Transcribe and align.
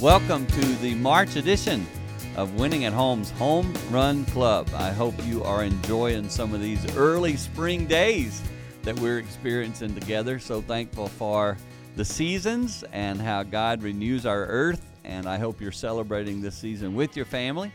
Welcome 0.00 0.48
to 0.48 0.60
the 0.78 0.96
March 0.96 1.36
edition 1.36 1.86
of 2.36 2.54
Winning 2.56 2.84
at 2.84 2.92
Home's 2.92 3.30
Home 3.30 3.72
Run 3.90 4.24
Club. 4.26 4.68
I 4.74 4.90
hope 4.90 5.14
you 5.24 5.44
are 5.44 5.62
enjoying 5.62 6.28
some 6.28 6.52
of 6.52 6.60
these 6.60 6.96
early 6.96 7.36
spring 7.36 7.86
days 7.86 8.42
that 8.82 8.98
we're 8.98 9.20
experiencing 9.20 9.94
together. 9.94 10.40
So 10.40 10.60
thankful 10.60 11.06
for 11.06 11.56
the 11.94 12.04
seasons 12.04 12.82
and 12.92 13.20
how 13.20 13.44
God 13.44 13.84
renews 13.84 14.26
our 14.26 14.44
earth. 14.46 14.84
And 15.04 15.28
I 15.28 15.38
hope 15.38 15.60
you're 15.60 15.70
celebrating 15.70 16.42
this 16.42 16.56
season 16.56 16.96
with 16.96 17.16
your 17.16 17.24
family. 17.24 17.70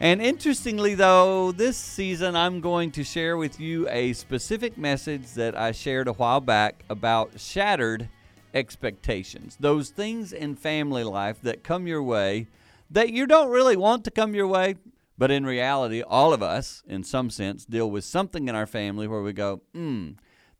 And 0.00 0.22
interestingly, 0.22 0.94
though, 0.94 1.52
this 1.52 1.76
season 1.76 2.36
I'm 2.36 2.62
going 2.62 2.90
to 2.92 3.04
share 3.04 3.36
with 3.36 3.60
you 3.60 3.86
a 3.90 4.14
specific 4.14 4.78
message 4.78 5.34
that 5.34 5.54
I 5.58 5.72
shared 5.72 6.08
a 6.08 6.14
while 6.14 6.40
back 6.40 6.82
about 6.88 7.38
shattered 7.38 8.08
expectations. 8.54 9.56
Those 9.60 9.90
things 9.90 10.32
in 10.32 10.56
family 10.56 11.04
life 11.04 11.40
that 11.42 11.62
come 11.64 11.86
your 11.86 12.02
way 12.02 12.48
that 12.90 13.10
you 13.10 13.26
don't 13.26 13.50
really 13.50 13.76
want 13.76 14.04
to 14.04 14.10
come 14.10 14.34
your 14.34 14.48
way, 14.48 14.74
but 15.16 15.30
in 15.30 15.46
reality, 15.46 16.02
all 16.02 16.32
of 16.32 16.42
us, 16.42 16.82
in 16.88 17.04
some 17.04 17.30
sense, 17.30 17.64
deal 17.64 17.90
with 17.90 18.04
something 18.04 18.48
in 18.48 18.54
our 18.54 18.66
family 18.66 19.06
where 19.06 19.22
we 19.22 19.32
go, 19.32 19.62
hmm, 19.72 20.10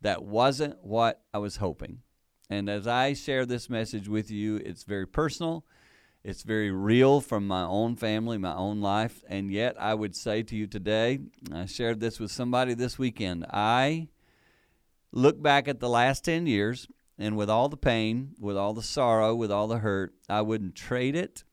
that 0.00 0.22
wasn't 0.22 0.82
what 0.84 1.22
I 1.34 1.38
was 1.38 1.56
hoping. 1.56 2.00
And 2.48 2.68
as 2.68 2.86
I 2.86 3.14
share 3.14 3.46
this 3.46 3.68
message 3.68 4.08
with 4.08 4.30
you, 4.30 4.56
it's 4.56 4.84
very 4.84 5.06
personal. 5.06 5.64
It's 6.22 6.42
very 6.42 6.70
real 6.70 7.20
from 7.20 7.46
my 7.46 7.62
own 7.62 7.96
family, 7.96 8.38
my 8.38 8.54
own 8.54 8.80
life. 8.80 9.22
And 9.28 9.50
yet, 9.50 9.76
I 9.80 9.94
would 9.94 10.14
say 10.14 10.42
to 10.42 10.56
you 10.56 10.66
today, 10.66 11.20
I 11.52 11.66
shared 11.66 12.00
this 12.00 12.20
with 12.20 12.30
somebody 12.30 12.74
this 12.74 12.98
weekend. 12.98 13.46
I 13.50 14.08
look 15.12 15.40
back 15.40 15.66
at 15.66 15.80
the 15.80 15.88
last 15.88 16.24
10 16.24 16.46
years 16.46 16.86
and 17.20 17.36
with 17.36 17.50
all 17.50 17.68
the 17.68 17.76
pain, 17.76 18.34
with 18.40 18.56
all 18.56 18.72
the 18.72 18.82
sorrow, 18.82 19.34
with 19.34 19.52
all 19.52 19.68
the 19.68 19.78
hurt, 19.78 20.14
I 20.28 20.40
wouldn't 20.40 20.74
trade 20.74 21.14
it 21.14 21.44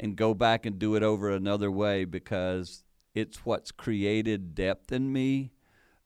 and 0.00 0.16
go 0.16 0.32
back 0.32 0.64
and 0.64 0.78
do 0.78 0.96
it 0.96 1.02
over 1.02 1.30
another 1.30 1.70
way 1.70 2.06
because 2.06 2.84
it's 3.14 3.44
what's 3.44 3.70
created 3.70 4.54
depth 4.54 4.90
in 4.90 5.12
me 5.12 5.52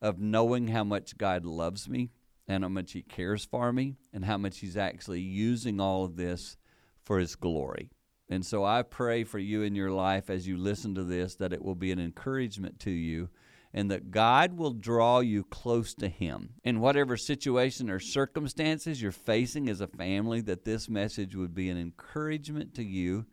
of 0.02 0.18
knowing 0.18 0.68
how 0.68 0.82
much 0.82 1.16
God 1.16 1.46
loves 1.46 1.88
me 1.88 2.10
and 2.48 2.64
how 2.64 2.68
much 2.68 2.92
He 2.92 3.02
cares 3.02 3.44
for 3.44 3.72
me 3.72 3.96
and 4.12 4.24
how 4.24 4.36
much 4.36 4.58
He's 4.58 4.76
actually 4.76 5.20
using 5.20 5.80
all 5.80 6.04
of 6.04 6.16
this 6.16 6.56
for 7.04 7.20
His 7.20 7.36
glory. 7.36 7.90
And 8.28 8.44
so 8.44 8.64
I 8.64 8.82
pray 8.82 9.22
for 9.22 9.38
you 9.38 9.62
in 9.62 9.76
your 9.76 9.92
life 9.92 10.28
as 10.28 10.46
you 10.46 10.58
listen 10.58 10.94
to 10.96 11.04
this 11.04 11.36
that 11.36 11.52
it 11.52 11.64
will 11.64 11.76
be 11.76 11.92
an 11.92 12.00
encouragement 12.00 12.80
to 12.80 12.90
you 12.90 13.30
and 13.72 13.90
that 13.90 14.10
God 14.10 14.56
will 14.56 14.72
draw 14.72 15.20
you 15.20 15.44
close 15.44 15.94
to 15.94 16.08
Him. 16.08 16.54
In 16.64 16.80
whatever 16.80 17.16
situation 17.16 17.90
or 17.90 18.00
circumstances 18.00 19.02
you're 19.02 19.12
facing 19.12 19.68
as 19.68 19.80
a 19.80 19.86
family, 19.86 20.40
that 20.42 20.64
this 20.64 20.88
message 20.88 21.34
would 21.36 21.54
be 21.54 21.68
an 21.68 21.78
encouragement 21.78 22.74
to 22.74 22.82
you. 22.82 23.26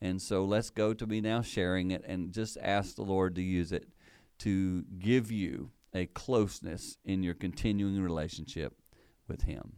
And 0.00 0.20
so 0.22 0.44
let's 0.44 0.70
go 0.70 0.94
to 0.94 1.06
me 1.06 1.20
now 1.20 1.42
sharing 1.42 1.90
it 1.90 2.04
and 2.06 2.32
just 2.32 2.56
ask 2.62 2.94
the 2.94 3.02
Lord 3.02 3.34
to 3.34 3.42
use 3.42 3.72
it 3.72 3.88
to 4.38 4.84
give 4.98 5.30
you 5.30 5.70
a 5.94 6.06
closeness 6.06 6.96
in 7.04 7.22
your 7.22 7.34
continuing 7.34 8.00
relationship 8.00 8.74
with 9.28 9.42
Him. 9.42 9.72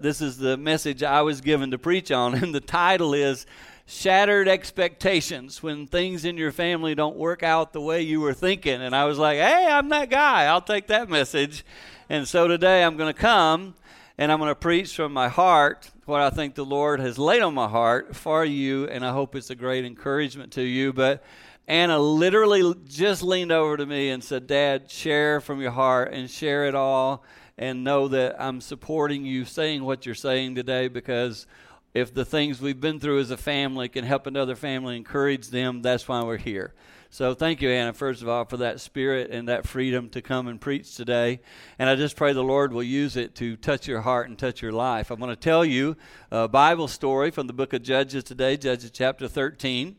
This 0.00 0.20
is 0.20 0.38
the 0.38 0.56
message 0.56 1.04
I 1.04 1.22
was 1.22 1.40
given 1.40 1.70
to 1.70 1.78
preach 1.78 2.10
on, 2.10 2.34
and 2.42 2.52
the 2.52 2.60
title 2.60 3.14
is 3.14 3.46
shattered 3.86 4.48
expectations 4.48 5.62
when 5.62 5.86
things 5.86 6.24
in 6.24 6.36
your 6.36 6.50
family 6.50 6.96
don't 6.96 7.14
work 7.16 7.44
out 7.44 7.72
the 7.72 7.80
way 7.80 8.02
you 8.02 8.20
were 8.20 8.34
thinking. 8.34 8.82
And 8.82 8.96
I 8.96 9.04
was 9.04 9.18
like, 9.18 9.38
hey, 9.38 9.68
I'm 9.70 9.88
that 9.90 10.10
guy. 10.10 10.46
I'll 10.46 10.60
take 10.60 10.88
that 10.88 11.08
message. 11.08 11.64
And 12.08 12.26
so 12.26 12.48
today 12.48 12.82
I'm 12.82 12.96
going 12.96 13.14
to 13.14 13.18
come 13.18 13.76
and 14.18 14.32
I'm 14.32 14.40
going 14.40 14.50
to 14.50 14.56
preach 14.56 14.96
from 14.96 15.12
my 15.12 15.28
heart 15.28 15.88
what 16.06 16.20
I 16.20 16.30
think 16.30 16.56
the 16.56 16.64
Lord 16.64 16.98
has 16.98 17.16
laid 17.16 17.42
on 17.42 17.54
my 17.54 17.68
heart 17.68 18.16
for 18.16 18.44
you. 18.44 18.88
And 18.88 19.06
I 19.06 19.12
hope 19.12 19.36
it's 19.36 19.50
a 19.50 19.54
great 19.54 19.84
encouragement 19.84 20.50
to 20.54 20.62
you. 20.62 20.92
But 20.92 21.22
Anna 21.68 22.00
literally 22.00 22.74
just 22.88 23.22
leaned 23.22 23.52
over 23.52 23.76
to 23.76 23.86
me 23.86 24.10
and 24.10 24.24
said, 24.24 24.48
Dad, 24.48 24.90
share 24.90 25.40
from 25.40 25.60
your 25.60 25.70
heart 25.70 26.12
and 26.12 26.28
share 26.28 26.66
it 26.66 26.74
all. 26.74 27.22
And 27.56 27.84
know 27.84 28.08
that 28.08 28.40
I'm 28.40 28.60
supporting 28.60 29.24
you 29.24 29.44
saying 29.44 29.84
what 29.84 30.06
you're 30.06 30.14
saying 30.14 30.56
today 30.56 30.88
because 30.88 31.46
if 31.94 32.12
the 32.12 32.24
things 32.24 32.60
we've 32.60 32.80
been 32.80 32.98
through 32.98 33.20
as 33.20 33.30
a 33.30 33.36
family 33.36 33.88
can 33.88 34.04
help 34.04 34.26
another 34.26 34.56
family 34.56 34.96
encourage 34.96 35.48
them, 35.48 35.80
that's 35.80 36.08
why 36.08 36.22
we're 36.24 36.36
here. 36.36 36.74
So 37.08 37.32
thank 37.32 37.62
you, 37.62 37.70
Anna, 37.70 37.92
first 37.92 38.22
of 38.22 38.28
all, 38.28 38.44
for 38.44 38.56
that 38.56 38.80
spirit 38.80 39.30
and 39.30 39.48
that 39.48 39.68
freedom 39.68 40.08
to 40.10 40.20
come 40.20 40.48
and 40.48 40.60
preach 40.60 40.96
today. 40.96 41.40
And 41.78 41.88
I 41.88 41.94
just 41.94 42.16
pray 42.16 42.32
the 42.32 42.42
Lord 42.42 42.72
will 42.72 42.82
use 42.82 43.16
it 43.16 43.36
to 43.36 43.54
touch 43.56 43.86
your 43.86 44.00
heart 44.00 44.28
and 44.28 44.36
touch 44.36 44.60
your 44.60 44.72
life. 44.72 45.12
I'm 45.12 45.20
going 45.20 45.30
to 45.30 45.36
tell 45.36 45.64
you 45.64 45.96
a 46.32 46.48
Bible 46.48 46.88
story 46.88 47.30
from 47.30 47.46
the 47.46 47.52
book 47.52 47.72
of 47.72 47.84
Judges 47.84 48.24
today, 48.24 48.56
Judges 48.56 48.90
chapter 48.90 49.28
13. 49.28 49.94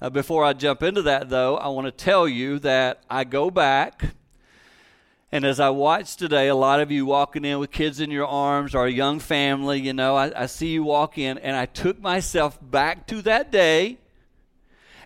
Uh, 0.00 0.08
before 0.08 0.42
I 0.42 0.54
jump 0.54 0.82
into 0.82 1.02
that, 1.02 1.28
though, 1.28 1.58
I 1.58 1.68
want 1.68 1.86
to 1.86 1.92
tell 1.92 2.26
you 2.26 2.58
that 2.60 3.02
I 3.10 3.24
go 3.24 3.50
back 3.50 4.14
and 5.34 5.44
as 5.44 5.58
I 5.58 5.70
watch 5.70 6.14
today, 6.14 6.46
a 6.46 6.54
lot 6.54 6.78
of 6.78 6.92
you 6.92 7.06
walking 7.06 7.44
in 7.44 7.58
with 7.58 7.72
kids 7.72 7.98
in 7.98 8.12
your 8.12 8.24
arms 8.24 8.72
or 8.72 8.86
a 8.86 8.90
young 8.92 9.18
family, 9.18 9.80
you 9.80 9.92
know, 9.92 10.14
I, 10.14 10.42
I 10.42 10.46
see 10.46 10.68
you 10.68 10.84
walk 10.84 11.18
in, 11.18 11.38
and 11.38 11.56
I 11.56 11.66
took 11.66 12.00
myself 12.00 12.56
back 12.62 13.08
to 13.08 13.20
that 13.22 13.50
day, 13.50 13.98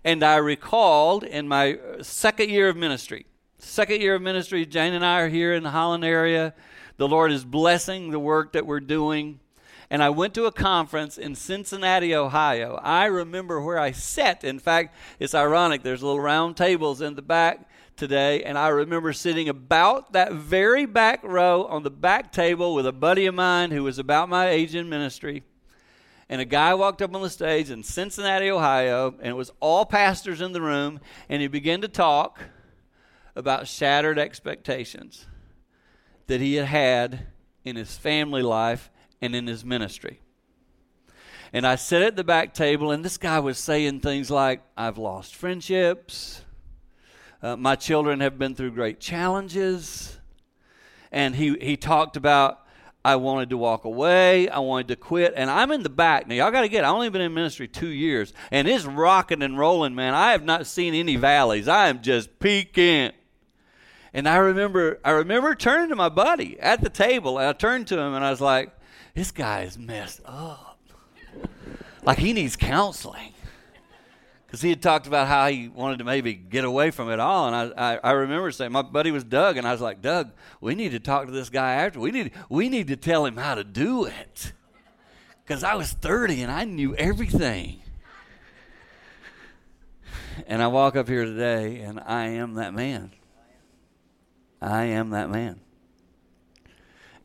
and 0.05 0.23
I 0.23 0.37
recalled 0.37 1.25
in 1.25 1.49
my 1.49 1.77
uh, 1.79 2.03
second 2.03 2.51
year 2.51 2.69
of 2.69 2.77
ministry, 2.77 3.25
second 3.57 4.03
year 4.03 4.17
of 4.17 4.21
ministry, 4.21 4.67
Jane 4.67 4.93
and 4.93 5.03
I 5.03 5.21
are 5.21 5.31
here 5.31 5.55
in 5.55 5.63
the 5.63 5.71
Holland 5.71 6.05
area. 6.05 6.53
The 6.99 7.09
Lord 7.09 7.33
is 7.33 7.47
blessing 7.47 8.11
the 8.11 8.21
work 8.21 8.53
that 8.53 8.67
we're 8.67 8.81
doing. 8.81 9.41
And 9.89 10.03
I 10.03 10.11
went 10.11 10.35
to 10.35 10.45
a 10.45 10.53
conference 10.53 11.17
in 11.17 11.37
Cincinnati, 11.37 12.15
Ohio. 12.15 12.79
I 12.83 13.07
remember 13.07 13.63
where 13.63 13.79
I 13.79 13.93
sat. 13.93 14.45
In 14.45 14.59
fact, 14.59 14.95
it's 15.19 15.35
ironic. 15.35 15.83
There's 15.83 16.03
little 16.03 16.21
round 16.21 16.59
tables 16.59 17.01
in 17.01 17.15
the 17.15 17.23
back 17.23 17.67
today, 17.99 18.43
and 18.45 18.57
I 18.57 18.69
remember 18.69 19.13
sitting 19.13 19.49
about 19.49 20.13
that 20.13 20.33
very 20.33 20.87
back 20.87 21.23
row 21.23 21.65
on 21.65 21.83
the 21.83 21.91
back 21.91 22.33
table 22.33 22.75
with 22.75 22.87
a 22.87 22.93
buddy 22.93 23.27
of 23.27 23.35
mine 23.35 23.71
who 23.71 23.83
was 23.83 23.99
about 23.99 24.29
my 24.29 24.49
age 24.49 24.75
in 24.75 24.89
ministry. 24.89 25.43
And 26.31 26.41
a 26.41 26.47
guy 26.47 26.75
walked 26.75 27.03
up 27.03 27.15
on 27.15 27.23
the 27.23 27.31
stage 27.31 27.71
in 27.71 27.83
Cincinnati, 27.83 28.51
Ohio, 28.51 29.15
and 29.19 29.29
it 29.29 29.37
was 29.37 29.51
all 29.61 29.85
pastors 29.85 30.41
in 30.41 30.53
the 30.53 30.61
room, 30.61 31.01
and 31.29 31.43
he 31.43 31.49
began 31.49 31.81
to 31.81 31.89
talk 31.89 32.41
about 33.35 33.69
shattered 33.69 34.19
expectations 34.19 35.27
that 36.27 36.41
he 36.41 36.55
had 36.55 36.67
had 36.67 37.27
in 37.65 37.77
his 37.77 37.97
family 37.97 38.43
life 38.43 38.91
and 39.21 39.35
in 39.35 39.47
his 39.47 39.65
ministry. 39.65 40.21
And 41.53 41.67
I 41.67 41.77
sat 41.77 42.03
at 42.03 42.17
the 42.17 42.25
back 42.25 42.53
table, 42.53 42.91
and 42.91 43.05
this 43.05 43.17
guy 43.17 43.39
was 43.41 43.59
saying 43.59 44.01
things 44.01 44.31
like, 44.31 44.63
I've 44.77 44.99
lost 44.99 45.35
friendships. 45.35 46.45
Uh, 47.41 47.57
my 47.57 47.77
children 47.77 48.21
have 48.21 48.39
been 48.39 48.55
through 48.55 48.73
great 48.73 48.99
challenges. 48.99 50.19
And 51.13 51.37
he, 51.37 51.57
he 51.61 51.77
talked 51.77 52.17
about, 52.17 52.67
I 53.05 53.17
wanted 53.17 53.51
to 53.51 53.57
walk 53.57 53.85
away. 53.85 54.49
I 54.49 54.59
wanted 54.59 54.89
to 54.89 54.97
quit. 54.97 55.35
And 55.37 55.49
I'm 55.49 55.71
in 55.71 55.83
the 55.83 55.89
back. 55.89 56.27
Now, 56.27 56.35
y'all 56.35 56.51
got 56.51 56.63
to 56.63 56.69
get, 56.69 56.85
I've 56.85 56.95
only 56.95 57.11
been 57.11 57.23
in 57.23 57.33
ministry 57.33 57.69
two 57.69 57.89
years. 57.89 58.33
And 58.51 58.67
it's 58.67 58.85
rocking 58.85 59.43
and 59.43 59.57
rolling, 59.57 59.95
man. 59.95 60.15
I 60.15 60.33
have 60.33 60.43
not 60.43 60.67
seen 60.67 60.95
any 60.95 61.17
valleys. 61.17 61.69
I 61.69 61.89
am 61.89 62.03
just 62.03 62.39
peaking. 62.41 63.13
And 64.13 64.29
I 64.29 64.37
remember, 64.37 64.99
I 65.05 65.11
remember 65.11 65.55
turning 65.55 65.91
to 65.91 65.97
my 65.97 66.09
buddy 66.09 66.59
at 66.59 66.81
the 66.81 66.91
table. 66.91 67.39
And 67.39 67.47
I 67.47 67.53
turned 67.53 67.87
to 67.89 67.99
him 67.99 68.15
and 68.15 68.25
I 68.25 68.31
was 68.31 68.41
like, 68.41 68.73
this 69.15 69.31
guy 69.31 69.63
is 69.63 69.79
messed 69.79 70.21
up. 70.25 70.81
like 72.03 72.19
he 72.19 72.33
needs 72.33 72.57
counseling 72.57 73.33
because 74.49 74.63
he 74.63 74.71
had 74.71 74.81
talked 74.81 75.07
about 75.07 75.29
how 75.29 75.47
he 75.49 75.69
wanted 75.69 75.99
to 75.99 76.05
maybe 76.05 76.33
get 76.33 76.65
away 76.65 76.91
from 76.91 77.11
it 77.11 77.21
all. 77.21 77.53
And 77.53 77.75
I, 77.77 77.93
I, 77.93 78.01
I, 78.03 78.11
remember 78.13 78.51
saying, 78.51 78.73
my 78.73 78.81
buddy 78.81 79.11
was 79.11 79.23
Doug, 79.23 79.59
and 79.59 79.69
I 79.69 79.73
was 79.73 79.83
like, 79.83 80.01
Doug, 80.01 80.33
we 80.59 80.75
need 80.75 80.93
to 80.93 81.01
talk 81.01 81.27
to 81.27 81.31
this 81.33 81.51
guy 81.51 81.75
after. 81.75 82.01
We 82.01 82.13
need, 82.13 82.33
we 82.49 82.71
need 82.71 82.87
to 82.87 82.97
tell 82.97 83.27
him 83.27 83.37
how 83.37 83.57
to 83.57 83.63
do 83.63 84.07
it. 84.07 84.55
Because 85.45 85.63
I 85.63 85.75
was 85.75 85.93
30 85.93 86.43
and 86.43 86.51
I 86.51 86.65
knew 86.65 86.97
everything. 86.97 87.83
And 90.47 90.63
I 90.63 90.69
walk 90.69 90.97
up 90.97 91.09
here 91.09 91.27
today, 91.27 91.81
and 91.81 92.01
I 92.01 92.29
am 92.29 92.55
that 92.55 92.73
man. 92.73 93.11
I 94.63 94.85
am 94.85 95.11
that 95.11 95.29
man. 95.29 95.61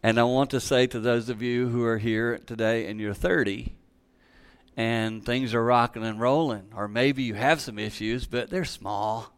And 0.01 0.19
I 0.19 0.23
want 0.23 0.49
to 0.49 0.59
say 0.59 0.87
to 0.87 0.99
those 0.99 1.29
of 1.29 1.41
you 1.41 1.69
who 1.69 1.85
are 1.85 1.99
here 1.99 2.37
today 2.37 2.87
and 2.87 2.99
you're 2.99 3.13
30, 3.13 3.73
and 4.75 5.25
things 5.25 5.53
are 5.53 5.63
rocking 5.63 6.03
and 6.03 6.19
rolling, 6.19 6.71
or 6.75 6.87
maybe 6.87 7.23
you 7.23 7.35
have 7.35 7.61
some 7.61 7.77
issues, 7.77 8.25
but 8.25 8.49
they're 8.49 8.65
small. 8.65 9.31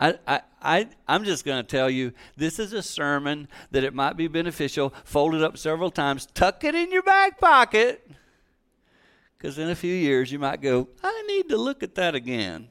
I, 0.00 0.18
I, 0.26 0.40
I, 0.60 0.88
I'm 1.06 1.24
just 1.24 1.44
going 1.44 1.62
to 1.62 1.68
tell 1.68 1.88
you 1.88 2.12
this 2.36 2.58
is 2.58 2.72
a 2.72 2.82
sermon 2.82 3.48
that 3.70 3.84
it 3.84 3.94
might 3.94 4.16
be 4.16 4.26
beneficial. 4.26 4.92
Fold 5.04 5.34
it 5.34 5.42
up 5.42 5.56
several 5.56 5.90
times, 5.90 6.26
tuck 6.26 6.64
it 6.64 6.74
in 6.74 6.90
your 6.90 7.02
back 7.02 7.38
pocket, 7.38 8.10
because 9.36 9.58
in 9.58 9.68
a 9.68 9.76
few 9.76 9.94
years 9.94 10.32
you 10.32 10.38
might 10.38 10.62
go, 10.62 10.88
I 11.02 11.24
need 11.28 11.48
to 11.50 11.56
look 11.56 11.82
at 11.82 11.94
that 11.96 12.14
again. 12.14 12.68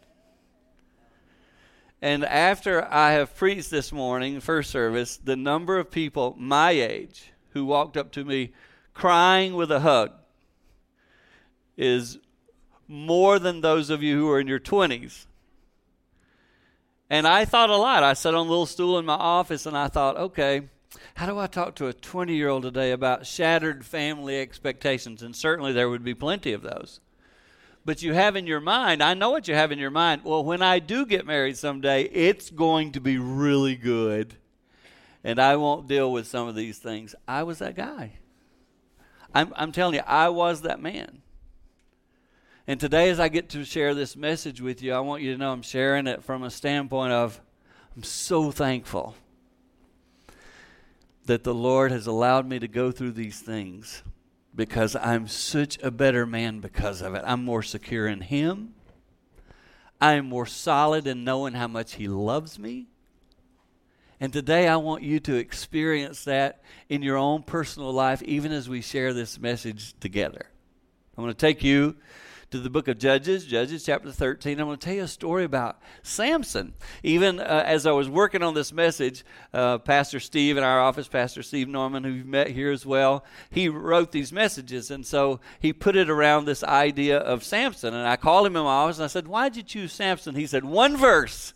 And 2.01 2.25
after 2.25 2.83
I 2.91 3.13
have 3.13 3.35
preached 3.35 3.71
this 3.71 3.93
morning, 3.93 4.41
first 4.41 4.71
service, 4.71 5.15
the 5.15 5.37
number 5.37 5.77
of 5.77 5.89
people 5.89 6.35
my 6.37 6.71
age 6.71 7.31
who 7.51 7.63
walked 7.63 7.95
up 7.95 8.11
to 8.13 8.25
me 8.25 8.51
crying 8.93 9.53
with 9.53 9.71
a 9.71 9.79
hug 9.79 10.11
is 11.77 12.19
more 12.87 13.39
than 13.39 13.61
those 13.61 13.89
of 13.89 14.03
you 14.03 14.17
who 14.17 14.29
are 14.29 14.39
in 14.39 14.47
your 14.47 14.59
20s. 14.59 15.25
And 17.09 17.27
I 17.27 17.45
thought 17.45 17.69
a 17.69 17.77
lot. 17.77 18.03
I 18.03 18.13
sat 18.13 18.33
on 18.33 18.45
a 18.45 18.49
little 18.49 18.65
stool 18.65 18.97
in 18.97 19.05
my 19.05 19.13
office 19.13 19.65
and 19.65 19.77
I 19.77 19.87
thought, 19.87 20.17
okay, 20.17 20.69
how 21.15 21.25
do 21.25 21.37
I 21.37 21.47
talk 21.47 21.75
to 21.75 21.87
a 21.87 21.93
20 21.93 22.35
year 22.35 22.49
old 22.49 22.63
today 22.63 22.91
about 22.91 23.25
shattered 23.25 23.85
family 23.85 24.39
expectations? 24.39 25.21
And 25.21 25.35
certainly 25.35 25.73
there 25.73 25.89
would 25.89 26.03
be 26.03 26.13
plenty 26.13 26.53
of 26.53 26.61
those. 26.61 26.99
But 27.85 28.01
you 28.01 28.13
have 28.13 28.35
in 28.35 28.47
your 28.47 28.61
mind, 28.61 29.03
I 29.03 29.13
know 29.13 29.29
what 29.29 29.47
you 29.47 29.55
have 29.55 29.71
in 29.71 29.79
your 29.79 29.91
mind. 29.91 30.21
Well, 30.23 30.43
when 30.43 30.61
I 30.61 30.79
do 30.79 31.05
get 31.05 31.25
married 31.25 31.57
someday, 31.57 32.03
it's 32.03 32.49
going 32.49 32.93
to 32.93 33.01
be 33.01 33.17
really 33.17 33.75
good. 33.75 34.35
And 35.23 35.39
I 35.39 35.57
won't 35.57 35.87
deal 35.87 36.11
with 36.11 36.27
some 36.27 36.47
of 36.47 36.55
these 36.55 36.77
things. 36.79 37.13
I 37.27 37.43
was 37.43 37.59
that 37.59 37.75
guy. 37.75 38.13
I'm, 39.33 39.53
I'm 39.55 39.71
telling 39.71 39.95
you, 39.95 40.01
I 40.05 40.29
was 40.29 40.61
that 40.61 40.81
man. 40.81 41.21
And 42.65 42.79
today, 42.79 43.09
as 43.09 43.19
I 43.19 43.27
get 43.27 43.49
to 43.49 43.65
share 43.65 43.93
this 43.93 44.15
message 44.15 44.61
with 44.61 44.81
you, 44.81 44.93
I 44.93 45.01
want 45.01 45.21
you 45.21 45.33
to 45.33 45.37
know 45.37 45.51
I'm 45.51 45.61
sharing 45.61 46.07
it 46.07 46.23
from 46.23 46.43
a 46.43 46.49
standpoint 46.49 47.11
of 47.11 47.41
I'm 47.93 48.03
so 48.03 48.51
thankful 48.51 49.15
that 51.25 51.43
the 51.43 51.53
Lord 51.53 51.91
has 51.91 52.07
allowed 52.07 52.47
me 52.47 52.59
to 52.59 52.67
go 52.69 52.89
through 52.89 53.11
these 53.11 53.41
things 53.41 54.01
because 54.55 54.95
I'm 54.95 55.27
such 55.27 55.77
a 55.83 55.91
better 55.91 56.25
man 56.25 56.61
because 56.61 57.01
of 57.01 57.15
it. 57.15 57.23
I'm 57.25 57.43
more 57.43 57.63
secure 57.63 58.07
in 58.07 58.21
Him. 58.21 58.75
I 59.99 60.13
am 60.13 60.27
more 60.27 60.45
solid 60.45 61.05
in 61.05 61.25
knowing 61.25 61.55
how 61.55 61.67
much 61.67 61.95
He 61.95 62.07
loves 62.07 62.57
me. 62.57 62.87
And 64.21 64.31
today 64.31 64.69
I 64.69 64.77
want 64.77 65.03
you 65.03 65.19
to 65.19 65.35
experience 65.35 66.23
that 66.23 66.63
in 66.87 67.01
your 67.01 67.17
own 67.17 67.43
personal 67.43 67.91
life, 67.91 68.21
even 68.23 68.53
as 68.53 68.69
we 68.69 68.79
share 68.79 69.11
this 69.11 69.37
message 69.37 69.99
together. 69.99 70.45
I'm 71.17 71.25
going 71.25 71.33
to 71.33 71.37
take 71.37 71.61
you 71.61 71.97
to 72.53 72.59
the 72.59 72.69
book 72.69 72.87
of 72.87 72.99
Judges, 72.99 73.45
Judges 73.45 73.83
chapter 73.83 74.11
13. 74.11 74.59
I'm 74.59 74.67
going 74.67 74.77
to 74.77 74.85
tell 74.85 74.93
you 74.93 75.01
a 75.01 75.07
story 75.07 75.43
about 75.43 75.81
Samson. 76.03 76.75
Even 77.01 77.39
uh, 77.39 77.63
as 77.65 77.87
I 77.87 77.93
was 77.93 78.07
working 78.07 78.43
on 78.43 78.53
this 78.53 78.71
message, 78.71 79.25
uh, 79.55 79.79
Pastor 79.79 80.19
Steve 80.19 80.55
in 80.55 80.63
our 80.63 80.79
office, 80.79 81.07
Pastor 81.07 81.41
Steve 81.41 81.67
Norman, 81.67 82.03
who 82.03 82.11
you've 82.11 82.27
met 82.27 82.51
here 82.51 82.71
as 82.71 82.85
well, 82.85 83.25
he 83.49 83.69
wrote 83.69 84.11
these 84.11 84.31
messages. 84.31 84.91
And 84.91 85.03
so 85.03 85.39
he 85.61 85.73
put 85.73 85.95
it 85.95 86.11
around 86.11 86.45
this 86.45 86.63
idea 86.63 87.17
of 87.17 87.43
Samson. 87.43 87.95
And 87.95 88.07
I 88.07 88.17
called 88.17 88.45
him 88.45 88.55
in 88.55 88.61
my 88.61 88.69
office 88.69 88.97
and 88.97 89.05
I 89.05 89.07
said, 89.07 89.27
Why 89.27 89.49
did 89.49 89.55
you 89.55 89.63
choose 89.63 89.91
Samson? 89.91 90.35
He 90.35 90.45
said, 90.45 90.63
One 90.63 90.95
verse. 90.95 91.55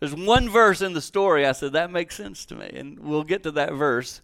There's 0.00 0.12
one 0.12 0.48
verse 0.48 0.82
in 0.82 0.92
the 0.92 1.00
story. 1.00 1.46
I 1.46 1.52
said, 1.52 1.72
That 1.72 1.92
makes 1.92 2.16
sense 2.16 2.44
to 2.46 2.56
me. 2.56 2.68
And 2.74 2.98
we'll 2.98 3.22
get 3.22 3.44
to 3.44 3.52
that 3.52 3.74
verse 3.74 4.22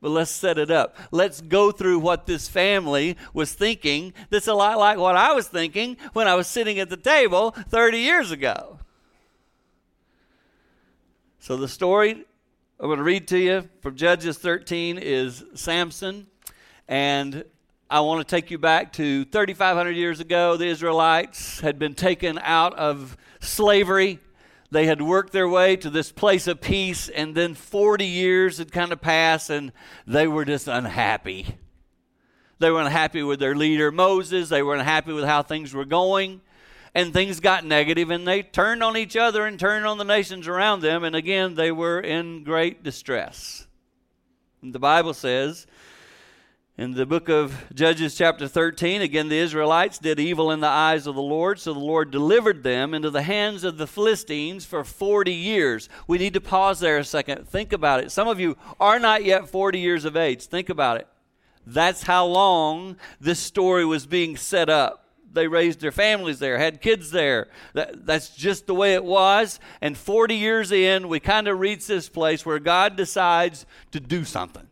but 0.00 0.10
let's 0.10 0.30
set 0.30 0.58
it 0.58 0.70
up. 0.70 0.96
Let's 1.10 1.40
go 1.40 1.72
through 1.72 1.98
what 1.98 2.26
this 2.26 2.48
family 2.48 3.16
was 3.34 3.52
thinking. 3.52 4.14
That's 4.30 4.48
a 4.48 4.54
lot 4.54 4.78
like 4.78 4.98
what 4.98 5.16
I 5.16 5.32
was 5.34 5.48
thinking 5.48 5.96
when 6.12 6.26
I 6.26 6.34
was 6.34 6.46
sitting 6.46 6.78
at 6.78 6.88
the 6.88 6.96
table 6.96 7.52
30 7.68 7.98
years 7.98 8.30
ago. 8.30 8.78
So, 11.38 11.56
the 11.56 11.68
story 11.68 12.24
I'm 12.78 12.86
going 12.86 12.96
to 12.96 13.02
read 13.02 13.28
to 13.28 13.38
you 13.38 13.68
from 13.82 13.94
Judges 13.94 14.38
13 14.38 14.96
is 14.96 15.44
Samson. 15.54 16.26
And 16.88 17.44
I 17.90 18.00
want 18.00 18.26
to 18.26 18.36
take 18.36 18.50
you 18.50 18.56
back 18.56 18.94
to 18.94 19.26
3,500 19.26 19.90
years 19.90 20.20
ago. 20.20 20.56
The 20.56 20.66
Israelites 20.66 21.60
had 21.60 21.78
been 21.78 21.94
taken 21.94 22.38
out 22.38 22.72
of 22.74 23.18
slavery 23.40 24.18
they 24.70 24.86
had 24.86 25.02
worked 25.02 25.32
their 25.32 25.48
way 25.48 25.76
to 25.76 25.90
this 25.90 26.12
place 26.12 26.46
of 26.46 26.60
peace, 26.60 27.08
and 27.08 27.34
then 27.34 27.54
40 27.54 28.06
years 28.06 28.58
had 28.58 28.70
kind 28.70 28.92
of 28.92 29.00
passed, 29.00 29.50
and 29.50 29.72
they 30.06 30.28
were 30.28 30.44
just 30.44 30.68
unhappy. 30.68 31.56
They 32.60 32.70
were 32.70 32.80
unhappy 32.80 33.22
with 33.22 33.40
their 33.40 33.56
leader, 33.56 33.90
Moses. 33.90 34.48
They 34.48 34.62
were 34.62 34.74
unhappy 34.74 35.12
with 35.12 35.24
how 35.24 35.42
things 35.42 35.74
were 35.74 35.84
going. 35.84 36.42
And 36.94 37.12
things 37.12 37.40
got 37.40 37.64
negative, 37.64 38.10
and 38.10 38.26
they 38.26 38.42
turned 38.42 38.82
on 38.82 38.96
each 38.96 39.16
other 39.16 39.46
and 39.46 39.58
turned 39.58 39.86
on 39.86 39.98
the 39.98 40.04
nations 40.04 40.48
around 40.48 40.80
them. 40.80 41.04
And 41.04 41.14
again, 41.14 41.54
they 41.54 41.70
were 41.70 42.00
in 42.00 42.44
great 42.44 42.82
distress. 42.82 43.66
And 44.60 44.72
the 44.72 44.80
Bible 44.80 45.14
says 45.14 45.66
in 46.80 46.92
the 46.92 47.04
book 47.04 47.28
of 47.28 47.66
Judges, 47.74 48.14
chapter 48.14 48.48
13, 48.48 49.02
again, 49.02 49.28
the 49.28 49.36
Israelites 49.36 49.98
did 49.98 50.18
evil 50.18 50.50
in 50.50 50.60
the 50.60 50.66
eyes 50.66 51.06
of 51.06 51.14
the 51.14 51.20
Lord, 51.20 51.60
so 51.60 51.74
the 51.74 51.78
Lord 51.78 52.10
delivered 52.10 52.62
them 52.62 52.94
into 52.94 53.10
the 53.10 53.20
hands 53.20 53.64
of 53.64 53.76
the 53.76 53.86
Philistines 53.86 54.64
for 54.64 54.82
40 54.82 55.30
years. 55.30 55.90
We 56.06 56.16
need 56.16 56.32
to 56.32 56.40
pause 56.40 56.80
there 56.80 56.96
a 56.96 57.04
second. 57.04 57.46
Think 57.46 57.74
about 57.74 58.02
it. 58.02 58.10
Some 58.10 58.28
of 58.28 58.40
you 58.40 58.56
are 58.80 58.98
not 58.98 59.24
yet 59.24 59.46
40 59.46 59.78
years 59.78 60.06
of 60.06 60.16
age. 60.16 60.46
Think 60.46 60.70
about 60.70 60.96
it. 60.96 61.06
That's 61.66 62.04
how 62.04 62.24
long 62.24 62.96
this 63.20 63.40
story 63.40 63.84
was 63.84 64.06
being 64.06 64.38
set 64.38 64.70
up. 64.70 65.06
They 65.30 65.48
raised 65.48 65.80
their 65.80 65.92
families 65.92 66.38
there, 66.38 66.56
had 66.56 66.80
kids 66.80 67.10
there. 67.10 67.48
That, 67.74 68.06
that's 68.06 68.34
just 68.34 68.66
the 68.66 68.74
way 68.74 68.94
it 68.94 69.04
was. 69.04 69.60
And 69.82 69.98
40 69.98 70.34
years 70.34 70.72
in, 70.72 71.08
we 71.08 71.20
kind 71.20 71.46
of 71.46 71.60
reach 71.60 71.86
this 71.86 72.08
place 72.08 72.46
where 72.46 72.58
God 72.58 72.96
decides 72.96 73.66
to 73.92 74.00
do 74.00 74.24
something. 74.24 74.69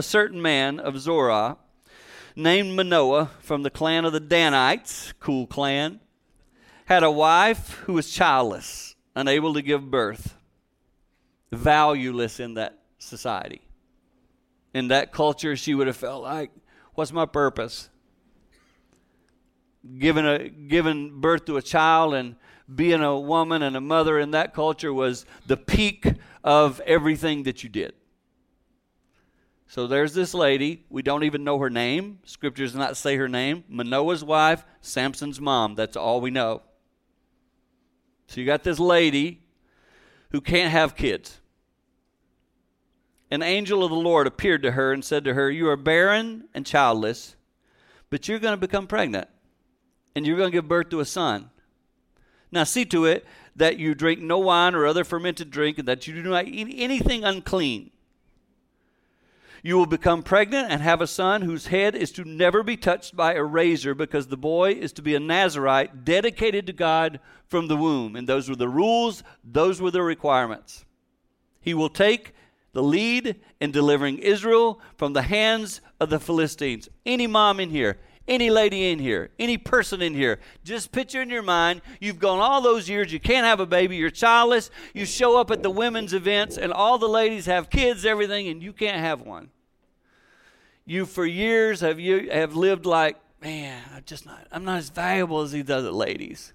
A 0.00 0.02
certain 0.02 0.40
man 0.40 0.80
of 0.80 0.98
Zorah 0.98 1.58
named 2.34 2.74
Manoah 2.74 3.32
from 3.40 3.64
the 3.64 3.68
clan 3.68 4.06
of 4.06 4.14
the 4.14 4.18
Danites, 4.18 5.12
cool 5.20 5.46
clan, 5.46 6.00
had 6.86 7.02
a 7.02 7.10
wife 7.10 7.82
who 7.84 7.92
was 7.92 8.10
childless, 8.10 8.96
unable 9.14 9.52
to 9.52 9.60
give 9.60 9.90
birth, 9.90 10.38
valueless 11.52 12.40
in 12.40 12.54
that 12.54 12.78
society. 12.96 13.60
In 14.72 14.88
that 14.88 15.12
culture, 15.12 15.54
she 15.54 15.74
would 15.74 15.86
have 15.86 15.98
felt 15.98 16.22
like, 16.22 16.50
what's 16.94 17.12
my 17.12 17.26
purpose? 17.26 17.90
Given, 19.98 20.24
a, 20.24 20.48
given 20.48 21.20
birth 21.20 21.44
to 21.44 21.58
a 21.58 21.62
child 21.62 22.14
and 22.14 22.36
being 22.74 23.02
a 23.02 23.20
woman 23.20 23.60
and 23.62 23.76
a 23.76 23.82
mother 23.82 24.18
in 24.18 24.30
that 24.30 24.54
culture 24.54 24.94
was 24.94 25.26
the 25.46 25.58
peak 25.58 26.06
of 26.42 26.80
everything 26.86 27.42
that 27.42 27.62
you 27.62 27.68
did. 27.68 27.92
So 29.70 29.86
there's 29.86 30.14
this 30.14 30.34
lady. 30.34 30.84
We 30.90 31.00
don't 31.00 31.22
even 31.22 31.44
know 31.44 31.60
her 31.60 31.70
name. 31.70 32.18
Scripture 32.24 32.64
does 32.64 32.74
not 32.74 32.96
say 32.96 33.14
her 33.14 33.28
name. 33.28 33.62
Manoah's 33.68 34.24
wife, 34.24 34.64
Samson's 34.80 35.40
mom. 35.40 35.76
That's 35.76 35.96
all 35.96 36.20
we 36.20 36.32
know. 36.32 36.62
So 38.26 38.40
you 38.40 38.46
got 38.46 38.64
this 38.64 38.80
lady 38.80 39.42
who 40.32 40.40
can't 40.40 40.72
have 40.72 40.96
kids. 40.96 41.38
An 43.30 43.42
angel 43.42 43.84
of 43.84 43.90
the 43.90 43.96
Lord 43.96 44.26
appeared 44.26 44.64
to 44.64 44.72
her 44.72 44.92
and 44.92 45.04
said 45.04 45.22
to 45.22 45.34
her, 45.34 45.48
You 45.48 45.68
are 45.68 45.76
barren 45.76 46.48
and 46.52 46.66
childless, 46.66 47.36
but 48.10 48.26
you're 48.26 48.40
going 48.40 48.54
to 48.54 48.66
become 48.66 48.88
pregnant, 48.88 49.28
and 50.16 50.26
you're 50.26 50.36
going 50.36 50.50
to 50.50 50.56
give 50.56 50.66
birth 50.66 50.88
to 50.90 50.98
a 50.98 51.04
son. 51.04 51.48
Now 52.50 52.64
see 52.64 52.84
to 52.86 53.04
it 53.04 53.24
that 53.54 53.78
you 53.78 53.94
drink 53.94 54.18
no 54.18 54.38
wine 54.38 54.74
or 54.74 54.84
other 54.84 55.04
fermented 55.04 55.52
drink, 55.52 55.78
and 55.78 55.86
that 55.86 56.08
you 56.08 56.20
do 56.20 56.28
not 56.28 56.48
eat 56.48 56.74
anything 56.76 57.22
unclean 57.22 57.92
you 59.62 59.76
will 59.76 59.86
become 59.86 60.22
pregnant 60.22 60.70
and 60.70 60.82
have 60.82 61.00
a 61.00 61.06
son 61.06 61.42
whose 61.42 61.66
head 61.66 61.94
is 61.94 62.12
to 62.12 62.24
never 62.24 62.62
be 62.62 62.76
touched 62.76 63.14
by 63.14 63.34
a 63.34 63.42
razor 63.42 63.94
because 63.94 64.26
the 64.26 64.36
boy 64.36 64.72
is 64.72 64.92
to 64.94 65.02
be 65.02 65.14
a 65.14 65.20
Nazarite 65.20 66.04
dedicated 66.04 66.66
to 66.66 66.72
God 66.72 67.20
from 67.46 67.68
the 67.68 67.76
womb. 67.76 68.16
And 68.16 68.28
those 68.28 68.48
were 68.48 68.56
the 68.56 68.68
rules, 68.68 69.22
those 69.44 69.80
were 69.80 69.90
the 69.90 70.02
requirements. 70.02 70.84
He 71.60 71.74
will 71.74 71.90
take 71.90 72.34
the 72.72 72.82
lead 72.82 73.36
in 73.60 73.70
delivering 73.70 74.18
Israel 74.18 74.80
from 74.96 75.12
the 75.12 75.22
hands 75.22 75.80
of 75.98 76.08
the 76.10 76.20
Philistines. 76.20 76.88
Any 77.04 77.26
mom 77.26 77.60
in 77.60 77.70
here, 77.70 77.98
any 78.30 78.48
lady 78.48 78.90
in 78.90 78.98
here, 79.00 79.30
any 79.38 79.58
person 79.58 80.00
in 80.00 80.14
here, 80.14 80.38
just 80.64 80.92
picture 80.92 81.20
in 81.20 81.28
your 81.28 81.42
mind 81.42 81.82
you've 82.00 82.20
gone 82.20 82.38
all 82.38 82.62
those 82.62 82.88
years, 82.88 83.12
you 83.12 83.20
can't 83.20 83.44
have 83.44 83.60
a 83.60 83.66
baby, 83.66 83.96
you're 83.96 84.08
childless, 84.08 84.70
you 84.94 85.04
show 85.04 85.38
up 85.38 85.50
at 85.50 85.62
the 85.62 85.70
women's 85.70 86.14
events, 86.14 86.56
and 86.56 86.72
all 86.72 86.96
the 86.96 87.08
ladies 87.08 87.46
have 87.46 87.68
kids, 87.68 88.06
everything, 88.06 88.48
and 88.48 88.62
you 88.62 88.72
can't 88.72 89.00
have 89.00 89.20
one. 89.20 89.50
You 90.86 91.04
for 91.06 91.26
years 91.26 91.80
have 91.80 92.00
you 92.00 92.30
have 92.30 92.56
lived 92.56 92.86
like, 92.86 93.16
man, 93.42 93.82
I'm 93.94 94.04
just 94.06 94.24
not 94.24 94.46
I'm 94.50 94.64
not 94.64 94.78
as 94.78 94.90
valuable 94.90 95.40
as 95.42 95.52
these 95.52 95.68
other 95.68 95.92
ladies. 95.92 96.52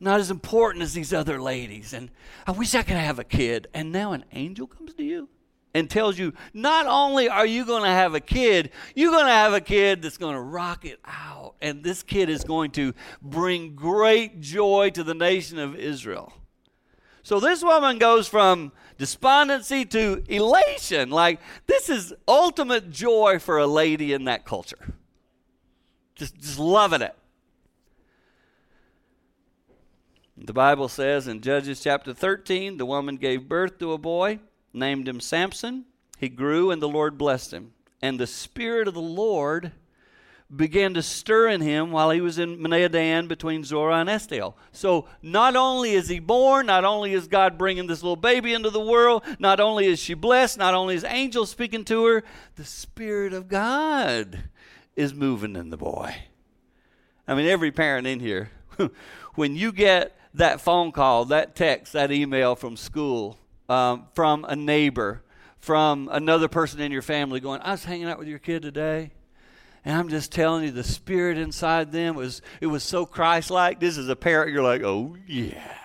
not 0.00 0.20
as 0.20 0.30
important 0.30 0.82
as 0.82 0.94
these 0.94 1.12
other 1.12 1.40
ladies. 1.40 1.92
And 1.92 2.10
I 2.46 2.52
wish 2.52 2.74
I 2.74 2.82
could 2.82 2.96
have 2.96 3.18
a 3.18 3.24
kid. 3.24 3.66
And 3.74 3.92
now 3.92 4.12
an 4.12 4.24
angel 4.32 4.66
comes 4.66 4.94
to 4.94 5.04
you 5.04 5.28
and 5.74 5.88
tells 5.88 6.18
you 6.18 6.32
not 6.54 6.86
only 6.86 7.28
are 7.28 7.46
you 7.46 7.64
going 7.64 7.82
to 7.82 7.88
have 7.88 8.14
a 8.14 8.20
kid, 8.20 8.70
you're 8.94 9.10
going 9.10 9.26
to 9.26 9.32
have 9.32 9.52
a 9.52 9.60
kid 9.60 10.02
that's 10.02 10.16
going 10.16 10.34
to 10.34 10.40
rock 10.40 10.84
it 10.84 10.98
out. 11.04 11.54
And 11.60 11.82
this 11.82 12.02
kid 12.02 12.28
is 12.28 12.44
going 12.44 12.70
to 12.72 12.94
bring 13.20 13.74
great 13.74 14.40
joy 14.40 14.90
to 14.90 15.04
the 15.04 15.14
nation 15.14 15.58
of 15.58 15.76
Israel. 15.76 16.32
So 17.22 17.40
this 17.40 17.62
woman 17.62 17.98
goes 17.98 18.26
from 18.26 18.72
despondency 18.96 19.84
to 19.86 20.24
elation. 20.28 21.10
Like, 21.10 21.40
this 21.66 21.90
is 21.90 22.14
ultimate 22.26 22.90
joy 22.90 23.38
for 23.38 23.58
a 23.58 23.66
lady 23.66 24.12
in 24.12 24.24
that 24.24 24.44
culture. 24.46 24.94
Just, 26.14 26.38
just 26.38 26.58
loving 26.58 27.02
it. 27.02 27.14
The 30.36 30.52
Bible 30.52 30.88
says 30.88 31.26
in 31.26 31.40
Judges 31.40 31.80
chapter 31.80 32.14
13 32.14 32.76
the 32.76 32.86
woman 32.86 33.16
gave 33.16 33.48
birth 33.48 33.78
to 33.80 33.92
a 33.92 33.98
boy 33.98 34.38
named 34.72 35.08
him 35.08 35.20
Samson. 35.20 35.84
He 36.18 36.28
grew, 36.28 36.70
and 36.70 36.82
the 36.82 36.88
Lord 36.88 37.16
blessed 37.18 37.52
him. 37.52 37.72
and 38.00 38.18
the 38.18 38.26
Spirit 38.26 38.86
of 38.86 38.94
the 38.94 39.00
Lord 39.00 39.72
began 40.54 40.94
to 40.94 41.02
stir 41.02 41.48
in 41.48 41.60
him 41.60 41.90
while 41.90 42.10
he 42.10 42.20
was 42.20 42.38
in 42.38 42.58
Mahaneh-dan 42.58 43.26
between 43.26 43.64
Zorah 43.64 43.96
and 43.96 44.08
Eshtaol. 44.08 44.54
So 44.72 45.06
not 45.20 45.56
only 45.56 45.92
is 45.92 46.08
he 46.08 46.20
born, 46.20 46.66
not 46.66 46.84
only 46.84 47.12
is 47.12 47.28
God 47.28 47.58
bringing 47.58 47.86
this 47.86 48.02
little 48.02 48.16
baby 48.16 48.54
into 48.54 48.70
the 48.70 48.80
world, 48.80 49.24
not 49.38 49.60
only 49.60 49.86
is 49.86 49.98
she 49.98 50.14
blessed, 50.14 50.56
not 50.56 50.74
only 50.74 50.94
is 50.94 51.04
angels 51.04 51.50
speaking 51.50 51.84
to 51.86 52.04
her, 52.06 52.24
the 52.56 52.64
Spirit 52.64 53.34
of 53.34 53.48
God 53.48 54.44
is 54.96 55.12
moving 55.12 55.54
in 55.54 55.70
the 55.70 55.76
boy. 55.76 56.14
I 57.26 57.34
mean, 57.34 57.46
every 57.46 57.70
parent 57.70 58.06
in 58.06 58.20
here, 58.20 58.50
when 59.34 59.54
you 59.54 59.70
get 59.70 60.16
that 60.32 60.62
phone 60.62 60.92
call, 60.92 61.26
that 61.26 61.54
text, 61.54 61.92
that 61.92 62.10
email 62.10 62.56
from 62.56 62.76
school, 62.76 63.38
um, 63.68 64.06
from 64.14 64.44
a 64.48 64.56
neighbor, 64.56 65.22
from 65.58 66.08
another 66.12 66.48
person 66.48 66.80
in 66.80 66.92
your 66.92 67.02
family 67.02 67.40
going, 67.40 67.60
I 67.62 67.72
was 67.72 67.84
hanging 67.84 68.08
out 68.08 68.18
with 68.18 68.28
your 68.28 68.38
kid 68.38 68.62
today. 68.62 69.12
And 69.84 69.96
I'm 69.96 70.08
just 70.08 70.32
telling 70.32 70.64
you, 70.64 70.70
the 70.70 70.84
spirit 70.84 71.38
inside 71.38 71.92
them 71.92 72.16
was 72.16 72.42
it 72.60 72.66
was 72.66 72.82
so 72.82 73.06
Christ-like. 73.06 73.80
This 73.80 73.96
is 73.96 74.08
a 74.08 74.16
parent, 74.16 74.52
you're 74.52 74.62
like, 74.62 74.82
oh 74.82 75.16
yeah 75.26 75.77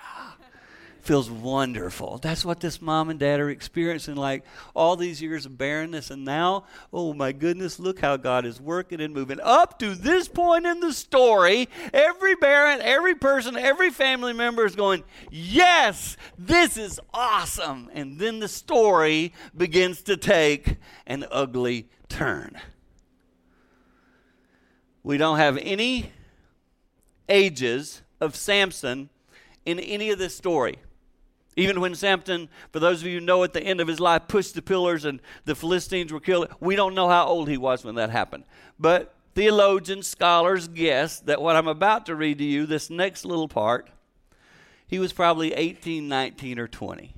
feels 1.04 1.30
wonderful. 1.30 2.18
That's 2.18 2.44
what 2.44 2.60
this 2.60 2.80
mom 2.80 3.10
and 3.10 3.20
dad 3.20 3.38
are 3.38 3.50
experiencing, 3.50 4.16
like 4.16 4.44
all 4.74 4.96
these 4.96 5.20
years 5.20 5.44
of 5.44 5.58
barrenness. 5.58 6.10
And 6.10 6.24
now, 6.24 6.64
oh 6.92 7.12
my 7.12 7.32
goodness, 7.32 7.78
look 7.78 8.00
how 8.00 8.16
God 8.16 8.46
is 8.46 8.60
working 8.60 9.00
and 9.00 9.12
moving. 9.12 9.38
Up 9.40 9.78
to 9.80 9.94
this 9.94 10.28
point 10.28 10.66
in 10.66 10.80
the 10.80 10.92
story, 10.92 11.68
every 11.92 12.36
parent, 12.36 12.80
every 12.82 13.14
person, 13.14 13.56
every 13.56 13.90
family 13.90 14.32
member 14.32 14.64
is 14.64 14.74
going, 14.74 15.04
Yes, 15.30 16.16
this 16.38 16.76
is 16.76 16.98
awesome. 17.12 17.90
And 17.92 18.18
then 18.18 18.40
the 18.40 18.48
story 18.48 19.32
begins 19.56 20.02
to 20.02 20.16
take 20.16 20.76
an 21.06 21.26
ugly 21.30 21.88
turn. 22.08 22.58
We 25.02 25.18
don't 25.18 25.36
have 25.36 25.58
any 25.58 26.12
ages 27.28 28.02
of 28.20 28.34
Samson 28.34 29.10
in 29.66 29.78
any 29.78 30.10
of 30.10 30.18
this 30.18 30.34
story. 30.34 30.78
Even 31.56 31.80
when 31.80 31.94
Samson, 31.94 32.48
for 32.72 32.80
those 32.80 33.00
of 33.00 33.06
you 33.06 33.20
who 33.20 33.24
know 33.24 33.44
at 33.44 33.52
the 33.52 33.62
end 33.62 33.80
of 33.80 33.88
his 33.88 34.00
life, 34.00 34.22
pushed 34.26 34.54
the 34.54 34.62
pillars 34.62 35.04
and 35.04 35.20
the 35.44 35.54
Philistines 35.54 36.12
were 36.12 36.20
killed, 36.20 36.48
we 36.60 36.74
don't 36.74 36.94
know 36.94 37.08
how 37.08 37.26
old 37.26 37.48
he 37.48 37.56
was 37.56 37.84
when 37.84 37.94
that 37.94 38.10
happened. 38.10 38.44
But 38.78 39.14
theologians, 39.34 40.08
scholars 40.08 40.66
guess 40.66 41.20
that 41.20 41.40
what 41.40 41.56
I'm 41.56 41.68
about 41.68 42.06
to 42.06 42.16
read 42.16 42.38
to 42.38 42.44
you, 42.44 42.66
this 42.66 42.90
next 42.90 43.24
little 43.24 43.48
part, 43.48 43.88
he 44.86 44.98
was 44.98 45.12
probably 45.12 45.52
18, 45.52 46.08
19, 46.08 46.58
or 46.58 46.66
20. 46.68 47.14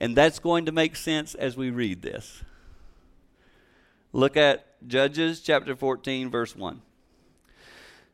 And 0.00 0.16
that's 0.16 0.40
going 0.40 0.66
to 0.66 0.72
make 0.72 0.96
sense 0.96 1.34
as 1.34 1.56
we 1.56 1.70
read 1.70 2.02
this. 2.02 2.42
Look 4.12 4.36
at 4.36 4.66
Judges 4.86 5.40
chapter 5.40 5.74
14, 5.74 6.30
verse 6.30 6.54
1. 6.54 6.82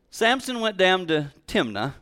Samson 0.09 0.59
went 0.59 0.77
down 0.77 1.07
to 1.07 1.31
Timnah 1.47 1.93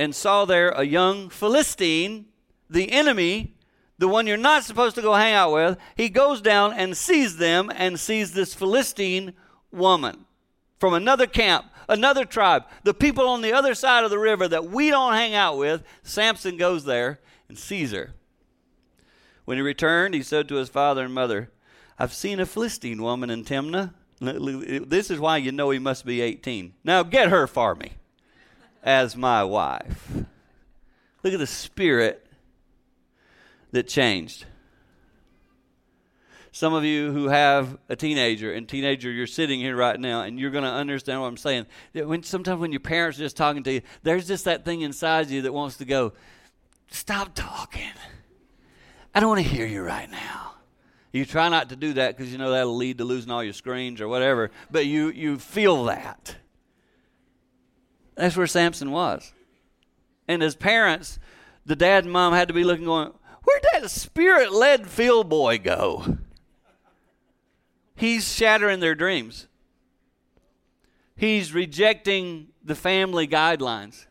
and 0.00 0.14
saw 0.14 0.46
there 0.46 0.70
a 0.70 0.84
young 0.84 1.28
Philistine, 1.28 2.24
the 2.70 2.90
enemy, 2.90 3.52
the 3.98 4.08
one 4.08 4.26
you're 4.26 4.38
not 4.38 4.64
supposed 4.64 4.94
to 4.94 5.02
go 5.02 5.12
hang 5.12 5.34
out 5.34 5.52
with, 5.52 5.76
he 5.94 6.08
goes 6.08 6.40
down 6.40 6.72
and 6.72 6.96
sees 6.96 7.36
them 7.36 7.70
and 7.74 8.00
sees 8.00 8.32
this 8.32 8.54
Philistine 8.54 9.34
woman 9.70 10.24
from 10.78 10.94
another 10.94 11.26
camp, 11.26 11.66
another 11.86 12.24
tribe, 12.24 12.64
the 12.82 12.94
people 12.94 13.28
on 13.28 13.42
the 13.42 13.52
other 13.52 13.74
side 13.74 14.02
of 14.02 14.08
the 14.08 14.18
river 14.18 14.48
that 14.48 14.70
we 14.70 14.88
don't 14.88 15.12
hang 15.12 15.34
out 15.34 15.58
with. 15.58 15.82
Samson 16.02 16.56
goes 16.56 16.86
there 16.86 17.20
and 17.50 17.58
sees 17.58 17.92
her. 17.92 18.14
When 19.44 19.58
he 19.58 19.62
returned, 19.62 20.14
he 20.14 20.22
said 20.22 20.48
to 20.48 20.54
his 20.54 20.70
father 20.70 21.04
and 21.04 21.12
mother, 21.12 21.50
I've 21.98 22.14
seen 22.14 22.40
a 22.40 22.46
Philistine 22.46 23.02
woman 23.02 23.28
in 23.28 23.44
Timnah. 23.44 23.92
This 24.18 25.10
is 25.10 25.20
why 25.20 25.36
you 25.36 25.52
know 25.52 25.68
he 25.68 25.78
must 25.78 26.06
be 26.06 26.22
18. 26.22 26.72
Now 26.84 27.02
get 27.02 27.28
her 27.28 27.46
for 27.46 27.74
me 27.74 27.92
as 28.82 29.16
my 29.16 29.44
wife. 29.44 30.24
Look 31.22 31.32
at 31.34 31.38
the 31.38 31.46
spirit 31.46 32.26
that 33.72 33.86
changed. 33.88 34.46
Some 36.52 36.74
of 36.74 36.84
you 36.84 37.12
who 37.12 37.28
have 37.28 37.78
a 37.88 37.94
teenager, 37.94 38.52
and 38.52 38.68
teenager, 38.68 39.10
you're 39.10 39.28
sitting 39.28 39.60
here 39.60 39.76
right 39.76 39.98
now, 39.98 40.22
and 40.22 40.38
you're 40.38 40.50
going 40.50 40.64
to 40.64 40.70
understand 40.70 41.20
what 41.20 41.28
I'm 41.28 41.36
saying. 41.36 41.66
When 41.92 42.24
sometimes 42.24 42.60
when 42.60 42.72
your 42.72 42.80
parents 42.80 43.18
are 43.18 43.22
just 43.22 43.36
talking 43.36 43.62
to 43.64 43.72
you, 43.74 43.82
there's 44.02 44.26
just 44.26 44.46
that 44.46 44.64
thing 44.64 44.80
inside 44.80 45.30
you 45.30 45.42
that 45.42 45.52
wants 45.52 45.76
to 45.76 45.84
go, 45.84 46.12
"Stop 46.90 47.34
talking. 47.34 47.92
I 49.14 49.20
don't 49.20 49.28
want 49.28 49.42
to 49.42 49.48
hear 49.48 49.66
you 49.66 49.82
right 49.82 50.10
now." 50.10 50.54
You 51.12 51.24
try 51.24 51.48
not 51.48 51.68
to 51.68 51.76
do 51.76 51.92
that 51.94 52.16
because 52.16 52.32
you 52.32 52.38
know 52.38 52.50
that'll 52.50 52.76
lead 52.76 52.98
to 52.98 53.04
losing 53.04 53.30
all 53.30 53.44
your 53.44 53.52
screens 53.52 54.00
or 54.00 54.08
whatever, 54.08 54.50
but 54.72 54.86
you 54.86 55.10
you 55.10 55.38
feel 55.38 55.84
that. 55.84 56.36
That's 58.20 58.36
where 58.36 58.46
Samson 58.46 58.90
was. 58.90 59.32
And 60.28 60.42
his 60.42 60.54
parents, 60.54 61.18
the 61.64 61.74
dad 61.74 62.04
and 62.04 62.12
mom 62.12 62.34
had 62.34 62.48
to 62.48 62.54
be 62.54 62.64
looking, 62.64 62.84
going, 62.84 63.12
Where'd 63.44 63.64
that 63.72 63.90
spirit 63.90 64.52
led 64.52 64.88
field 64.88 65.30
boy 65.30 65.56
go? 65.56 66.18
He's 67.96 68.30
shattering 68.30 68.80
their 68.80 68.94
dreams. 68.94 69.46
He's 71.16 71.54
rejecting 71.54 72.48
the 72.62 72.74
family 72.74 73.26
guidelines. 73.26 74.04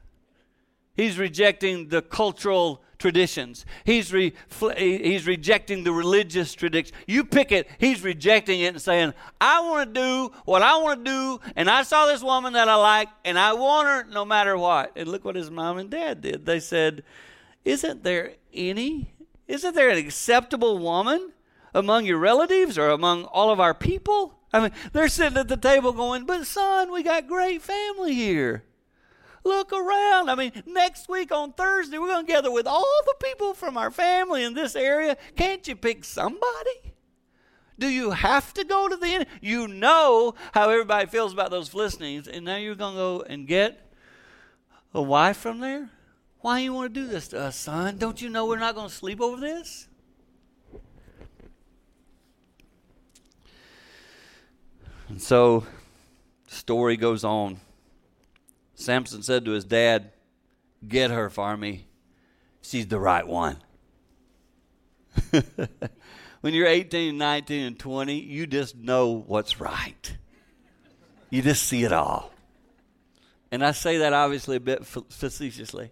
He's 0.96 1.20
rejecting 1.20 1.90
the 1.90 2.02
cultural 2.02 2.82
traditions. 3.00 3.66
He's, 3.86 4.14
re, 4.14 4.34
he's 4.78 5.26
rejecting 5.26 5.84
the 5.84 5.92
religious 5.92 6.54
tradition. 6.54 6.96
You 7.08 7.24
pick 7.24 7.52
it, 7.52 7.68
he's 7.80 8.04
rejecting 8.04 8.60
it 8.60 8.68
and 8.68 8.82
saying, 8.82 9.14
I 9.42 9.62
want 9.62 9.96
to 9.96 10.00
do 10.02 10.36
what 10.46 10.62
I 10.62 10.78
want 10.78 11.04
to 11.06 11.12
do, 11.12 11.52
and 11.56 11.70
I 11.70 11.84
saw 11.84 12.06
this 12.06 12.22
woman 12.22 12.54
that 12.54 12.68
I 12.68 12.76
like, 12.76 13.08
and 13.26 13.40
I 13.40 13.54
want 13.54 13.88
her 13.88 14.04
no 14.14 14.26
matter 14.26 14.58
what. 14.58 14.92
And 14.96 15.08
look 15.08 15.26
what 15.26 15.38
his 15.38 15.50
mom 15.50 15.78
and 15.78 15.90
dad 15.90 16.22
did. 16.22 16.46
They 16.46 16.60
said, 16.60 17.04
Isn't 17.66 18.04
there 18.04 18.34
any, 18.54 19.14
isn't 19.48 19.76
there 19.76 19.90
an 19.90 19.98
acceptable 19.98 20.78
woman 20.78 21.32
among 21.74 22.06
your 22.06 22.20
relatives 22.20 22.78
or 22.78 22.90
among 22.90 23.24
all 23.24 23.50
of 23.50 23.60
our 23.62 23.74
people? 23.74 24.36
I 24.52 24.60
mean, 24.60 24.72
they're 24.92 25.08
sitting 25.08 25.38
at 25.38 25.48
the 25.48 25.58
table 25.58 25.94
going, 25.94 26.26
But 26.26 26.46
son, 26.46 26.92
we 26.92 27.02
got 27.02 27.28
great 27.28 27.62
family 27.62 28.14
here. 28.14 28.66
Look 29.44 29.72
around. 29.72 30.30
I 30.30 30.36
mean, 30.36 30.52
next 30.66 31.10
week 31.10 31.32
on 31.32 31.54
Thursday, 31.54 31.98
we're 31.98 32.08
going 32.08 32.26
to 32.26 32.32
gather 32.32 32.52
with 32.52 32.68
all 32.68 33.02
the 33.06 33.26
people 33.26 33.54
from 33.54 33.78
our 33.78 33.92
family 33.92 34.44
in 34.44 34.54
this 34.54 34.76
area. 34.76 35.18
Can't 35.36 35.68
you 35.68 35.76
pick 35.76 36.04
somebody? 36.04 36.94
Do 37.78 37.88
you 37.88 38.12
have 38.12 38.54
to 38.56 38.66
go 38.66 38.90
to 38.90 38.98
the 38.98 39.08
end? 39.08 39.26
You 39.42 39.68
know 39.68 40.36
how 40.54 40.70
everybody 40.70 41.08
feels 41.08 41.32
about 41.32 41.50
those 41.50 41.70
Philistines, 41.70 42.28
and 42.28 42.44
now 42.44 42.58
you're 42.58 42.76
going 42.76 42.96
to 42.96 43.00
go 43.00 43.22
and 43.22 43.48
get 43.48 43.94
a 44.94 45.02
wife 45.02 45.38
from 45.38 45.60
there? 45.60 45.90
Why 46.42 46.60
you 46.60 46.74
want 46.74 46.94
to 46.94 47.00
do 47.02 47.08
this 47.08 47.30
to 47.30 47.40
us, 47.40 47.56
son? 47.56 47.98
Don't 47.98 48.22
you 48.22 48.30
know 48.30 48.46
we're 48.46 48.60
not 48.60 48.76
going 48.76 48.90
to 48.90 48.94
sleep 48.94 49.22
over 49.22 49.40
this? 49.40 49.88
And 55.08 55.22
so, 55.22 55.66
story 56.48 56.98
goes 56.98 57.24
on. 57.24 57.60
Samson 58.80 59.22
said 59.22 59.44
to 59.44 59.52
his 59.52 59.66
dad, 59.66 60.12
Get 60.88 61.12
her 61.12 61.30
for 61.30 61.58
me. 61.58 61.88
She's 62.62 62.88
the 62.88 63.00
right 63.00 63.28
one. 63.28 63.58
when 66.42 66.54
you're 66.54 66.66
18, 66.66 67.18
19, 67.18 67.66
and 67.66 67.78
20, 67.78 68.20
you 68.20 68.48
just 68.48 68.78
know 68.78 69.24
what's 69.28 69.60
right. 69.60 70.18
You 71.30 71.42
just 71.42 71.64
see 71.64 71.84
it 71.84 71.92
all. 71.92 72.32
And 73.52 73.66
I 73.66 73.72
say 73.72 73.98
that 73.98 74.14
obviously 74.14 74.56
a 74.56 74.62
bit 74.62 74.86
facetiously 74.86 75.92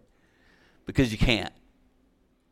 because 0.86 1.12
you 1.12 1.17
can't. 1.17 1.53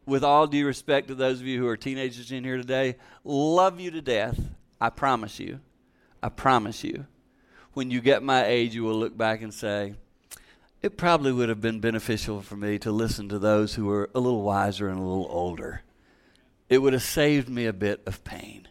With 0.06 0.24
all 0.24 0.48
due 0.48 0.68
respect 0.68 1.08
to 1.08 1.16
those 1.16 1.40
of 1.40 1.48
you 1.48 1.60
who 1.60 1.68
are 1.68 1.78
teenagers 1.78 2.32
in 2.32 2.44
here 2.44 2.58
today, 2.58 2.98
love 3.24 3.80
you 3.80 3.90
to 3.92 4.02
death. 4.02 4.40
I 4.82 4.90
promise 4.90 5.40
you. 5.40 5.62
I 6.22 6.28
promise 6.28 6.84
you. 6.84 7.06
When 7.74 7.90
you 7.90 8.02
get 8.02 8.22
my 8.22 8.46
age, 8.46 8.76
you 8.76 8.84
will 8.84 9.00
look 9.00 9.18
back 9.18 9.42
and 9.42 9.54
say, 9.54 9.96
it 10.86 10.98
probably 10.98 11.32
would 11.32 11.50
have 11.50 11.62
been 11.62 11.80
beneficial 11.80 12.44
for 12.44 12.56
me 12.56 12.78
to 12.78 12.92
listen 12.92 13.28
to 13.28 13.40
those 13.40 13.74
who 13.74 13.86
were 13.86 14.08
a 14.14 14.20
little 14.20 14.44
wiser 14.44 14.88
and 14.88 15.00
a 15.00 15.02
little 15.02 15.26
older. 15.32 15.82
It 16.70 16.78
would 16.78 16.94
have 16.94 17.02
saved 17.02 17.50
me 17.50 17.66
a 17.66 17.74
bit 17.74 18.04
of 18.06 18.24
pain. 18.24 18.68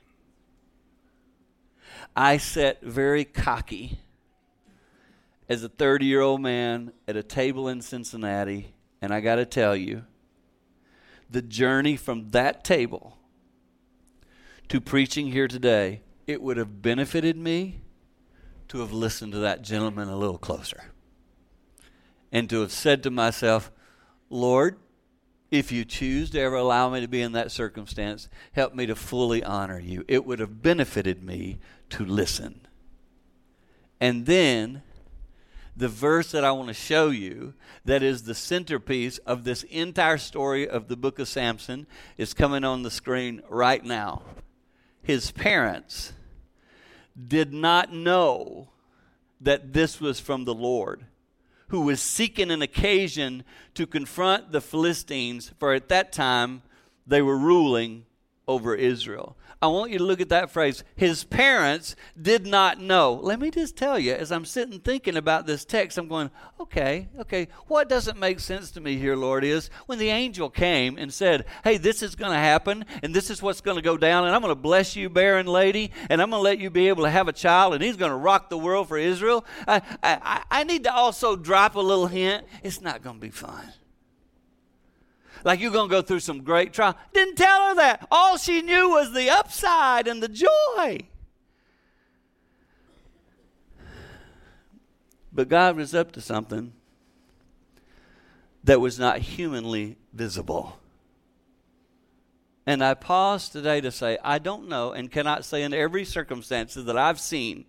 I 2.15 2.37
sat 2.37 2.81
very 2.83 3.25
cocky 3.25 3.99
as 5.49 5.65
a 5.65 5.69
30 5.69 6.07
year 6.07 6.21
old 6.21 6.41
man 6.41 6.93
at 7.09 7.17
a 7.17 7.23
table 7.25 7.67
in 7.67 7.83
Cincinnati, 7.83 8.77
and 9.03 9.13
I 9.13 9.19
got 9.19 9.37
to 9.37 9.45
tell 9.45 9.75
you, 9.75 10.05
the 11.29 11.43
journey 11.43 11.97
from 11.97 12.31
that 12.31 12.63
table 12.63 13.19
to 14.69 14.81
preaching 14.81 15.33
here 15.33 15.49
today, 15.49 16.03
it 16.29 16.41
would 16.41 16.59
have 16.59 16.81
benefited 16.81 17.37
me 17.37 17.81
to 18.69 18.79
have 18.79 18.93
listened 18.93 19.33
to 19.33 19.39
that 19.39 19.63
gentleman 19.63 20.09
a 20.09 20.17
little 20.17 20.39
closer 20.39 20.94
and 22.35 22.51
to 22.51 22.61
have 22.61 22.73
said 22.73 23.05
to 23.05 23.11
myself, 23.11 23.71
Lord, 24.29 24.77
if 25.53 25.71
you 25.71 25.85
choose 25.85 26.31
to 26.31 26.41
ever 26.41 26.57
allow 26.57 26.91
me 26.91 27.01
to 27.01 27.07
be 27.07 27.23
in 27.23 27.33
that 27.33 27.53
circumstance, 27.53 28.29
help 28.53 28.75
me 28.75 28.87
to 28.87 28.97
fully 28.97 29.45
honor 29.45 29.79
you. 29.79 30.05
It 30.09 30.27
would 30.27 30.41
have 30.41 30.61
benefited 30.61 31.23
me 31.23 31.59
to 31.91 32.05
listen. 32.05 32.67
And 34.01 34.27
then 34.27 34.83
the 35.77 35.89
verse 35.89 36.33
that 36.33 36.45
I 36.45 36.51
want 36.51 36.69
to 36.69 36.75
show 36.75 37.11
you 37.11 37.55
that 37.85 38.03
is 38.03 38.25
the 38.25 38.35
centerpiece 38.35 39.19
of 39.19 39.45
this 39.45 39.63
entire 39.65 40.19
story 40.19 40.69
of 40.69 40.89
the 40.89 40.97
book 40.97 41.21
of 41.21 41.29
Samson 41.29 41.87
is 42.17 42.35
coming 42.35 42.65
on 42.65 42.83
the 42.83 42.91
screen 42.91 43.43
right 43.49 43.85
now. 43.85 44.23
His 45.03 45.31
parents 45.31 46.15
did 47.29 47.53
not 47.53 47.93
know 47.93 48.71
that 49.41 49.73
this 49.73 50.01
was 50.01 50.19
from 50.19 50.45
the 50.45 50.55
Lord, 50.55 51.07
who 51.75 51.81
was 51.81 52.01
seeking 52.01 52.53
an 52.53 52.63
occasion 52.63 53.43
to 53.75 53.85
confront 53.85 54.53
the 54.53 54.61
Philistines, 54.61 55.51
for 55.59 55.75
at 55.75 55.89
that 55.89 56.13
time 56.13 56.63
they 57.05 57.21
were 57.21 57.37
ruling 57.37 58.07
over 58.47 58.75
Israel. 58.75 59.37
I 59.63 59.69
want 59.69 59.91
you 59.91 59.99
to 59.99 60.05
look 60.05 60.21
at 60.21 60.29
that 60.29 60.51
phrase. 60.51 60.85
His 60.95 61.25
parents 61.25 61.97
did 62.21 62.47
not 62.47 62.79
know. 62.79 63.15
Let 63.15 63.41
me 63.41 63.51
just 63.51 63.77
tell 63.77 63.99
you, 63.99 64.13
as 64.13 64.31
I'm 64.31 64.45
sitting 64.45 64.79
thinking 64.79 65.17
about 65.17 65.47
this 65.47 65.65
text, 65.65 65.97
I'm 65.97 66.07
going, 66.07 66.31
okay, 66.61 67.09
okay, 67.21 67.49
what 67.67 67.89
doesn't 67.89 68.19
make 68.19 68.41
sense 68.41 68.71
to 68.73 68.83
me 68.83 68.97
here, 68.97 69.17
Lord, 69.17 69.43
is 69.43 69.71
when 69.87 69.99
the 69.99 70.11
angel 70.11 70.51
came 70.51 70.99
and 70.99 71.13
said, 71.13 71.47
hey, 71.63 71.79
this 71.79 72.03
is 72.03 72.15
going 72.15 72.33
to 72.33 72.39
happen, 72.39 72.85
and 73.03 73.15
this 73.15 73.31
is 73.31 73.41
what's 73.41 73.63
going 73.63 73.77
to 73.77 73.83
go 73.83 73.97
down, 73.97 74.27
and 74.27 74.35
I'm 74.35 74.43
going 74.43 74.51
to 74.51 74.61
bless 74.61 74.97
you, 74.97 75.09
barren 75.09 75.47
lady, 75.47 75.91
and 76.11 76.21
I'm 76.21 76.29
going 76.29 76.41
to 76.41 76.45
let 76.45 76.59
you 76.59 76.69
be 76.69 76.89
able 76.89 77.05
to 77.05 77.11
have 77.11 77.29
a 77.29 77.33
child, 77.33 77.73
and 77.73 77.83
he's 77.83 77.97
going 77.97 78.11
to 78.11 78.17
rock 78.17 78.51
the 78.51 78.59
world 78.59 78.89
for 78.89 78.99
Israel. 78.99 79.47
I, 79.67 79.81
I, 80.03 80.43
I 80.51 80.65
need 80.65 80.85
to 80.85 80.93
also 80.93 81.37
drop 81.37 81.75
a 81.77 81.81
little 81.81 82.09
hint. 82.09 82.45
It's 82.63 82.83
not 82.83 83.03
going 83.03 83.17
to 83.17 83.21
be 83.21 83.31
fun 83.31 83.73
like 85.45 85.61
you're 85.61 85.71
going 85.71 85.89
to 85.89 85.95
go 85.95 86.03
through 86.03 86.21
some 86.21 86.43
great 86.43 86.73
trial. 86.73 86.97
Didn't 87.13 87.37
tell 87.37 87.69
her 87.69 87.75
that. 87.77 88.07
All 88.11 88.39
she 88.39 88.63
knew 88.63 88.91
was 88.91 89.13
the 89.13 89.31
upside 89.31 90.09
and 90.09 90.23
the 90.23 90.29
joy. 90.29 91.07
But 95.33 95.49
God 95.49 95.77
was 95.77 95.95
up 95.95 96.13
to 96.13 96.21
something 96.21 96.73
that 98.63 98.81
was 98.81 98.99
not 98.99 99.19
humanly 99.19 99.97
visible. 100.13 100.79
And 102.67 102.83
I 102.83 102.95
pause 102.95 103.51
today 103.51 103.83
to 103.83 103.91
say, 103.91 104.17
I 104.25 104.39
don't 104.39 104.69
know 104.69 104.93
and 104.93 105.11
cannot 105.13 105.45
say 105.45 105.63
in 105.63 105.75
every 105.75 106.05
circumstance 106.05 106.75
that 106.75 106.97
I've 106.97 107.21
seen 107.21 107.67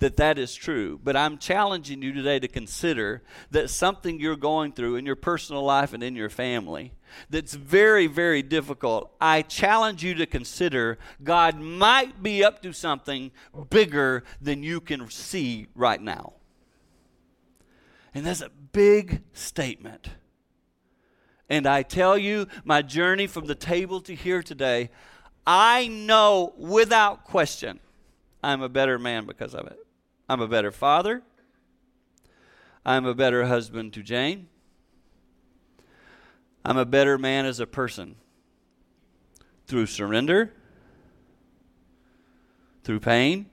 that 0.00 0.16
that 0.16 0.38
is 0.38 0.54
true. 0.54 0.98
But 1.02 1.16
I'm 1.16 1.38
challenging 1.38 2.02
you 2.02 2.12
today 2.12 2.38
to 2.40 2.48
consider 2.48 3.22
that 3.50 3.70
something 3.70 4.18
you're 4.18 4.36
going 4.36 4.72
through 4.72 4.96
in 4.96 5.06
your 5.06 5.16
personal 5.16 5.62
life 5.62 5.92
and 5.92 6.02
in 6.02 6.16
your 6.16 6.30
family 6.30 6.92
that's 7.28 7.54
very, 7.54 8.06
very 8.06 8.42
difficult. 8.42 9.12
I 9.20 9.42
challenge 9.42 10.02
you 10.02 10.14
to 10.14 10.26
consider 10.26 10.98
God 11.22 11.58
might 11.60 12.22
be 12.22 12.42
up 12.42 12.62
to 12.62 12.72
something 12.72 13.30
bigger 13.68 14.24
than 14.40 14.62
you 14.62 14.80
can 14.80 15.08
see 15.10 15.68
right 15.74 16.00
now. 16.00 16.34
And 18.14 18.26
that's 18.26 18.40
a 18.40 18.50
big 18.72 19.22
statement. 19.32 20.10
And 21.48 21.66
I 21.66 21.82
tell 21.82 22.16
you, 22.16 22.46
my 22.64 22.80
journey 22.80 23.26
from 23.26 23.46
the 23.46 23.54
table 23.54 24.00
to 24.02 24.14
here 24.14 24.42
today, 24.42 24.90
I 25.46 25.88
know 25.88 26.54
without 26.56 27.24
question 27.24 27.80
I'm 28.42 28.62
a 28.62 28.68
better 28.68 28.98
man 28.98 29.26
because 29.26 29.54
of 29.54 29.66
it. 29.66 29.78
I'm 30.30 30.40
a 30.40 30.46
better 30.46 30.70
father. 30.70 31.22
I'm 32.86 33.04
a 33.04 33.16
better 33.16 33.46
husband 33.46 33.92
to 33.94 34.02
Jane. 34.04 34.46
I'm 36.64 36.76
a 36.76 36.84
better 36.84 37.18
man 37.18 37.46
as 37.46 37.58
a 37.58 37.66
person 37.66 38.14
through 39.66 39.86
surrender, 39.86 40.52
through 42.84 43.00
pain, 43.00 43.46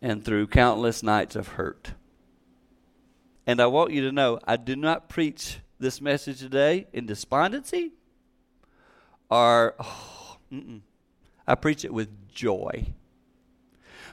and 0.00 0.24
through 0.24 0.46
countless 0.46 1.02
nights 1.02 1.34
of 1.34 1.48
hurt. 1.48 1.94
And 3.48 3.60
I 3.60 3.66
want 3.66 3.90
you 3.90 4.02
to 4.02 4.12
know 4.12 4.38
I 4.44 4.56
do 4.56 4.76
not 4.76 5.08
preach 5.08 5.58
this 5.80 6.00
message 6.00 6.38
today 6.38 6.86
in 6.92 7.04
despondency 7.04 7.94
or, 9.28 9.74
oh, 9.80 10.38
I 11.48 11.56
preach 11.56 11.84
it 11.84 11.92
with 11.92 12.28
joy 12.28 12.94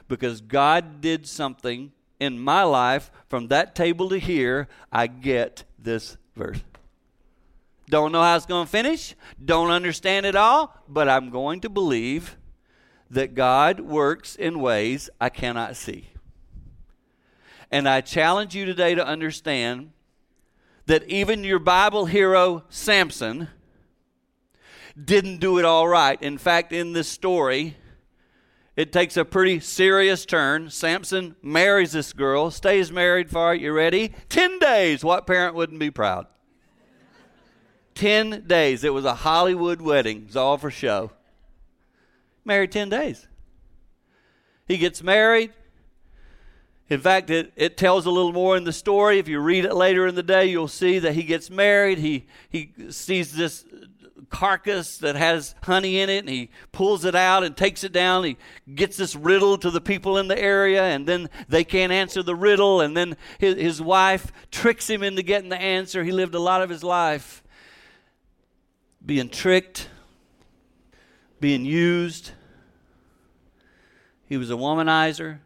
because 0.08 0.40
God 0.40 1.00
did 1.00 1.26
something 1.26 1.92
in 2.18 2.38
my 2.38 2.62
life 2.62 3.10
from 3.28 3.48
that 3.48 3.74
table 3.74 4.08
to 4.08 4.18
here. 4.18 4.68
I 4.92 5.06
get 5.06 5.64
this 5.78 6.16
verse. 6.34 6.60
Don't 7.88 8.12
know 8.12 8.22
how 8.22 8.36
it's 8.36 8.46
going 8.46 8.66
to 8.66 8.70
finish, 8.70 9.14
don't 9.44 9.70
understand 9.70 10.26
it 10.26 10.34
all, 10.34 10.74
but 10.88 11.08
I'm 11.08 11.30
going 11.30 11.60
to 11.60 11.68
believe 11.68 12.36
that 13.10 13.34
God 13.34 13.78
works 13.78 14.34
in 14.34 14.60
ways 14.60 15.08
I 15.20 15.28
cannot 15.28 15.76
see. 15.76 16.08
And 17.70 17.88
I 17.88 18.00
challenge 18.00 18.54
you 18.56 18.64
today 18.64 18.94
to 18.94 19.06
understand 19.06 19.92
that 20.86 21.04
even 21.08 21.44
your 21.44 21.58
Bible 21.58 22.06
hero, 22.06 22.64
Samson, 22.68 23.48
didn't 25.02 25.38
do 25.38 25.58
it 25.58 25.64
all 25.64 25.86
right. 25.86 26.20
In 26.22 26.38
fact, 26.38 26.72
in 26.72 26.92
this 26.92 27.08
story, 27.08 27.76
it 28.76 28.92
takes 28.92 29.16
a 29.16 29.24
pretty 29.24 29.58
serious 29.58 30.26
turn. 30.26 30.68
Samson 30.68 31.34
marries 31.42 31.92
this 31.92 32.12
girl, 32.12 32.50
stays 32.50 32.92
married 32.92 33.30
for, 33.30 33.54
you 33.54 33.72
ready? 33.72 34.12
10 34.28 34.58
days. 34.58 35.02
What 35.02 35.26
parent 35.26 35.54
wouldn't 35.54 35.80
be 35.80 35.90
proud? 35.90 36.26
10 37.94 38.44
days. 38.46 38.84
It 38.84 38.92
was 38.92 39.06
a 39.06 39.14
Hollywood 39.14 39.80
wedding. 39.80 40.18
It 40.18 40.26
was 40.26 40.36
all 40.36 40.58
for 40.58 40.70
show. 40.70 41.10
Married 42.44 42.70
10 42.70 42.90
days. 42.90 43.26
He 44.68 44.76
gets 44.76 45.02
married. 45.02 45.52
In 46.88 47.00
fact, 47.00 47.30
it, 47.30 47.52
it 47.56 47.76
tells 47.76 48.04
a 48.04 48.10
little 48.10 48.32
more 48.32 48.56
in 48.56 48.64
the 48.64 48.72
story. 48.72 49.18
If 49.18 49.26
you 49.26 49.40
read 49.40 49.64
it 49.64 49.74
later 49.74 50.06
in 50.06 50.14
the 50.14 50.22
day, 50.22 50.46
you'll 50.46 50.68
see 50.68 50.98
that 50.98 51.14
he 51.14 51.22
gets 51.22 51.50
married. 51.50 51.98
He, 51.98 52.26
he 52.50 52.72
sees 52.90 53.32
this 53.32 53.64
carcass 54.30 54.98
that 54.98 55.16
has 55.16 55.54
honey 55.62 56.00
in 56.00 56.08
it 56.08 56.18
and 56.18 56.28
he 56.28 56.50
pulls 56.72 57.04
it 57.04 57.14
out 57.14 57.44
and 57.44 57.56
takes 57.56 57.84
it 57.84 57.92
down. 57.92 58.24
He 58.24 58.36
gets 58.74 58.96
this 58.96 59.14
riddle 59.14 59.58
to 59.58 59.70
the 59.70 59.80
people 59.80 60.18
in 60.18 60.28
the 60.28 60.38
area 60.38 60.82
and 60.82 61.06
then 61.06 61.28
they 61.48 61.64
can't 61.64 61.92
answer 61.92 62.22
the 62.22 62.34
riddle. 62.34 62.80
And 62.80 62.96
then 62.96 63.16
his, 63.38 63.56
his 63.56 63.82
wife 63.82 64.32
tricks 64.50 64.88
him 64.88 65.02
into 65.02 65.22
getting 65.22 65.50
the 65.50 65.60
answer. 65.60 66.02
He 66.02 66.12
lived 66.12 66.34
a 66.34 66.40
lot 66.40 66.62
of 66.62 66.70
his 66.70 66.82
life 66.82 67.42
being 69.04 69.28
tricked, 69.28 69.88
being 71.40 71.64
used. 71.64 72.32
He 74.26 74.36
was 74.36 74.50
a 74.50 74.54
womanizer. 74.54 75.38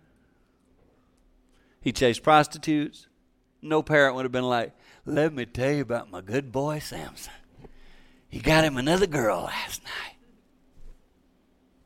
He 1.80 1.92
chased 1.92 2.22
prostitutes. 2.22 3.06
No 3.62 3.82
parent 3.82 4.14
would 4.14 4.24
have 4.24 4.32
been 4.32 4.48
like, 4.48 4.72
let 5.04 5.34
me 5.34 5.44
tell 5.44 5.72
you 5.72 5.82
about 5.82 6.10
my 6.10 6.20
good 6.20 6.52
boy 6.52 6.78
Samson. 6.78 7.32
He 8.30 8.38
got 8.38 8.64
him 8.64 8.76
another 8.76 9.08
girl 9.08 9.42
last 9.42 9.82
night. 9.82 10.16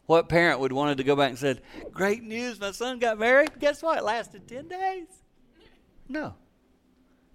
What 0.07 0.29
parent 0.29 0.61
would 0.61 0.73
wanted 0.73 0.99
to 0.99 1.05
go 1.05 1.17
back 1.17 1.31
and 1.31 1.39
said, 1.39 1.63
"Great 1.91 2.23
news, 2.23 2.61
my 2.61 2.71
son 2.73 2.99
got 2.99 3.19
married." 3.19 3.59
Guess 3.59 3.83
what? 3.83 3.99
It 3.99 4.05
lasted 4.05 4.47
10 4.47 4.69
days. 4.69 5.09
No. 6.07 6.35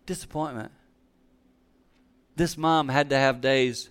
Disappointment. 0.05 0.71
This 2.35 2.55
mom 2.55 2.89
had 2.89 3.09
to 3.09 3.17
have 3.17 3.41
days 3.41 3.89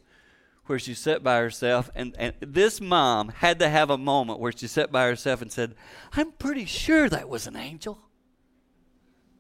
where 0.67 0.79
she 0.79 0.95
sat 0.95 1.25
by 1.25 1.39
herself 1.39 1.91
and, 1.95 2.15
and 2.19 2.35
this 2.41 2.81
mom 2.81 3.31
had 3.31 3.59
to 3.59 3.69
have 3.69 3.91
a 3.91 3.99
moment 3.99 4.39
where 4.39 4.53
she 4.53 4.69
sat 4.69 4.93
by 4.93 5.07
herself 5.07 5.43
and 5.43 5.51
said, 5.51 5.75
"I'm 6.13 6.31
pretty 6.33 6.65
sure 6.65 7.09
that 7.09 7.29
was 7.29 7.49
an 7.49 7.57
angel." 7.57 7.99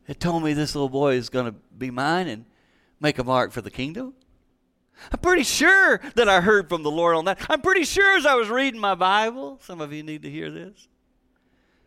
It 0.08 0.18
told 0.18 0.42
me 0.42 0.54
this 0.54 0.74
little 0.74 0.88
boy 0.88 1.14
is 1.14 1.28
going 1.28 1.46
to 1.46 1.52
be 1.52 1.90
mine 1.90 2.26
and 2.26 2.46
make 2.98 3.18
a 3.18 3.24
mark 3.24 3.52
for 3.52 3.60
the 3.60 3.70
kingdom. 3.70 4.14
I'm 5.12 5.18
pretty 5.20 5.44
sure 5.44 6.00
that 6.14 6.28
I 6.28 6.40
heard 6.40 6.68
from 6.68 6.82
the 6.82 6.90
Lord 6.90 7.16
on 7.16 7.24
that. 7.26 7.38
I'm 7.48 7.60
pretty 7.60 7.84
sure 7.84 8.16
as 8.16 8.26
I 8.26 8.34
was 8.34 8.48
reading 8.48 8.80
my 8.80 8.94
Bible, 8.94 9.58
some 9.62 9.80
of 9.80 9.92
you 9.92 10.02
need 10.02 10.22
to 10.22 10.30
hear 10.30 10.50
this. 10.50 10.88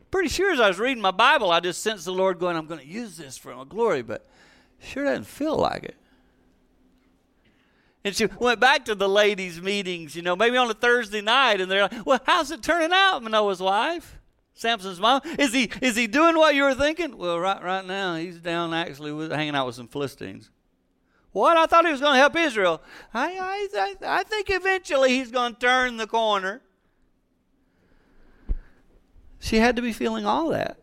Pretty 0.10 0.30
sure 0.30 0.52
as 0.52 0.60
I 0.60 0.67
was 0.67 0.80
reading 0.80 1.02
my 1.02 1.12
Bible, 1.12 1.52
I 1.52 1.60
just 1.60 1.82
sensed 1.82 2.06
the 2.06 2.12
Lord 2.12 2.39
going, 2.39 2.58
I'm 2.58 2.67
going 2.67 2.82
to 2.82 2.88
use 2.88 3.17
this 3.17 3.38
for 3.38 3.56
my 3.56 3.63
glory, 3.63 4.02
but 4.02 4.28
sure 4.80 5.06
doesn't 5.06 5.26
feel 5.26 5.56
like 5.56 5.84
it. 5.84 5.95
And 8.04 8.15
she 8.15 8.26
went 8.39 8.60
back 8.60 8.86
to 8.86 8.95
the 8.95 9.08
ladies' 9.08 9.62
meetings, 9.62 10.15
you 10.15 10.21
know, 10.21 10.36
maybe 10.36 10.58
on 10.58 10.69
a 10.69 10.74
Thursday 10.74 11.21
night, 11.21 11.62
and 11.62 11.69
they're 11.69 11.84
like, 11.84 12.06
Well, 12.06 12.19
how's 12.26 12.52
it 12.52 12.63
turning 12.63 12.91
out, 12.91 13.21
Manoah's 13.21 13.62
wife? 13.62 14.17
Samson's 14.54 15.00
mom. 15.00 15.21
Is 15.39 15.54
he 15.54 15.71
is 15.82 15.95
he 15.95 16.08
doing 16.08 16.36
what 16.38 16.56
you 16.56 16.63
were 16.63 16.76
thinking? 16.76 17.17
Well, 17.17 17.39
right 17.39 17.62
right 17.63 17.86
now 17.86 18.15
he's 18.15 18.38
down 18.38 18.74
actually 18.74 19.12
with, 19.12 19.32
hanging 19.32 19.56
out 19.56 19.65
with 19.65 19.76
some 19.76 19.88
Philistines. 19.88 20.50
What? 21.32 21.58
I 21.58 21.65
thought 21.65 21.86
he 21.86 21.91
was 21.91 22.02
going 22.02 22.13
to 22.13 22.20
help 22.20 22.36
Israel. 22.36 22.82
I, 23.13 23.67
I, 23.74 23.96
I 24.20 24.24
think 24.24 24.50
eventually 24.50 25.12
he's 25.12 25.32
going 25.32 25.54
to 25.54 25.60
turn 25.60 25.98
the 25.98 26.08
corner. 26.08 26.62
She 29.39 29.58
had 29.58 29.76
to 29.78 29.82
be 29.82 29.94
feeling 29.94 30.26
all 30.26 30.50
that. 30.50 30.78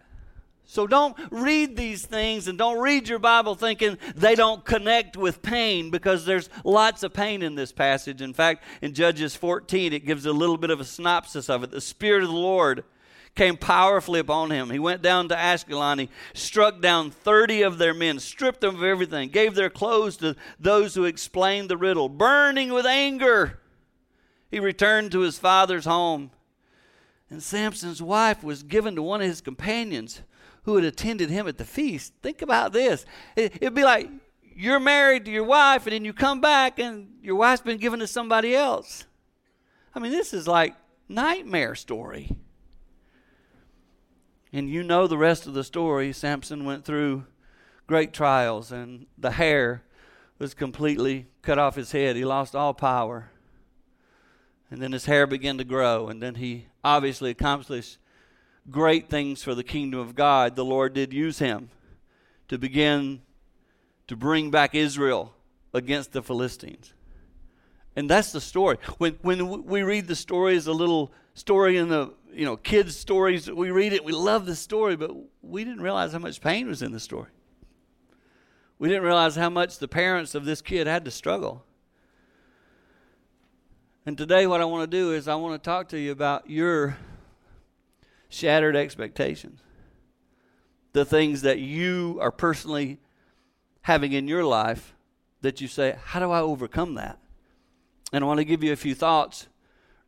So 0.71 0.87
don't 0.87 1.17
read 1.31 1.77
these 1.77 2.05
things 2.05 2.47
and 2.47 2.59
don't 2.59 2.79
read 2.79 3.09
your 3.09 3.19
Bible 3.19 3.55
thinking 3.55 3.97
they 4.15 4.35
don't 4.35 4.63
connect 4.67 5.17
with 5.17 5.41
pain 5.41 5.91
because 5.91 6.27
there's 6.27 6.51
lots 6.63 7.03
of 7.03 7.15
pain 7.15 7.41
in 7.41 7.55
this 7.55 7.73
passage. 7.73 8.21
In 8.21 8.35
fact, 8.35 8.63
in 8.83 8.93
Judges 8.93 9.35
14, 9.35 9.95
it 9.95 10.05
gives 10.05 10.27
a 10.27 10.33
little 10.33 10.59
bit 10.59 10.69
of 10.69 10.79
a 10.79 10.85
synopsis 10.85 11.49
of 11.49 11.63
it. 11.63 11.71
The 11.71 11.81
Spirit 11.81 12.23
of 12.23 12.29
the 12.29 12.37
Lord 12.37 12.85
came 13.39 13.57
powerfully 13.57 14.19
upon 14.19 14.51
him. 14.51 14.69
He 14.69 14.81
went 14.81 15.01
down 15.01 15.29
to 15.29 15.37
Ashkelon. 15.37 16.01
He 16.01 16.11
struck 16.35 16.81
down 16.81 17.13
30 17.13 17.63
of 17.63 17.79
their 17.79 17.95
men, 17.95 18.19
stripped 18.19 18.61
them 18.61 18.75
of 18.75 18.83
everything, 18.83 19.29
gave 19.29 19.55
their 19.55 19.71
clothes 19.71 20.17
to 20.19 20.35
those 20.59 20.95
who 20.97 21.05
explained 21.05 21.71
the 21.71 21.77
riddle. 21.77 22.09
Burning 22.09 22.73
with 22.73 22.85
anger, 22.85 23.61
he 24.51 24.59
returned 24.59 25.13
to 25.13 25.21
his 25.21 25.39
father's 25.39 25.85
home. 25.85 26.33
And 27.31 27.41
Samson's 27.41 28.03
wife 28.03 28.43
was 28.43 28.65
given 28.65 28.97
to 28.97 29.03
one 29.03 29.21
of 29.21 29.29
his 29.29 29.41
companions 29.41 30.23
who 30.65 30.75
had 30.75 30.85
attended 30.85 31.31
him 31.31 31.47
at 31.47 31.59
the 31.59 31.65
feast. 31.65 32.15
Think 32.23 32.43
about 32.43 32.73
this. 32.73 33.07
It'd 33.37 33.73
be 33.73 33.85
like 33.85 34.11
you're 34.43 34.81
married 34.81 35.27
to 35.27 35.31
your 35.31 35.45
wife, 35.45 35.87
and 35.87 35.93
then 35.93 36.05
you 36.05 36.13
come 36.13 36.41
back, 36.41 36.81
and 36.81 37.19
your 37.23 37.37
wife's 37.37 37.63
been 37.63 37.79
given 37.79 38.01
to 38.01 38.09
somebody 38.09 38.57
else. 38.57 39.05
I 39.95 40.01
mean, 40.01 40.11
this 40.11 40.35
is 40.35 40.49
like 40.49 40.75
nightmare 41.09 41.77
story. 41.77 42.37
And 44.53 44.71
you 44.71 44.83
know 44.83 45.07
the 45.07 45.19
rest 45.19 45.47
of 45.47 45.55
the 45.55 45.65
story. 45.65 46.13
Samson 46.13 46.65
went 46.65 46.85
through 46.85 47.25
great 47.87 48.13
trials, 48.13 48.73
and 48.73 49.07
the 49.17 49.33
hair 49.33 49.83
was 50.39 50.55
completely 50.55 51.27
cut 51.43 51.59
off 51.59 51.75
his 51.75 51.93
head. 51.93 52.17
He 52.17 52.25
lost 52.25 52.55
all 52.55 52.75
power. 52.75 53.31
And 54.71 54.81
then 54.81 54.93
his 54.93 55.07
hair 55.07 55.27
began 55.27 55.59
to 55.59 55.65
grow, 55.65 56.09
and 56.09 56.23
then 56.23 56.37
he 56.37 56.67
obviously 56.85 57.31
accomplished 57.31 57.99
great 58.71 59.09
things 59.09 59.43
for 59.43 59.55
the 59.55 59.65
kingdom 59.65 60.01
of 60.01 60.15
God, 60.15 60.57
the 60.57 60.65
Lord 60.65 60.93
did 60.95 61.13
use 61.13 61.39
him 61.39 61.71
to 62.49 62.59
begin 62.59 63.23
to 64.07 64.17
bring 64.17 64.51
back 64.51 64.75
Israel 64.75 65.35
against 65.73 66.13
the 66.13 66.23
Philistines. 66.23 66.93
And 67.99 68.09
that's 68.09 68.31
the 68.31 68.41
story. 68.41 68.79
When, 68.99 69.19
when 69.23 69.65
we 69.65 69.83
read 69.83 70.07
the 70.07 70.15
story 70.15 70.55
as 70.55 70.69
a 70.69 70.73
little 70.73 71.13
story 71.35 71.79
in 71.79 71.89
the, 71.89 72.15
you 72.33 72.45
know, 72.45 72.57
kids' 72.57 72.97
stories, 72.97 73.51
we 73.51 73.73
read 73.73 73.93
it, 73.93 74.05
we 74.05 74.13
love 74.13 74.47
the 74.47 74.55
story, 74.55 74.95
but 74.95 75.11
we 75.43 75.65
didn't 75.65 75.83
realize 75.83 76.13
how 76.13 76.21
much 76.21 76.41
pain 76.41 76.69
was 76.69 76.81
in 76.81 76.93
the 76.93 77.01
story. 77.01 77.31
We 78.79 78.87
didn't 78.87 79.03
realize 79.03 79.35
how 79.35 79.51
much 79.51 79.81
the 79.81 79.89
parents 79.89 80.37
of 80.37 80.45
this 80.45 80.63
kid 80.63 80.87
had 80.87 81.05
to 81.07 81.11
struggle. 81.11 81.65
And 84.07 84.17
today, 84.17 84.47
what 84.47 84.61
I 84.61 84.65
want 84.65 84.89
to 84.89 84.97
do 84.97 85.13
is 85.13 85.27
I 85.27 85.35
want 85.35 85.61
to 85.61 85.69
talk 85.69 85.89
to 85.89 85.99
you 85.99 86.13
about 86.13 86.49
your 86.49 86.99
shattered 88.29 88.77
expectations. 88.77 89.61
The 90.93 91.05
things 91.05 91.43
that 91.43 91.59
you 91.59 92.19
are 92.21 92.31
personally 92.31 93.01
having 93.83 94.13
in 94.13 94.29
your 94.29 94.45
life 94.45 94.95
that 95.41 95.61
you 95.61 95.67
say, 95.67 95.97
How 96.01 96.21
do 96.21 96.31
I 96.31 96.39
overcome 96.39 96.95
that? 96.95 97.19
And 98.13 98.25
I 98.25 98.27
want 98.27 98.39
to 98.39 98.45
give 98.45 98.63
you 98.65 98.73
a 98.73 98.77
few 98.77 98.95
thoughts 98.95 99.49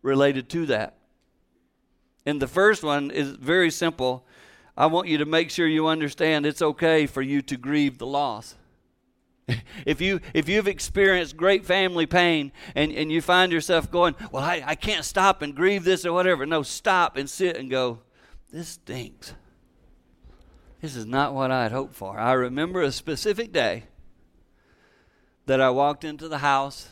related 0.02 0.48
to 0.50 0.66
that. 0.66 0.96
And 2.26 2.40
the 2.40 2.46
first 2.46 2.82
one 2.82 3.10
is 3.10 3.30
very 3.30 3.70
simple. 3.70 4.26
I 4.76 4.86
want 4.86 5.08
you 5.08 5.18
to 5.18 5.26
make 5.26 5.50
sure 5.50 5.66
you 5.66 5.86
understand 5.86 6.46
it's 6.46 6.62
okay 6.62 7.06
for 7.06 7.22
you 7.22 7.42
to 7.42 7.56
grieve 7.56 7.98
the 7.98 8.06
loss. 8.06 8.56
if 9.86 10.00
you 10.00 10.20
if 10.32 10.48
you've 10.48 10.68
experienced 10.68 11.36
great 11.36 11.64
family 11.64 12.06
pain 12.06 12.52
and, 12.74 12.92
and 12.92 13.10
you 13.10 13.20
find 13.20 13.52
yourself 13.52 13.90
going, 13.90 14.14
Well, 14.30 14.44
I, 14.44 14.62
I 14.64 14.74
can't 14.74 15.04
stop 15.04 15.42
and 15.42 15.54
grieve 15.54 15.84
this 15.84 16.06
or 16.06 16.12
whatever. 16.12 16.46
No, 16.46 16.62
stop 16.62 17.16
and 17.16 17.28
sit 17.28 17.56
and 17.56 17.70
go, 17.70 18.00
this 18.52 18.68
stinks. 18.68 19.34
This 20.80 20.96
is 20.96 21.06
not 21.06 21.34
what 21.34 21.50
I 21.50 21.64
had 21.64 21.72
hoped 21.72 21.94
for. 21.94 22.18
I 22.18 22.32
remember 22.32 22.80
a 22.80 22.92
specific 22.92 23.52
day 23.52 23.84
that 25.46 25.60
I 25.60 25.70
walked 25.70 26.04
into 26.04 26.28
the 26.28 26.38
house 26.38 26.88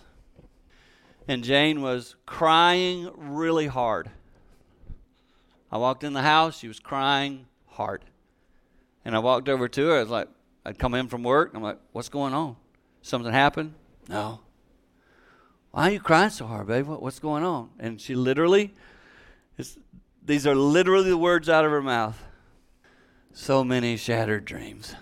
and 1.29 1.45
Jane 1.45 1.83
was 1.83 2.17
crying 2.25 3.11
really 3.17 3.67
hard. 3.67 4.11
I 5.71 5.77
walked 5.77 6.03
in 6.03 6.15
the 6.15 6.23
house, 6.23 6.59
she 6.59 6.67
was 6.67 6.81
crying 6.81 7.47
hard. 7.67 8.03
And 9.05 9.15
I 9.15 9.19
walked 9.19 9.49
over 9.49 9.69
to 9.69 9.89
her. 9.89 9.97
I 9.97 10.01
was 10.01 10.09
like, 10.09 10.29
I'd 10.65 10.79
come 10.79 10.95
in 10.95 11.09
from 11.09 11.23
work. 11.23 11.53
I'm 11.55 11.63
like, 11.63 11.79
what's 11.93 12.09
going 12.09 12.35
on? 12.35 12.57
Something 13.03 13.33
happened? 13.33 13.75
No. 14.09 14.41
Why 15.71 15.89
are 15.89 15.93
you 15.93 16.01
crying 16.01 16.31
so 16.31 16.47
hard, 16.47 16.67
babe? 16.67 16.87
What, 16.87 17.03
what's 17.03 17.19
going 17.19 17.45
on? 17.45 17.71
And 17.79 18.01
she 18.01 18.15
literally, 18.15 18.75
these 20.25 20.47
are 20.47 20.55
literally 20.55 21.11
the 21.11 21.19
words 21.19 21.49
out 21.49 21.65
of 21.65 21.71
her 21.71 21.83
mouth. 21.83 22.23
So 23.33 23.63
many 23.63 23.97
shattered 23.97 24.47
dreams. 24.47 24.95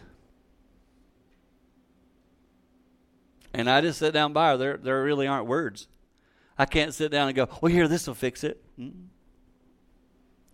And 3.54 3.70
I 3.70 3.80
just 3.80 4.00
sit 4.00 4.12
down 4.12 4.32
by 4.32 4.50
her. 4.50 4.56
There, 4.56 4.76
there 4.76 5.02
really 5.02 5.26
aren't 5.26 5.46
words. 5.46 5.88
I 6.58 6.64
can't 6.64 6.94
sit 6.94 7.10
down 7.10 7.28
and 7.28 7.36
go, 7.36 7.48
well, 7.60 7.72
here, 7.72 7.88
this 7.88 8.06
will 8.06 8.14
fix 8.14 8.44
it. 8.44 8.62
Mm-mm. 8.78 9.06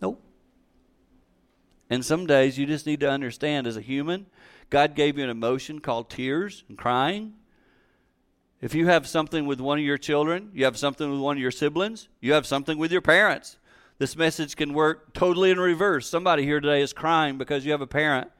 Nope. 0.01 0.21
And 1.89 2.03
some 2.03 2.25
days 2.25 2.57
you 2.57 2.65
just 2.65 2.85
need 2.85 2.99
to 3.01 3.09
understand 3.09 3.67
as 3.67 3.77
a 3.77 3.81
human, 3.81 4.25
God 4.69 4.95
gave 4.95 5.17
you 5.17 5.23
an 5.23 5.29
emotion 5.29 5.79
called 5.79 6.09
tears 6.09 6.63
and 6.67 6.77
crying. 6.77 7.33
If 8.61 8.73
you 8.73 8.87
have 8.87 9.07
something 9.07 9.45
with 9.45 9.59
one 9.59 9.77
of 9.77 9.83
your 9.83 9.97
children, 9.97 10.49
you 10.53 10.65
have 10.65 10.77
something 10.77 11.09
with 11.11 11.19
one 11.19 11.37
of 11.37 11.41
your 11.41 11.51
siblings, 11.51 12.07
you 12.21 12.33
have 12.33 12.45
something 12.45 12.77
with 12.77 12.91
your 12.91 13.01
parents. 13.01 13.57
This 13.97 14.15
message 14.15 14.55
can 14.55 14.73
work 14.73 15.13
totally 15.13 15.51
in 15.51 15.59
reverse. 15.59 16.07
Somebody 16.09 16.43
here 16.43 16.59
today 16.59 16.81
is 16.81 16.93
crying 16.93 17.37
because 17.37 17.65
you 17.65 17.71
have 17.71 17.81
a 17.81 17.87
parent 17.87 18.31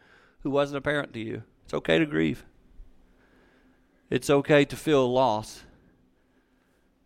who 0.41 0.49
wasn't 0.49 0.77
a 0.77 0.81
parent 0.81 1.13
to 1.13 1.19
you. 1.19 1.43
It's 1.65 1.73
okay 1.73 1.99
to 1.99 2.05
grieve. 2.05 2.43
It's 4.09 4.29
okay 4.29 4.65
to 4.65 4.75
feel 4.75 5.11
loss. 5.11 5.63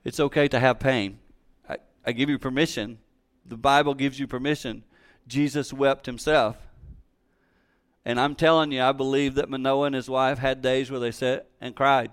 It's 0.08 0.22
okay 0.22 0.48
to 0.48 0.60
have 0.62 0.80
pain. 0.80 1.20
I, 1.68 1.80
I 2.06 2.14
give 2.14 2.30
you 2.30 2.40
permission. 2.40 3.00
The 3.46 3.58
Bible 3.58 3.94
gives 3.94 4.18
you 4.18 4.26
permission. 4.26 4.86
Jesus 5.28 5.74
wept 5.74 6.06
himself. 6.06 6.56
And 8.06 8.18
I'm 8.18 8.34
telling 8.34 8.72
you, 8.72 8.82
I 8.82 8.94
believe 8.94 9.36
that 9.36 9.50
Manoah 9.50 9.88
and 9.88 9.96
his 9.96 10.10
wife 10.10 10.38
had 10.38 10.62
days 10.62 10.90
where 10.90 11.02
they 11.02 11.12
sat 11.12 11.50
and 11.60 11.76
cried. 11.76 12.12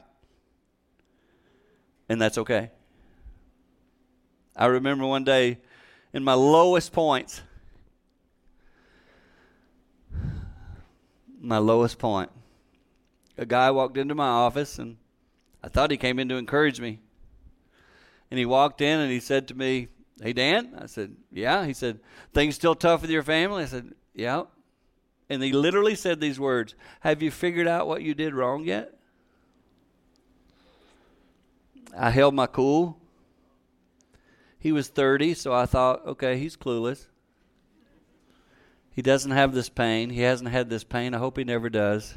And 2.08 2.20
that's 2.20 2.36
okay. 2.36 2.72
I 4.56 4.66
remember 4.66 5.06
one 5.06 5.22
day 5.22 5.58
in 6.12 6.24
my 6.24 6.34
lowest 6.34 6.90
points. 6.90 7.42
My 11.40 11.58
lowest 11.58 12.00
point. 12.00 12.32
A 13.38 13.46
guy 13.46 13.70
walked 13.70 13.96
into 13.96 14.16
my 14.16 14.26
office 14.26 14.80
and 14.80 14.96
I 15.62 15.68
thought 15.68 15.92
he 15.92 15.96
came 15.96 16.18
in 16.18 16.28
to 16.30 16.34
encourage 16.34 16.80
me. 16.80 16.98
And 18.34 18.38
he 18.40 18.46
walked 18.46 18.80
in 18.80 18.98
and 18.98 19.12
he 19.12 19.20
said 19.20 19.46
to 19.46 19.54
me, 19.54 19.86
Hey, 20.20 20.32
Dan? 20.32 20.76
I 20.76 20.86
said, 20.86 21.14
Yeah. 21.30 21.64
He 21.66 21.72
said, 21.72 22.00
Things 22.32 22.56
still 22.56 22.74
tough 22.74 23.02
with 23.02 23.10
your 23.10 23.22
family? 23.22 23.62
I 23.62 23.66
said, 23.66 23.92
Yeah. 24.12 24.42
And 25.30 25.40
he 25.40 25.52
literally 25.52 25.94
said 25.94 26.20
these 26.20 26.40
words 26.40 26.74
Have 27.02 27.22
you 27.22 27.30
figured 27.30 27.68
out 27.68 27.86
what 27.86 28.02
you 28.02 28.12
did 28.12 28.34
wrong 28.34 28.64
yet? 28.64 28.98
I 31.96 32.10
held 32.10 32.34
my 32.34 32.48
cool. 32.48 32.98
He 34.58 34.72
was 34.72 34.88
30, 34.88 35.34
so 35.34 35.52
I 35.52 35.66
thought, 35.66 36.04
okay, 36.04 36.36
he's 36.36 36.56
clueless. 36.56 37.06
He 38.90 39.00
doesn't 39.00 39.30
have 39.30 39.54
this 39.54 39.68
pain. 39.68 40.10
He 40.10 40.22
hasn't 40.22 40.50
had 40.50 40.68
this 40.68 40.82
pain. 40.82 41.14
I 41.14 41.18
hope 41.18 41.38
he 41.38 41.44
never 41.44 41.70
does. 41.70 42.16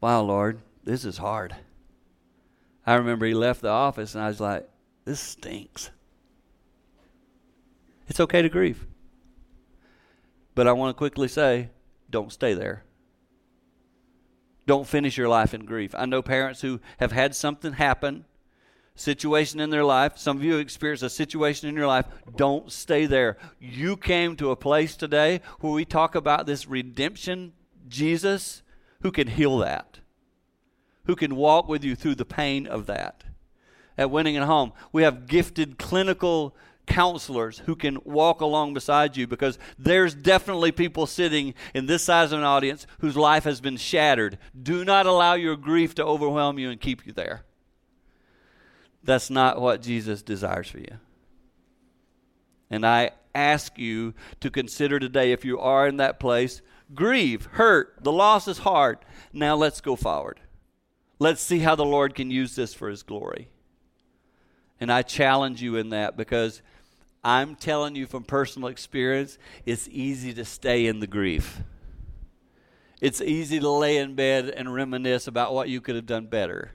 Wow, 0.00 0.22
Lord, 0.22 0.62
this 0.82 1.04
is 1.04 1.18
hard. 1.18 1.54
I 2.86 2.94
remember 2.94 3.26
he 3.26 3.34
left 3.34 3.60
the 3.60 3.68
office 3.68 4.14
and 4.14 4.24
I 4.24 4.28
was 4.28 4.40
like, 4.40 4.70
this 5.04 5.20
stinks. 5.20 5.90
It's 8.08 8.20
okay 8.20 8.42
to 8.42 8.48
grieve. 8.48 8.86
But 10.54 10.66
I 10.66 10.72
want 10.72 10.94
to 10.94 10.98
quickly 10.98 11.28
say, 11.28 11.70
don't 12.10 12.32
stay 12.32 12.54
there. 12.54 12.84
Don't 14.66 14.86
finish 14.86 15.16
your 15.16 15.28
life 15.28 15.54
in 15.54 15.64
grief. 15.64 15.94
I 15.96 16.06
know 16.06 16.22
parents 16.22 16.60
who 16.60 16.80
have 16.98 17.12
had 17.12 17.34
something 17.34 17.72
happen 17.72 18.24
situation 18.94 19.60
in 19.60 19.70
their 19.70 19.84
life. 19.84 20.18
Some 20.18 20.36
of 20.36 20.44
you 20.44 20.58
experienced 20.58 21.02
a 21.02 21.10
situation 21.10 21.68
in 21.68 21.74
your 21.74 21.86
life. 21.86 22.06
Don't 22.36 22.70
stay 22.70 23.06
there. 23.06 23.38
You 23.58 23.96
came 23.96 24.36
to 24.36 24.50
a 24.50 24.56
place 24.56 24.96
today 24.96 25.40
where 25.60 25.72
we 25.72 25.84
talk 25.84 26.14
about 26.14 26.46
this 26.46 26.68
redemption 26.68 27.54
Jesus 27.88 28.62
who 29.00 29.10
can 29.10 29.28
heal 29.28 29.58
that, 29.58 30.00
who 31.06 31.16
can 31.16 31.34
walk 31.34 31.68
with 31.68 31.82
you 31.82 31.96
through 31.96 32.14
the 32.14 32.24
pain 32.24 32.66
of 32.66 32.86
that. 32.86 33.24
At 33.98 34.10
Winning 34.10 34.36
at 34.36 34.44
Home, 34.44 34.72
we 34.92 35.02
have 35.02 35.26
gifted 35.26 35.78
clinical 35.78 36.56
counselors 36.86 37.60
who 37.60 37.76
can 37.76 37.98
walk 38.04 38.40
along 38.40 38.74
beside 38.74 39.16
you 39.16 39.26
because 39.26 39.58
there's 39.78 40.14
definitely 40.14 40.72
people 40.72 41.06
sitting 41.06 41.54
in 41.74 41.86
this 41.86 42.02
size 42.02 42.32
of 42.32 42.38
an 42.38 42.44
audience 42.44 42.86
whose 42.98 43.16
life 43.16 43.44
has 43.44 43.60
been 43.60 43.76
shattered. 43.76 44.38
Do 44.60 44.84
not 44.84 45.06
allow 45.06 45.34
your 45.34 45.56
grief 45.56 45.94
to 45.96 46.04
overwhelm 46.04 46.58
you 46.58 46.70
and 46.70 46.80
keep 46.80 47.06
you 47.06 47.12
there. 47.12 47.44
That's 49.04 49.30
not 49.30 49.60
what 49.60 49.82
Jesus 49.82 50.22
desires 50.22 50.68
for 50.68 50.78
you. 50.78 50.98
And 52.70 52.86
I 52.86 53.10
ask 53.34 53.78
you 53.78 54.14
to 54.40 54.50
consider 54.50 54.98
today 54.98 55.32
if 55.32 55.44
you 55.44 55.58
are 55.60 55.86
in 55.86 55.98
that 55.98 56.20
place, 56.20 56.62
grieve, 56.94 57.46
hurt, 57.52 57.94
the 58.02 58.12
loss 58.12 58.48
is 58.48 58.58
hard. 58.58 58.98
Now 59.32 59.56
let's 59.56 59.80
go 59.80 59.96
forward. 59.96 60.40
Let's 61.18 61.42
see 61.42 61.60
how 61.60 61.74
the 61.74 61.84
Lord 61.84 62.14
can 62.14 62.30
use 62.30 62.56
this 62.56 62.74
for 62.74 62.88
His 62.88 63.02
glory. 63.02 63.48
And 64.82 64.90
I 64.90 65.02
challenge 65.02 65.62
you 65.62 65.76
in 65.76 65.90
that 65.90 66.16
because 66.16 66.60
I'm 67.22 67.54
telling 67.54 67.94
you 67.94 68.04
from 68.04 68.24
personal 68.24 68.66
experience, 68.66 69.38
it's 69.64 69.88
easy 69.88 70.34
to 70.34 70.44
stay 70.44 70.86
in 70.86 70.98
the 70.98 71.06
grief. 71.06 71.60
It's 73.00 73.20
easy 73.20 73.60
to 73.60 73.68
lay 73.70 73.98
in 73.98 74.16
bed 74.16 74.48
and 74.48 74.74
reminisce 74.74 75.28
about 75.28 75.54
what 75.54 75.68
you 75.68 75.80
could 75.80 75.94
have 75.94 76.06
done 76.06 76.26
better. 76.26 76.72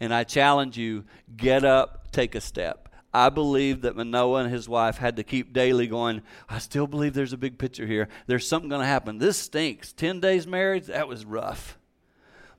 And 0.00 0.14
I 0.14 0.24
challenge 0.24 0.78
you 0.78 1.04
get 1.36 1.62
up, 1.62 2.10
take 2.10 2.34
a 2.34 2.40
step. 2.40 2.88
I 3.12 3.28
believe 3.28 3.82
that 3.82 3.94
Manoah 3.94 4.44
and 4.44 4.50
his 4.50 4.66
wife 4.66 4.96
had 4.96 5.16
to 5.16 5.22
keep 5.22 5.52
daily 5.52 5.86
going, 5.86 6.22
I 6.48 6.58
still 6.58 6.86
believe 6.86 7.12
there's 7.12 7.34
a 7.34 7.36
big 7.36 7.58
picture 7.58 7.86
here. 7.86 8.08
There's 8.26 8.48
something 8.48 8.70
going 8.70 8.80
to 8.80 8.86
happen. 8.86 9.18
This 9.18 9.36
stinks. 9.36 9.92
10 9.92 10.20
days 10.20 10.46
marriage, 10.46 10.86
that 10.86 11.06
was 11.06 11.26
rough. 11.26 11.76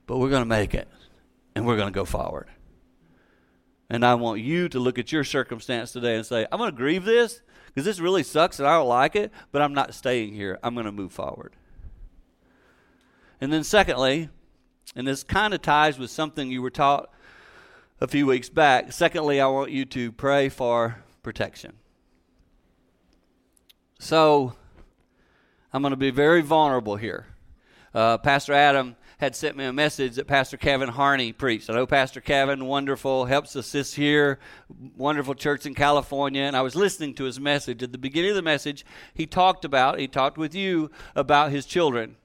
But 0.06 0.18
we're 0.18 0.30
going 0.30 0.42
to 0.42 0.48
make 0.48 0.72
it, 0.72 0.86
and 1.56 1.66
we're 1.66 1.76
going 1.76 1.92
to 1.92 1.96
go 1.96 2.04
forward. 2.04 2.46
And 3.90 4.04
I 4.04 4.14
want 4.14 4.40
you 4.40 4.68
to 4.70 4.78
look 4.78 4.98
at 4.98 5.12
your 5.12 5.24
circumstance 5.24 5.92
today 5.92 6.16
and 6.16 6.24
say, 6.24 6.46
I'm 6.50 6.58
going 6.58 6.70
to 6.70 6.76
grieve 6.76 7.04
this 7.04 7.42
because 7.66 7.84
this 7.84 8.00
really 8.00 8.22
sucks 8.22 8.58
and 8.58 8.66
I 8.66 8.78
don't 8.78 8.88
like 8.88 9.14
it, 9.14 9.32
but 9.52 9.60
I'm 9.60 9.74
not 9.74 9.94
staying 9.94 10.32
here. 10.34 10.58
I'm 10.62 10.74
going 10.74 10.86
to 10.86 10.92
move 10.92 11.12
forward. 11.12 11.54
And 13.40 13.52
then, 13.52 13.64
secondly, 13.64 14.30
and 14.96 15.06
this 15.06 15.22
kind 15.22 15.52
of 15.52 15.60
ties 15.60 15.98
with 15.98 16.10
something 16.10 16.50
you 16.50 16.62
were 16.62 16.70
taught 16.70 17.10
a 18.00 18.08
few 18.08 18.26
weeks 18.26 18.48
back. 18.48 18.92
Secondly, 18.92 19.40
I 19.40 19.46
want 19.46 19.70
you 19.70 19.84
to 19.86 20.12
pray 20.12 20.48
for 20.48 21.02
protection. 21.22 21.74
So, 23.98 24.54
I'm 25.72 25.82
going 25.82 25.90
to 25.90 25.96
be 25.96 26.10
very 26.10 26.40
vulnerable 26.40 26.96
here. 26.96 27.26
Uh, 27.92 28.18
Pastor 28.18 28.52
Adam 28.52 28.96
had 29.24 29.34
sent 29.34 29.56
me 29.56 29.64
a 29.64 29.72
message 29.72 30.16
that 30.16 30.26
Pastor 30.26 30.58
Kevin 30.58 30.90
Harney 30.90 31.32
preached. 31.32 31.70
I 31.70 31.72
know 31.72 31.86
Pastor 31.86 32.20
Kevin, 32.20 32.66
wonderful, 32.66 33.24
helps 33.24 33.56
assist 33.56 33.94
here, 33.94 34.38
wonderful 34.98 35.34
church 35.34 35.64
in 35.64 35.74
California. 35.74 36.42
And 36.42 36.54
I 36.54 36.60
was 36.60 36.76
listening 36.76 37.14
to 37.14 37.24
his 37.24 37.40
message. 37.40 37.82
At 37.82 37.90
the 37.90 37.96
beginning 37.96 38.32
of 38.32 38.36
the 38.36 38.42
message, 38.42 38.84
he 39.14 39.26
talked 39.26 39.64
about, 39.64 39.98
he 39.98 40.08
talked 40.08 40.36
with 40.36 40.54
you 40.54 40.90
about 41.16 41.52
his 41.52 41.64
children 41.64 42.16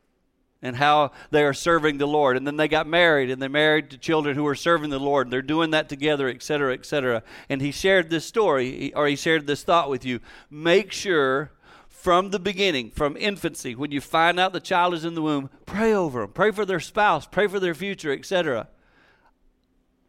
and 0.61 0.75
how 0.75 1.13
they 1.31 1.45
are 1.45 1.53
serving 1.53 1.99
the 1.99 2.05
Lord. 2.05 2.35
And 2.35 2.45
then 2.45 2.57
they 2.57 2.67
got 2.67 2.85
married 2.85 3.31
and 3.31 3.41
they 3.41 3.47
married 3.47 3.91
to 3.91 3.97
children 3.97 4.35
who 4.35 4.45
are 4.45 4.53
serving 4.53 4.89
the 4.89 4.99
Lord. 4.99 5.31
They're 5.31 5.41
doing 5.41 5.71
that 5.71 5.87
together, 5.87 6.27
et 6.27 6.43
cetera, 6.43 6.73
et 6.73 6.85
cetera. 6.85 7.23
And 7.47 7.61
he 7.61 7.71
shared 7.71 8.09
this 8.09 8.25
story 8.25 8.93
or 8.93 9.07
he 9.07 9.15
shared 9.15 9.47
this 9.47 9.63
thought 9.63 9.89
with 9.89 10.03
you. 10.03 10.19
Make 10.49 10.91
sure 10.91 11.51
from 11.99 12.29
the 12.29 12.39
beginning, 12.39 12.91
from 12.91 13.17
infancy, 13.17 13.75
when 13.75 13.91
you 13.91 13.99
find 13.99 14.39
out 14.39 14.53
the 14.53 14.61
child 14.61 14.93
is 14.93 15.03
in 15.03 15.15
the 15.15 15.21
womb, 15.21 15.49
pray 15.65 15.93
over 15.93 16.21
them, 16.21 16.31
pray 16.31 16.49
for 16.49 16.63
their 16.63 16.79
spouse, 16.79 17.27
pray 17.27 17.45
for 17.45 17.59
their 17.59 17.75
future, 17.75 18.13
etc. 18.13 18.69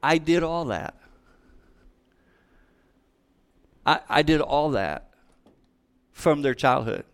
I 0.00 0.18
did 0.18 0.44
all 0.44 0.66
that. 0.66 0.94
I, 3.84 4.00
I 4.08 4.22
did 4.22 4.40
all 4.40 4.70
that 4.70 5.10
from 6.12 6.42
their 6.42 6.54
childhood. 6.54 7.04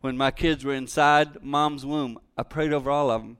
When 0.00 0.16
my 0.16 0.30
kids 0.30 0.64
were 0.64 0.74
inside 0.74 1.42
mom's 1.42 1.84
womb, 1.84 2.20
I 2.38 2.44
prayed 2.44 2.72
over 2.72 2.88
all 2.88 3.10
of 3.10 3.22
them. 3.22 3.36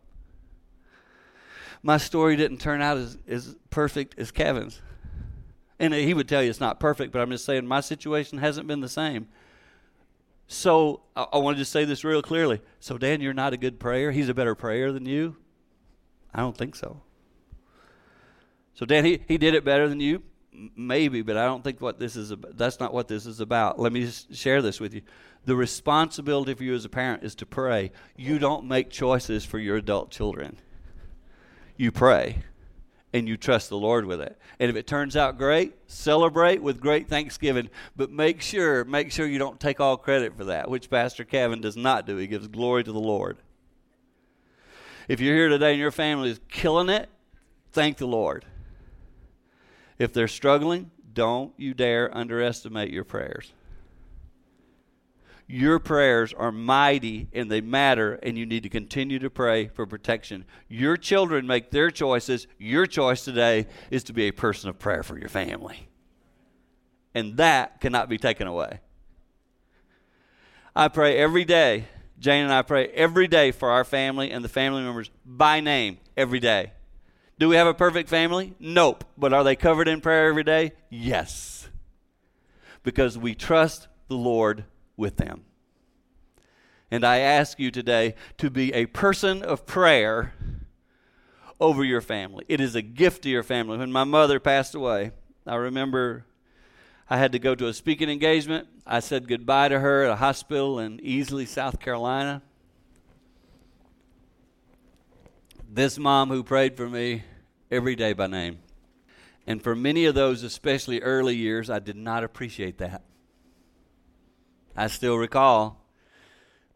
My 1.85 1.99
story 1.99 2.35
didn't 2.35 2.59
turn 2.59 2.83
out 2.83 2.97
as, 2.97 3.17
as 3.29 3.55
perfect 3.71 4.19
as 4.19 4.33
Kevin's. 4.33 4.83
And 5.79 5.95
he 5.95 6.15
would 6.15 6.29
tell 6.29 6.43
you 6.43 6.51
it's 6.51 6.59
not 6.59 6.81
perfect, 6.81 7.13
but 7.13 7.23
I'm 7.23 7.31
just 7.31 7.45
saying 7.45 7.65
my 7.65 7.81
situation 7.81 8.39
hasn't 8.39 8.67
been 8.67 8.81
the 8.81 8.89
same. 8.89 9.29
So 10.53 11.01
I, 11.17 11.27
I 11.33 11.39
wanted 11.39 11.59
to 11.59 11.65
say 11.65 11.87
this 11.87 12.05
real 12.05 12.21
clearly. 12.21 12.61
So, 12.79 12.99
Dan, 12.99 13.23
you're 13.23 13.33
not 13.33 13.55
a 13.55 13.57
good 13.57 13.81
prayer? 13.81 14.13
He's 14.13 14.29
a 14.29 14.35
better 14.35 14.55
prayer 14.55 14.93
than 14.93 15.07
you? 15.07 15.37
I 16.35 16.41
don't 16.41 16.57
think 16.57 16.77
so. 16.77 17.01
So, 18.75 18.85
Dan, 18.85 19.07
he, 19.07 19.23
he 19.27 19.39
did 19.39 19.55
it 19.55 19.65
better 19.65 19.89
than 19.89 19.99
you? 19.99 20.23
Maybe, 20.77 21.23
but 21.23 21.39
I 21.39 21.47
don't 21.47 21.65
think 21.65 21.81
what 21.81 21.99
this 21.99 22.17
is 22.17 22.31
about. 22.31 22.59
That's 22.59 22.79
not 22.79 22.93
what 22.93 23.09
this 23.09 23.25
is 23.25 23.41
about. 23.41 23.81
Let 23.81 23.93
me 23.93 24.03
just 24.03 24.35
share 24.35 24.61
this 24.61 24.79
with 24.79 24.93
you. 24.93 25.01
The 25.47 25.57
responsibility 25.57 26.53
for 26.53 26.65
you 26.65 26.75
as 26.75 26.85
a 26.85 26.91
parent 26.91 27.25
is 27.25 27.35
to 27.37 27.47
pray. 27.47 27.91
You 28.15 28.39
don't 28.39 28.67
make 28.67 28.91
choices 28.91 29.47
for 29.47 29.59
your 29.59 29.77
adult 29.77 30.11
children. 30.11 30.59
You 31.79 31.91
pray 31.91 32.43
and 33.13 33.29
you 33.29 33.37
trust 33.37 33.69
the 33.69 33.77
Lord 33.77 34.07
with 34.07 34.21
it. 34.21 34.39
And 34.59 34.71
if 34.71 34.77
it 34.77 34.87
turns 34.87 35.17
out 35.17 35.39
great, 35.39 35.75
celebrate 35.87 36.63
with 36.63 36.81
great 36.81 37.09
thanksgiving. 37.09 37.69
But 37.95 38.11
make 38.11 38.41
sure, 38.41 38.85
make 38.85 39.13
sure 39.13 39.27
you 39.27 39.39
don't 39.39 39.61
take 39.61 39.81
all 39.81 39.97
credit 39.97 40.37
for 40.37 40.45
that, 40.45 40.71
which 40.71 40.91
Pastor 40.91 41.25
Kevin 41.25 41.61
does 41.61 41.77
not 41.77 42.07
do. 42.07 42.17
He 42.17 42.27
gives 42.27 42.49
glory 42.49 42.85
to 42.85 42.93
the 42.93 42.99
Lord. 42.99 43.37
If 45.09 45.21
you're 45.21 45.37
here 45.37 45.49
today 45.49 45.73
and 45.73 45.81
your 45.81 45.91
family 45.91 46.31
is 46.31 46.41
killing 46.49 46.89
it, 46.89 47.11
thank 47.73 47.99
the 47.99 48.07
Lord. 48.07 48.45
If 49.99 50.13
they're 50.13 50.29
struggling, 50.29 50.91
don't 51.13 51.53
you 51.59 51.75
dare 51.75 52.17
underestimate 52.17 52.91
your 52.91 53.05
prayers. 53.05 53.53
Your 55.53 55.79
prayers 55.79 56.33
are 56.33 56.51
mighty 56.51 57.29
and 57.35 57.51
they 57.51 57.61
matter, 57.61 58.15
and 58.23 58.39
you 58.39 58.47
need 58.47 58.63
to 58.63 58.71
continue 58.71 59.19
to 59.19 59.29
pray 59.29 59.69
for 59.69 59.85
protection. 59.85 60.47
Your 60.67 60.97
children 60.97 61.47
make 61.47 61.71
their 61.71 61.91
choices. 61.91 62.47
Your 62.57 62.87
choice 62.87 63.23
today 63.23 63.67
is 63.91 64.03
to 64.05 64.15
be 64.15 64.29
a 64.29 64.31
person 64.33 64.71
of 64.71 64.79
prayer 64.79 65.03
for 65.03 65.19
your 65.19 65.29
family. 65.29 65.91
And 67.15 67.37
that 67.37 67.83
cannot 67.83 68.09
be 68.09 68.17
taken 68.17 68.47
away. 68.47 68.81
I 70.75 70.89
pray 70.89 71.19
every 71.19 71.45
day. 71.45 71.85
Jane 72.19 72.45
and 72.45 72.53
I 72.55 72.63
pray 72.63 72.87
every 72.87 73.29
day 73.29 73.51
for 73.51 73.69
our 73.69 73.85
family 73.85 74.31
and 74.31 74.43
the 74.43 74.49
family 74.49 74.83
members 74.83 75.11
by 75.27 75.61
name 75.61 75.99
every 76.17 76.41
day. 76.41 76.73
Do 77.39 77.51
we 77.51 77.57
have 77.57 77.67
a 77.67 77.75
perfect 77.75 78.09
family? 78.09 78.55
Nope. 78.59 79.05
But 79.19 79.35
are 79.35 79.45
they 79.45 79.57
covered 79.57 79.87
in 79.87 80.01
prayer 80.01 80.29
every 80.29 80.45
day? 80.45 80.73
Yes. 80.89 81.69
Because 82.83 83.19
we 83.19 83.35
trust 83.35 83.89
the 84.09 84.17
Lord 84.17 84.65
with 85.03 85.17
them. 85.17 85.43
And 86.89 87.05
I 87.05 87.19
ask 87.19 87.59
you 87.59 87.73
today 87.73 88.15
to 88.39 88.49
be 88.49 88.73
a 88.73 88.87
person 88.87 89.43
of 89.43 89.67
prayer 89.67 90.33
over 91.61 91.83
your 91.83 92.01
family. 92.01 92.45
It 92.49 92.61
is 92.61 92.77
a 92.77 92.83
gift 92.83 93.23
to 93.25 93.29
your 93.29 93.43
family. 93.43 93.79
When 93.79 93.91
my 93.91 94.05
mother 94.05 94.39
passed 94.39 94.77
away, 94.77 95.11
I 95.45 95.57
remember 95.57 96.25
I 97.11 97.19
had 97.19 97.33
to 97.33 97.41
go 97.41 97.57
to 97.57 97.67
a 97.67 97.75
speaking 97.75 98.09
engagement. 98.09 98.69
I 98.87 99.01
said 99.01 99.27
goodbye 99.27 99.69
to 99.69 99.81
her 99.81 100.05
at 100.05 100.13
a 100.13 100.17
hospital 100.17 100.79
in 100.79 100.99
Easley, 100.99 101.49
South 101.49 101.81
Carolina. 101.81 102.41
This 105.69 105.99
mom 105.99 106.29
who 106.29 106.45
prayed 106.45 106.77
for 106.77 106.89
me 106.89 107.25
every 107.71 107.97
day 107.97 108.13
by 108.13 108.29
name. 108.29 108.59
And 109.49 109.61
for 109.61 109.75
many 109.75 110.05
of 110.05 110.15
those, 110.15 110.45
especially 110.45 111.01
early 111.01 111.35
years, 111.35 111.69
I 111.71 111.81
did 111.81 111.97
not 111.97 112.23
appreciate 112.23 112.79
that. 112.79 113.03
I 114.77 114.87
still 114.87 115.17
recall 115.17 115.83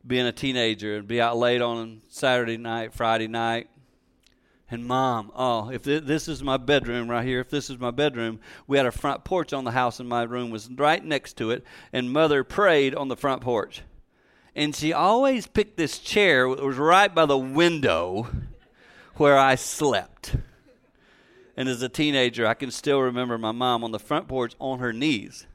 being 0.07 0.27
a 0.27 0.33
teenager 0.33 0.97
and 0.97 1.09
be 1.09 1.21
out 1.21 1.37
late 1.37 1.63
on 1.63 2.03
Saturday 2.09 2.57
night, 2.57 2.95
Friday 2.95 3.27
night. 3.27 3.69
And 4.71 4.85
mom, 4.85 5.31
oh, 5.35 5.71
if 5.71 5.85
this 5.85 6.29
is 6.29 6.43
my 6.43 6.57
bedroom 6.57 7.09
right 7.09 7.25
here, 7.25 7.41
if 7.41 7.51
this 7.51 7.71
is 7.71 7.79
my 7.79 7.93
bedroom, 7.93 8.41
we 8.67 8.77
had 8.77 8.87
a 8.87 8.93
front 8.93 9.25
porch 9.25 9.53
on 9.53 9.63
the 9.65 9.71
house, 9.71 10.01
and 10.01 10.09
my 10.09 10.25
room 10.25 10.51
was 10.51 10.69
right 10.69 11.05
next 11.05 11.37
to 11.39 11.51
it. 11.51 11.65
And 11.93 12.13
mother 12.13 12.43
prayed 12.43 12.95
on 12.95 13.09
the 13.09 13.17
front 13.17 13.43
porch. 13.43 13.83
And 14.57 14.75
she 14.75 14.93
always 14.93 15.47
picked 15.47 15.77
this 15.77 15.99
chair 15.99 16.49
that 16.49 16.65
was 16.65 16.77
right 16.77 17.15
by 17.15 17.27
the 17.27 17.39
window 17.39 18.29
where 19.15 19.39
I 19.39 19.55
slept. 19.55 20.37
And 21.57 21.69
as 21.69 21.81
a 21.81 21.89
teenager, 21.89 22.47
I 22.47 22.55
can 22.55 22.71
still 22.71 23.01
remember 23.01 23.39
my 23.39 23.53
mom 23.53 23.85
on 23.85 23.93
the 23.93 23.99
front 23.99 24.29
porch 24.29 24.55
on 24.59 24.81
her 24.81 24.93
knees 24.93 25.47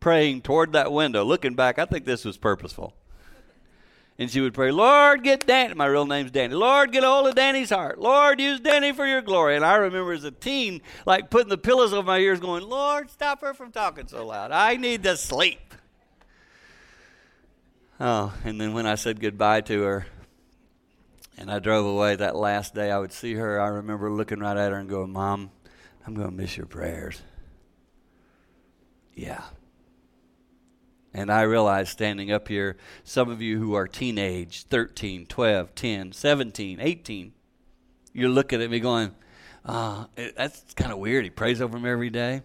praying 0.00 0.42
toward 0.42 0.72
that 0.72 0.92
window. 0.92 1.24
Looking 1.24 1.54
back, 1.54 1.78
I 1.78 1.84
think 1.84 2.04
this 2.04 2.24
was 2.24 2.36
purposeful. 2.36 2.94
And 4.18 4.30
she 4.30 4.42
would 4.42 4.52
pray, 4.52 4.70
Lord, 4.70 5.22
get 5.22 5.46
Danny. 5.46 5.72
My 5.72 5.86
real 5.86 6.04
name's 6.04 6.30
Danny. 6.30 6.54
Lord, 6.54 6.92
get 6.92 7.04
a 7.04 7.06
hold 7.06 7.28
of 7.28 7.34
Danny's 7.34 7.70
heart. 7.70 7.98
Lord, 7.98 8.38
use 8.38 8.60
Danny 8.60 8.92
for 8.92 9.06
your 9.06 9.22
glory. 9.22 9.56
And 9.56 9.64
I 9.64 9.76
remember 9.76 10.12
as 10.12 10.24
a 10.24 10.30
teen, 10.30 10.82
like 11.06 11.30
putting 11.30 11.48
the 11.48 11.56
pillows 11.56 11.94
over 11.94 12.06
my 12.06 12.18
ears, 12.18 12.38
going, 12.38 12.68
Lord, 12.68 13.10
stop 13.10 13.40
her 13.40 13.54
from 13.54 13.72
talking 13.72 14.08
so 14.08 14.26
loud. 14.26 14.50
I 14.50 14.76
need 14.76 15.04
to 15.04 15.16
sleep. 15.16 15.72
Oh, 17.98 18.34
and 18.44 18.60
then 18.60 18.74
when 18.74 18.86
I 18.86 18.96
said 18.96 19.20
goodbye 19.20 19.62
to 19.62 19.82
her 19.82 20.06
and 21.38 21.50
I 21.50 21.58
drove 21.58 21.86
away 21.86 22.16
that 22.16 22.36
last 22.36 22.74
day, 22.74 22.90
I 22.90 22.98
would 22.98 23.12
see 23.12 23.34
her. 23.34 23.58
I 23.58 23.68
remember 23.68 24.10
looking 24.10 24.40
right 24.40 24.56
at 24.56 24.70
her 24.70 24.78
and 24.78 24.88
going, 24.88 25.12
Mom, 25.12 25.50
I'm 26.06 26.14
going 26.14 26.28
to 26.28 26.34
miss 26.34 26.58
your 26.58 26.66
prayers. 26.66 27.22
Yeah. 29.14 29.44
And 31.12 31.30
I 31.30 31.42
realize 31.42 31.88
standing 31.88 32.30
up 32.30 32.48
here, 32.48 32.76
some 33.02 33.30
of 33.30 33.42
you 33.42 33.58
who 33.58 33.74
are 33.74 33.88
teenage, 33.88 34.64
13, 34.64 35.26
12, 35.26 35.74
10, 35.74 36.12
17, 36.12 36.80
18, 36.80 37.32
you're 38.12 38.28
looking 38.28 38.62
at 38.62 38.70
me 38.70 38.78
going, 38.78 39.12
oh, 39.64 40.06
that's 40.36 40.64
kind 40.74 40.92
of 40.92 40.98
weird. 40.98 41.24
He 41.24 41.30
prays 41.30 41.60
over 41.60 41.78
me 41.78 41.90
every 41.90 42.10
day. 42.10 42.42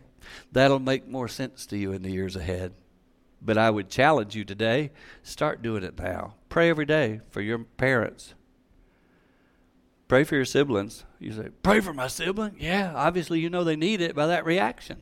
That'll 0.52 0.80
make 0.80 1.08
more 1.08 1.28
sense 1.28 1.66
to 1.68 1.78
you 1.78 1.92
in 1.92 2.02
the 2.02 2.12
years 2.12 2.36
ahead. 2.36 2.74
But 3.42 3.58
I 3.60 3.70
would 3.70 3.90
challenge 3.90 4.36
you 4.36 4.44
today 4.44 4.92
start 5.22 5.62
doing 5.62 5.84
it 5.84 6.00
now. 6.00 6.36
Pray 6.50 6.70
every 6.70 6.86
day 6.86 7.22
for 7.30 7.42
your 7.42 7.60
parents. 7.60 8.34
Pray 10.08 10.24
for 10.24 10.36
your 10.36 10.46
siblings. 10.46 11.04
You 11.20 11.34
say, 11.34 11.50
Pray 11.62 11.80
for 11.80 11.94
my 11.94 12.08
sibling? 12.08 12.56
Yeah, 12.60 12.94
obviously 12.96 13.40
you 13.40 13.50
know 13.50 13.64
they 13.64 13.76
need 13.76 14.02
it 14.02 14.16
by 14.16 14.28
that 14.28 14.46
reaction. 14.46 15.02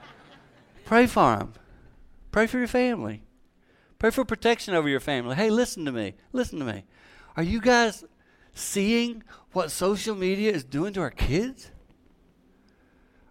Pray 0.84 1.06
for 1.06 1.36
them. 1.36 1.52
Pray 2.30 2.46
for 2.46 2.58
your 2.58 2.68
family. 2.68 3.22
Pray 3.98 4.10
for 4.10 4.24
protection 4.24 4.74
over 4.74 4.88
your 4.88 5.00
family. 5.00 5.34
Hey, 5.34 5.50
listen 5.50 5.84
to 5.84 5.92
me. 5.92 6.14
Listen 6.32 6.58
to 6.60 6.64
me. 6.64 6.84
Are 7.36 7.42
you 7.42 7.60
guys 7.60 8.04
seeing 8.54 9.22
what 9.52 9.70
social 9.70 10.14
media 10.14 10.52
is 10.52 10.64
doing 10.64 10.92
to 10.94 11.00
our 11.00 11.10
kids? 11.10 11.70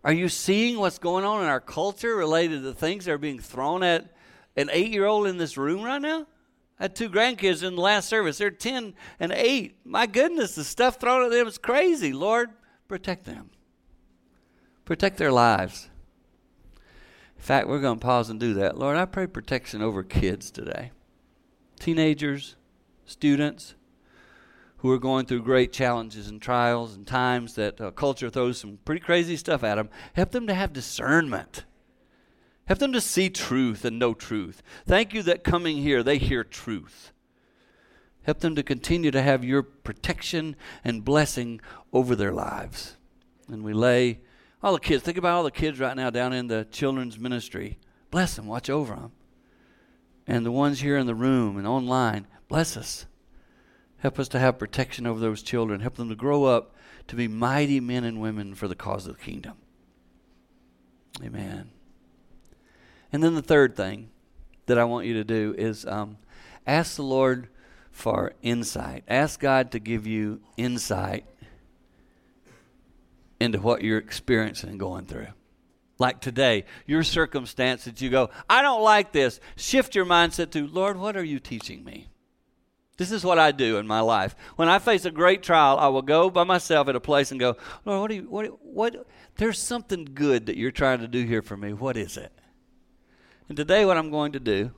Are 0.03 0.13
you 0.13 0.29
seeing 0.29 0.79
what's 0.79 0.99
going 0.99 1.25
on 1.25 1.41
in 1.41 1.47
our 1.47 1.59
culture 1.59 2.15
related 2.15 2.63
to 2.63 2.73
things 2.73 3.05
that 3.05 3.11
are 3.11 3.17
being 3.17 3.39
thrown 3.39 3.83
at 3.83 4.13
an 4.55 4.69
eight 4.71 4.91
year 4.91 5.05
old 5.05 5.27
in 5.27 5.37
this 5.37 5.57
room 5.57 5.83
right 5.83 6.01
now? 6.01 6.25
I 6.79 6.83
had 6.83 6.95
two 6.95 7.09
grandkids 7.09 7.63
in 7.63 7.75
the 7.75 7.81
last 7.81 8.07
service. 8.07 8.37
They're 8.37 8.51
10 8.51 8.93
and 9.19 9.31
8. 9.31 9.77
My 9.83 10.05
goodness, 10.05 10.55
the 10.55 10.63
stuff 10.63 10.99
thrown 10.99 11.25
at 11.25 11.31
them 11.31 11.47
is 11.47 11.57
crazy. 11.57 12.13
Lord, 12.13 12.51
protect 12.87 13.25
them, 13.25 13.49
protect 14.85 15.17
their 15.17 15.31
lives. 15.31 15.89
In 17.37 17.43
fact, 17.43 17.67
we're 17.67 17.79
going 17.79 17.99
to 17.99 18.05
pause 18.05 18.29
and 18.29 18.39
do 18.39 18.53
that. 18.55 18.77
Lord, 18.77 18.97
I 18.97 19.05
pray 19.05 19.27
protection 19.27 19.81
over 19.81 20.03
kids 20.03 20.51
today. 20.51 20.91
Teenagers, 21.79 22.55
students 23.05 23.75
who 24.77 24.91
are 24.91 24.99
going 24.99 25.25
through 25.25 25.41
great 25.41 25.71
challenges 25.71 26.27
and 26.27 26.41
trials 26.41 26.95
and 26.95 27.07
times 27.07 27.55
that 27.55 27.79
uh, 27.79 27.91
culture 27.91 28.29
throws 28.29 28.59
some 28.59 28.79
pretty 28.85 29.01
crazy 29.01 29.37
stuff 29.37 29.63
at 29.63 29.75
them. 29.75 29.89
Help 30.13 30.31
them 30.31 30.47
to 30.47 30.53
have 30.53 30.73
discernment. 30.73 31.63
Help 32.65 32.79
them 32.79 32.93
to 32.93 33.01
see 33.01 33.29
truth 33.29 33.85
and 33.85 33.97
know 33.97 34.13
truth. 34.13 34.61
Thank 34.85 35.13
you 35.13 35.23
that 35.23 35.43
coming 35.43 35.77
here, 35.77 36.03
they 36.03 36.17
hear 36.17 36.43
truth. 36.43 37.11
Help 38.23 38.39
them 38.39 38.55
to 38.55 38.63
continue 38.63 39.09
to 39.09 39.21
have 39.21 39.45
your 39.45 39.63
protection 39.63 40.55
and 40.83 41.05
blessing 41.05 41.61
over 41.93 42.13
their 42.15 42.33
lives. 42.33 42.97
And 43.47 43.63
we 43.63 43.73
lay 43.73 44.19
all 44.67 44.73
the 44.73 44.79
kids, 44.81 45.01
think 45.01 45.17
about 45.17 45.33
all 45.33 45.43
the 45.43 45.51
kids 45.51 45.79
right 45.79 45.95
now 45.95 46.09
down 46.09 46.33
in 46.33 46.47
the 46.47 46.67
children's 46.69 47.17
ministry. 47.17 47.77
Bless 48.11 48.35
them, 48.35 48.47
watch 48.47 48.69
over 48.69 48.95
them. 48.95 49.13
And 50.27 50.45
the 50.45 50.51
ones 50.51 50.81
here 50.81 50.97
in 50.97 51.07
the 51.07 51.15
room 51.15 51.57
and 51.57 51.65
online, 51.65 52.27
bless 52.49 52.75
us. 52.75 53.05
Help 53.99 54.19
us 54.19 54.27
to 54.27 54.39
have 54.39 54.59
protection 54.59 55.07
over 55.07 55.21
those 55.21 55.41
children. 55.41 55.79
Help 55.79 55.95
them 55.95 56.09
to 56.09 56.15
grow 56.15 56.43
up 56.43 56.75
to 57.07 57.15
be 57.15 57.29
mighty 57.29 57.79
men 57.79 58.03
and 58.03 58.19
women 58.19 58.55
for 58.55 58.67
the 58.67 58.75
cause 58.75 59.07
of 59.07 59.17
the 59.17 59.23
kingdom. 59.23 59.53
Amen. 61.23 61.71
And 63.13 63.23
then 63.23 63.35
the 63.35 63.41
third 63.41 63.73
thing 63.73 64.09
that 64.65 64.77
I 64.77 64.83
want 64.83 65.07
you 65.07 65.13
to 65.13 65.23
do 65.23 65.55
is 65.57 65.85
um, 65.85 66.17
ask 66.67 66.97
the 66.97 67.03
Lord 67.03 67.47
for 67.89 68.33
insight. 68.41 69.05
Ask 69.07 69.39
God 69.39 69.71
to 69.71 69.79
give 69.79 70.05
you 70.05 70.41
insight 70.57 71.25
into 73.39 73.59
what 73.59 73.83
you're 73.83 73.97
experiencing 73.97 74.69
and 74.69 74.79
going 74.79 75.05
through. 75.05 75.27
Like 75.99 76.21
today, 76.21 76.65
your 76.85 77.03
circumstance 77.03 77.85
that 77.85 78.01
you 78.01 78.09
go, 78.09 78.29
I 78.49 78.61
don't 78.61 78.83
like 78.83 79.11
this. 79.11 79.39
Shift 79.55 79.95
your 79.95 80.05
mindset 80.05 80.51
to, 80.51 80.67
Lord, 80.67 80.97
what 80.97 81.17
are 81.17 81.23
you 81.23 81.39
teaching 81.39 81.83
me? 81.83 82.07
This 82.97 83.11
is 83.11 83.23
what 83.23 83.37
I 83.39 83.51
do 83.51 83.77
in 83.77 83.85
my 83.87 83.99
life. 83.99 84.35
When 84.55 84.69
I 84.69 84.79
face 84.79 85.05
a 85.05 85.11
great 85.11 85.43
trial, 85.43 85.77
I 85.77 85.87
will 85.87 86.01
go 86.01 86.29
by 86.29 86.43
myself 86.43 86.87
at 86.87 86.95
a 86.95 86.99
place 86.99 87.31
and 87.31 87.39
go, 87.39 87.55
Lord, 87.85 88.01
what 88.01 88.07
do 88.09 88.15
you, 88.15 88.21
what, 88.23 88.65
what, 88.65 89.07
there's 89.35 89.59
something 89.59 90.05
good 90.13 90.47
that 90.47 90.57
you're 90.57 90.71
trying 90.71 90.99
to 90.99 91.07
do 91.07 91.23
here 91.23 91.43
for 91.43 91.55
me. 91.55 91.73
What 91.73 91.95
is 91.95 92.17
it? 92.17 92.31
And 93.49 93.55
today, 93.55 93.85
what 93.85 93.97
I'm 93.97 94.09
going 94.09 94.31
to 94.33 94.39
do 94.39 94.71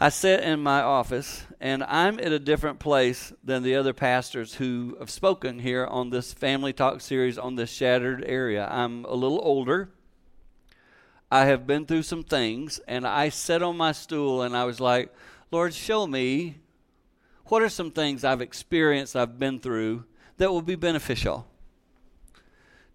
I 0.00 0.08
sit 0.08 0.40
in 0.40 0.60
my 0.60 0.82
office 0.82 1.44
and 1.60 1.84
I'm 1.84 2.18
at 2.18 2.32
a 2.32 2.40
different 2.40 2.80
place 2.80 3.32
than 3.44 3.62
the 3.62 3.76
other 3.76 3.92
pastors 3.92 4.54
who 4.54 4.96
have 4.98 5.08
spoken 5.08 5.60
here 5.60 5.86
on 5.86 6.10
this 6.10 6.32
family 6.32 6.72
talk 6.72 7.00
series 7.00 7.38
on 7.38 7.54
this 7.54 7.70
shattered 7.70 8.24
area. 8.26 8.68
I'm 8.68 9.04
a 9.04 9.14
little 9.14 9.40
older. 9.40 9.90
I 11.30 11.44
have 11.46 11.64
been 11.64 11.86
through 11.86 12.02
some 12.02 12.24
things 12.24 12.80
and 12.88 13.06
I 13.06 13.28
sat 13.28 13.62
on 13.62 13.76
my 13.76 13.92
stool 13.92 14.42
and 14.42 14.56
I 14.56 14.64
was 14.64 14.80
like, 14.80 15.14
Lord, 15.52 15.72
show 15.72 16.08
me 16.08 16.56
what 17.46 17.62
are 17.62 17.68
some 17.68 17.92
things 17.92 18.24
I've 18.24 18.40
experienced, 18.40 19.14
I've 19.14 19.38
been 19.38 19.60
through 19.60 20.04
that 20.38 20.50
will 20.50 20.62
be 20.62 20.74
beneficial 20.74 21.46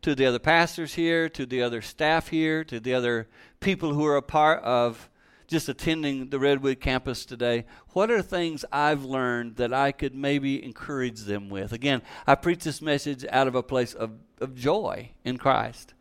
to 0.02 0.16
the 0.16 0.26
other 0.26 0.40
pastors 0.40 0.96
here, 0.96 1.30
to 1.30 1.46
the 1.46 1.62
other 1.62 1.82
staff 1.82 2.28
here, 2.28 2.66
to 2.66 2.80
the 2.82 2.94
other 2.94 3.30
people 3.62 3.94
who 3.94 4.06
are 4.06 4.18
a 4.18 4.22
part 4.22 4.62
of 4.64 5.10
just 5.50 5.68
attending 5.68 6.30
the 6.30 6.40
Redwood 6.40 6.80
campus 6.80 7.26
today, 7.26 7.66
what 7.90 8.12
are 8.12 8.22
things 8.22 8.64
I've 8.72 9.04
learned 9.04 9.56
that 9.56 9.74
I 9.74 9.92
could 9.92 10.14
maybe 10.14 10.64
encourage 10.64 11.22
them 11.22 11.50
with? 11.50 11.74
Again, 11.74 12.04
I 12.28 12.36
preach 12.36 12.64
this 12.64 12.82
message 12.82 13.26
out 13.32 13.48
of 13.48 13.56
a 13.56 13.64
place 13.64 13.96
of, 13.96 14.12
of 14.40 14.54
joy 14.54 15.10
in 15.26 15.38
Christ. 15.38 15.96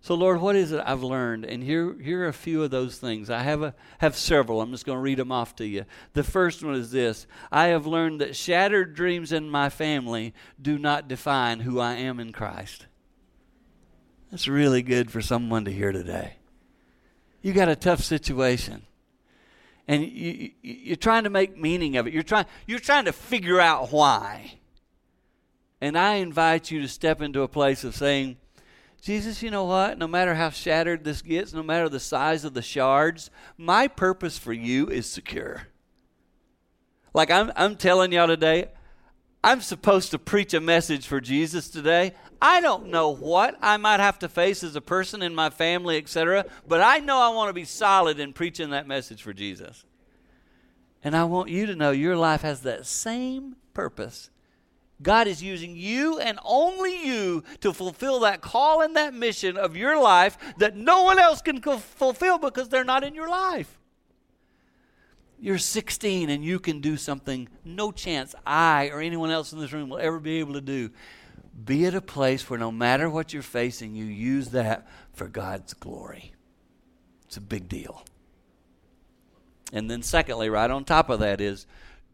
So, 0.00 0.14
Lord, 0.14 0.40
what 0.40 0.56
is 0.56 0.70
it 0.72 0.82
I've 0.84 1.02
learned? 1.02 1.44
And 1.44 1.62
here, 1.62 1.96
here 2.00 2.24
are 2.24 2.28
a 2.28 2.32
few 2.32 2.62
of 2.62 2.70
those 2.70 2.98
things. 2.98 3.30
I 3.30 3.42
have, 3.42 3.62
a, 3.62 3.74
have 3.98 4.16
several. 4.16 4.60
I'm 4.60 4.70
just 4.70 4.86
going 4.86 4.96
to 4.96 5.02
read 5.02 5.18
them 5.18 5.32
off 5.32 5.56
to 5.56 5.66
you. 5.66 5.84
The 6.12 6.24
first 6.24 6.62
one 6.62 6.74
is 6.74 6.92
this 6.92 7.26
I 7.50 7.66
have 7.66 7.86
learned 7.86 8.20
that 8.20 8.36
shattered 8.36 8.94
dreams 8.94 9.32
in 9.32 9.50
my 9.50 9.70
family 9.70 10.34
do 10.60 10.78
not 10.78 11.08
define 11.08 11.60
who 11.60 11.80
I 11.80 11.94
am 11.94 12.20
in 12.20 12.32
Christ. 12.32 12.86
That's 14.30 14.48
really 14.48 14.82
good 14.82 15.10
for 15.10 15.20
someone 15.20 15.64
to 15.64 15.72
hear 15.72 15.92
today 15.92 16.34
you 17.42 17.52
got 17.52 17.68
a 17.68 17.76
tough 17.76 18.02
situation 18.02 18.82
and 19.88 20.04
you, 20.04 20.50
you, 20.62 20.92
are 20.92 20.96
trying 20.96 21.24
to 21.24 21.30
make 21.30 21.58
meaning 21.58 21.96
of 21.96 22.06
it. 22.06 22.14
You're 22.14 22.22
trying, 22.22 22.46
you're 22.66 22.78
trying 22.78 23.04
to 23.06 23.12
figure 23.12 23.60
out 23.60 23.92
why. 23.92 24.58
And 25.80 25.98
I 25.98 26.14
invite 26.14 26.70
you 26.70 26.80
to 26.80 26.88
step 26.88 27.20
into 27.20 27.42
a 27.42 27.48
place 27.48 27.82
of 27.82 27.96
saying, 27.96 28.36
Jesus, 29.02 29.42
you 29.42 29.50
know 29.50 29.64
what? 29.64 29.98
No 29.98 30.06
matter 30.06 30.34
how 30.36 30.50
shattered 30.50 31.02
this 31.02 31.22
gets, 31.22 31.52
no 31.52 31.64
matter 31.64 31.88
the 31.88 31.98
size 31.98 32.44
of 32.44 32.54
the 32.54 32.62
shards, 32.62 33.30
my 33.58 33.88
purpose 33.88 34.38
for 34.38 34.52
you 34.52 34.88
is 34.88 35.06
secure. 35.10 35.66
Like 37.12 37.30
I'm, 37.30 37.50
I'm 37.56 37.74
telling 37.74 38.12
y'all 38.12 38.28
today, 38.28 38.68
I'm 39.44 39.60
supposed 39.60 40.12
to 40.12 40.18
preach 40.18 40.54
a 40.54 40.60
message 40.60 41.06
for 41.06 41.20
Jesus 41.20 41.68
today. 41.68 42.14
I 42.40 42.60
don't 42.60 42.88
know 42.88 43.10
what 43.10 43.58
I 43.60 43.76
might 43.76 43.98
have 43.98 44.18
to 44.20 44.28
face 44.28 44.62
as 44.62 44.76
a 44.76 44.80
person 44.80 45.20
in 45.20 45.34
my 45.34 45.50
family, 45.50 45.96
etc., 45.96 46.46
but 46.66 46.80
I 46.80 46.98
know 46.98 47.18
I 47.18 47.30
want 47.30 47.48
to 47.48 47.52
be 47.52 47.64
solid 47.64 48.20
in 48.20 48.32
preaching 48.32 48.70
that 48.70 48.86
message 48.86 49.22
for 49.22 49.32
Jesus. 49.32 49.84
And 51.02 51.16
I 51.16 51.24
want 51.24 51.50
you 51.50 51.66
to 51.66 51.74
know 51.74 51.90
your 51.90 52.16
life 52.16 52.42
has 52.42 52.60
that 52.62 52.86
same 52.86 53.56
purpose. 53.74 54.30
God 55.02 55.26
is 55.26 55.42
using 55.42 55.76
you 55.76 56.20
and 56.20 56.38
only 56.44 57.04
you 57.04 57.42
to 57.60 57.72
fulfill 57.72 58.20
that 58.20 58.40
call 58.40 58.82
and 58.82 58.94
that 58.94 59.12
mission 59.12 59.56
of 59.56 59.76
your 59.76 60.00
life 60.00 60.38
that 60.58 60.76
no 60.76 61.02
one 61.02 61.18
else 61.18 61.42
can 61.42 61.60
fulfill 61.60 62.38
because 62.38 62.68
they're 62.68 62.84
not 62.84 63.02
in 63.02 63.14
your 63.14 63.28
life. 63.28 63.80
You're 65.42 65.58
16 65.58 66.30
and 66.30 66.44
you 66.44 66.60
can 66.60 66.80
do 66.80 66.96
something 66.96 67.48
no 67.64 67.90
chance 67.90 68.32
I 68.46 68.90
or 68.90 69.00
anyone 69.00 69.32
else 69.32 69.52
in 69.52 69.58
this 69.58 69.72
room 69.72 69.88
will 69.88 69.98
ever 69.98 70.20
be 70.20 70.38
able 70.38 70.52
to 70.52 70.60
do. 70.60 70.90
Be 71.64 71.84
at 71.84 71.96
a 71.96 72.00
place 72.00 72.48
where 72.48 72.60
no 72.60 72.70
matter 72.70 73.10
what 73.10 73.32
you're 73.32 73.42
facing, 73.42 73.96
you 73.96 74.04
use 74.04 74.50
that 74.50 74.86
for 75.12 75.26
God's 75.26 75.74
glory. 75.74 76.32
It's 77.26 77.36
a 77.38 77.40
big 77.40 77.68
deal. 77.68 78.04
And 79.72 79.90
then, 79.90 80.02
secondly, 80.02 80.48
right 80.48 80.70
on 80.70 80.84
top 80.84 81.10
of 81.10 81.18
that, 81.18 81.40
is 81.40 81.66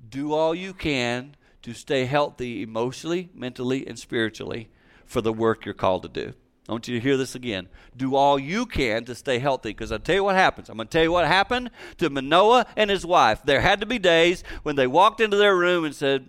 do 0.08 0.32
all 0.32 0.54
you 0.54 0.72
can 0.72 1.36
to 1.60 1.74
stay 1.74 2.06
healthy 2.06 2.62
emotionally, 2.62 3.28
mentally, 3.34 3.86
and 3.86 3.98
spiritually 3.98 4.70
for 5.04 5.20
the 5.20 5.34
work 5.34 5.66
you're 5.66 5.74
called 5.74 6.04
to 6.04 6.08
do. 6.08 6.32
I 6.68 6.72
want 6.72 6.86
you 6.86 6.94
to 6.94 7.00
hear 7.00 7.16
this 7.16 7.34
again. 7.34 7.68
Do 7.96 8.14
all 8.14 8.38
you 8.38 8.66
can 8.66 9.04
to 9.06 9.14
stay 9.14 9.38
healthy 9.38 9.70
because 9.70 9.90
I'll 9.90 9.98
tell 9.98 10.16
you 10.16 10.24
what 10.24 10.34
happens. 10.34 10.68
I'm 10.68 10.76
going 10.76 10.88
to 10.88 10.92
tell 10.92 11.02
you 11.02 11.12
what 11.12 11.26
happened 11.26 11.70
to 11.96 12.10
Manoah 12.10 12.66
and 12.76 12.90
his 12.90 13.06
wife. 13.06 13.40
There 13.42 13.62
had 13.62 13.80
to 13.80 13.86
be 13.86 13.98
days 13.98 14.44
when 14.64 14.76
they 14.76 14.86
walked 14.86 15.20
into 15.20 15.38
their 15.38 15.56
room 15.56 15.86
and 15.86 15.94
said, 15.94 16.26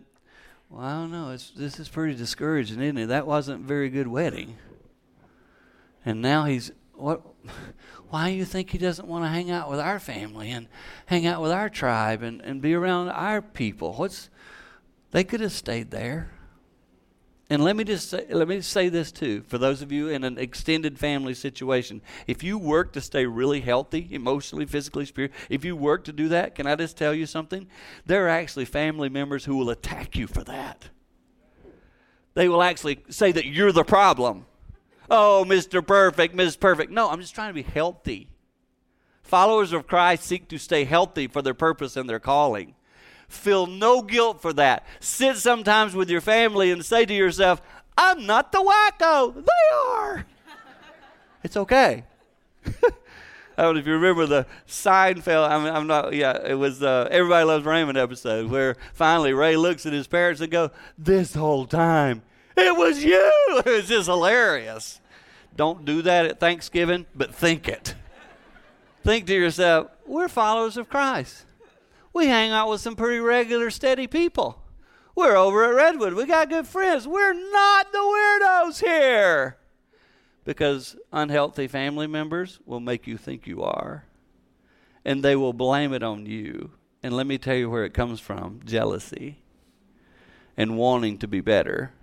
Well, 0.70 0.86
I 0.86 0.94
don't 0.94 1.12
know. 1.12 1.32
This 1.32 1.80
is 1.80 1.90
pretty 1.90 2.16
discouraging, 2.16 2.82
isn't 2.82 2.98
it? 2.98 3.08
That 3.08 3.28
wasn't 3.28 3.66
a 3.66 3.68
very 3.68 3.90
good 3.90 4.08
wedding. 4.08 4.56
And 6.06 6.22
now 6.22 6.46
he's, 6.46 6.72
what? 6.94 7.22
Why 8.10 8.32
do 8.32 8.36
you 8.36 8.46
think 8.46 8.72
he 8.72 8.80
doesn't 8.80 9.08
want 9.08 9.26
to 9.26 9.30
hang 9.30 9.52
out 9.52 9.70
with 9.70 9.80
our 9.80 10.00
family 10.00 10.50
and 10.50 10.68
hang 11.06 11.28
out 11.28 11.44
with 11.44 11.52
our 11.52 11.70
tribe 11.70 12.24
and, 12.24 12.42
and 12.42 12.60
be 12.60 12.74
around 12.74 13.10
our 13.10 13.40
people? 13.40 13.94
What's, 13.94 14.30
they 15.12 15.24
could 15.24 15.42
have 15.42 15.52
stayed 15.52 15.92
there. 15.92 16.32
And 17.52 17.64
let 17.64 17.76
me 17.76 17.84
just 17.84 18.10
say, 18.10 18.28
let 18.30 18.48
me 18.48 18.62
say 18.62 18.90
this 18.90 19.12
too 19.12 19.42
for 19.48 19.58
those 19.58 19.82
of 19.82 19.92
you 19.92 20.08
in 20.08 20.24
an 20.24 20.38
extended 20.38 21.00
family 21.00 21.34
situation. 21.34 22.02
If 22.28 22.44
you 22.44 22.60
work 22.60 22.94
to 22.94 23.02
stay 23.02 23.26
really 23.26 23.62
healthy, 23.62 24.08
emotionally, 24.12 24.68
physically, 24.68 25.06
spiritually, 25.06 25.46
if 25.50 25.66
you 25.66 25.76
work 25.76 26.04
to 26.04 26.14
do 26.14 26.28
that, 26.30 26.54
can 26.54 26.68
I 26.68 26.76
just 26.76 26.96
tell 26.96 27.14
you 27.14 27.26
something? 27.26 27.68
There 28.06 28.26
are 28.26 28.30
actually 28.30 28.66
family 28.66 29.10
members 29.10 29.46
who 29.46 29.58
will 29.58 29.72
attack 29.72 30.16
you 30.16 30.28
for 30.28 30.44
that. 30.44 30.90
They 32.36 32.48
will 32.48 32.62
actually 32.62 33.04
say 33.10 33.32
that 33.32 33.48
you're 33.48 33.72
the 33.72 33.84
problem. 33.84 34.46
Oh, 35.10 35.44
Mr. 35.48 35.86
Perfect, 35.86 36.36
Ms. 36.36 36.56
Perfect. 36.56 36.92
No, 36.92 37.10
I'm 37.10 37.20
just 37.20 37.34
trying 37.34 37.50
to 37.50 37.54
be 37.56 37.64
healthy. 37.64 38.30
Followers 39.24 39.74
of 39.74 39.88
Christ 39.88 40.24
seek 40.24 40.48
to 40.50 40.60
stay 40.60 40.84
healthy 40.84 41.28
for 41.28 41.42
their 41.42 41.56
purpose 41.56 41.98
and 41.98 42.08
their 42.08 42.20
calling. 42.20 42.76
Feel 43.30 43.68
no 43.68 44.02
guilt 44.02 44.42
for 44.42 44.52
that. 44.54 44.86
Sit 45.00 45.38
sometimes 45.38 45.96
with 45.96 46.10
your 46.10 46.20
family 46.20 46.72
and 46.72 46.84
say 46.84 47.06
to 47.06 47.14
yourself, 47.14 47.62
I'm 47.98 48.26
not 48.26 48.52
the 48.52 48.58
wacko. 48.58 49.36
They 49.36 49.76
are. 49.78 50.26
it's 51.44 51.56
okay. 51.56 52.04
I 52.66 53.64
don't 53.64 53.76
know 53.76 53.82
if 53.82 53.88
you 53.88 53.94
remember 53.94 54.26
the 54.26 54.46
Seinfeld. 54.68 55.48
I 55.48 55.64
mean, 55.64 55.74
I'm 55.74 55.86
not. 55.86 56.14
Yeah, 56.14 56.40
it 56.44 56.56
was 56.56 56.82
uh, 56.82 57.08
Everybody 57.12 57.44
Loves 57.44 57.66
Raymond 57.66 57.98
episode 57.98 58.50
where 58.50 58.78
finally 58.94 59.34
Ray 59.34 59.58
looks 59.58 59.86
at 59.86 59.92
his 59.92 60.08
parents 60.08 60.40
and 60.40 60.50
go, 60.50 60.72
"This 60.98 61.36
whole 61.36 61.66
time, 61.66 62.22
it 62.56 62.76
was 62.76 63.04
you." 63.04 63.34
It 63.50 63.66
was 63.66 63.88
just 63.90 64.08
hilarious. 64.08 65.02
Don't 65.56 65.84
do 65.84 66.02
that 66.04 66.26
at 66.26 66.40
Thanksgiving, 66.40 67.06
but 67.14 67.36
think 67.36 67.68
it. 67.68 67.96
think 69.04 69.28
to 69.28 69.34
yourself, 69.34 69.88
we're 70.06 70.30
followers 70.30 70.78
of 70.78 70.88
Christ. 70.88 71.46
We 72.14 72.28
hang 72.28 72.52
out 72.52 72.70
with 72.70 72.82
some 72.82 72.96
pretty 72.96 73.20
regular, 73.20 73.70
steady 73.70 74.08
people. 74.08 74.64
We're 75.16 75.36
over 75.36 75.66
at 75.66 75.76
Redwood. 75.76 76.14
We 76.14 76.26
got 76.26 76.50
good 76.50 76.68
friends. 76.68 77.08
We're 77.08 77.34
not 77.34 77.92
the 77.92 77.98
weirdos 77.98 78.84
here. 78.84 79.58
Because 80.46 80.96
unhealthy 81.12 81.68
family 81.68 82.08
members 82.08 82.60
will 82.66 82.80
make 82.80 83.06
you 83.06 83.18
think 83.18 83.46
you 83.46 83.62
are. 83.62 84.06
And 85.04 85.24
they 85.24 85.36
will 85.36 85.54
blame 85.54 85.94
it 85.94 86.04
on 86.04 86.26
you. 86.26 86.72
And 87.04 87.14
let 87.16 87.28
me 87.28 87.38
tell 87.38 87.56
you 87.56 87.70
where 87.70 87.86
it 87.86 87.94
comes 87.94 88.20
from 88.20 88.62
jealousy 88.66 89.40
and 90.58 90.78
wanting 90.78 91.18
to 91.20 91.28
be 91.28 91.42
better. 91.42 91.94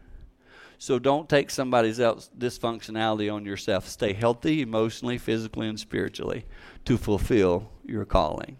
So 0.78 0.98
don't 0.98 1.28
take 1.28 1.50
somebody's 1.50 2.00
else 2.00 2.30
dysfunctionality 2.36 3.32
on 3.32 3.44
yourself. 3.44 3.88
Stay 3.88 4.12
healthy 4.12 4.60
emotionally, 4.60 5.18
physically, 5.18 5.68
and 5.68 5.80
spiritually 5.80 6.44
to 6.84 6.98
fulfill 6.98 7.70
your 7.84 8.04
calling. 8.04 8.58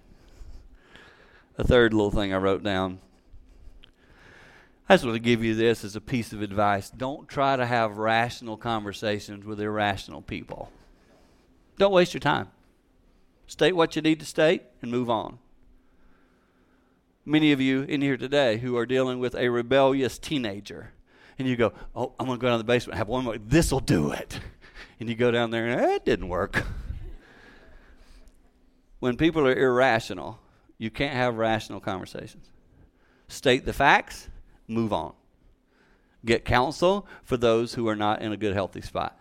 A 1.59 1.64
third 1.64 1.94
little 1.94 2.11
thing 2.11 2.32
I 2.32 2.36
wrote 2.36 2.62
down. 2.62 3.00
I 4.88 4.94
just 4.94 5.04
want 5.04 5.16
to 5.16 5.20
give 5.20 5.42
you 5.42 5.54
this 5.54 5.84
as 5.84 5.96
a 5.96 6.00
piece 6.00 6.32
of 6.32 6.42
advice. 6.42 6.90
Don't 6.90 7.28
try 7.28 7.57
to 7.57 7.66
have 7.66 7.98
rational 7.98 8.57
conversations 8.57 9.44
with 9.44 9.61
irrational 9.61 10.22
people. 10.22 10.70
Don't 11.78 11.92
waste 11.92 12.14
your 12.14 12.20
time. 12.20 12.50
State 13.46 13.74
what 13.74 13.96
you 13.96 14.02
need 14.02 14.20
to 14.20 14.26
state 14.26 14.62
and 14.82 14.90
move 14.90 15.11
on. 15.11 15.38
Many 17.24 17.50
of 17.52 17.61
you 17.61 17.82
in 17.82 18.00
here 18.00 18.16
today 18.16 18.59
who 18.59 18.76
are 18.76 18.86
dealing 18.86 19.18
with 19.18 19.34
a 19.34 19.48
rebellious 19.48 20.18
teenager 20.18 20.92
and 21.38 21.48
you 21.48 21.57
go, 21.57 21.72
oh, 21.94 22.12
I'm 22.18 22.26
going 22.26 22.38
to 22.38 22.40
go 22.40 22.48
down 22.48 22.59
to 22.59 22.62
the 22.62 22.64
basement 22.64 22.96
have 22.98 23.09
one 23.09 23.24
more. 23.24 23.38
This 23.38 23.72
will 23.72 23.80
do 23.80 24.12
it. 24.12 24.40
And 25.00 25.09
you 25.09 25.14
go 25.14 25.30
down 25.30 25.50
there 25.50 25.66
and 25.66 25.80
eh, 25.80 25.94
it 25.96 26.04
didn't 26.04 26.28
work. 26.28 26.64
when 29.00 29.16
people 29.16 29.46
are 29.46 29.54
irrational, 29.54 30.38
you 30.79 30.91
can't 30.91 31.14
have 31.14 31.37
rational 31.37 31.81
conversations. 31.81 32.51
State 33.29 33.64
the 33.64 33.72
facts, 33.72 34.29
move 34.68 34.93
on. 34.93 35.12
Get 36.24 36.45
counsel 36.45 37.07
for 37.22 37.37
those 37.37 37.74
who 37.74 37.89
are 37.89 37.97
not 37.97 38.22
in 38.22 38.33
a 38.33 38.37
good, 38.37 38.55
healthy 38.55 38.81
spot. 38.81 39.18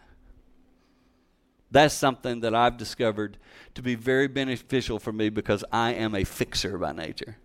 That's 1.71 1.93
something 1.93 2.41
that 2.41 2.55
I've 2.55 2.77
discovered 2.77 3.37
to 3.73 3.81
be 3.81 3.95
very 3.95 4.27
beneficial 4.27 4.99
for 4.99 5.11
me 5.11 5.29
because 5.29 5.63
I 5.71 5.93
am 5.93 6.15
a 6.15 6.23
fixer 6.23 6.77
by 6.77 6.93
nature. 6.93 7.37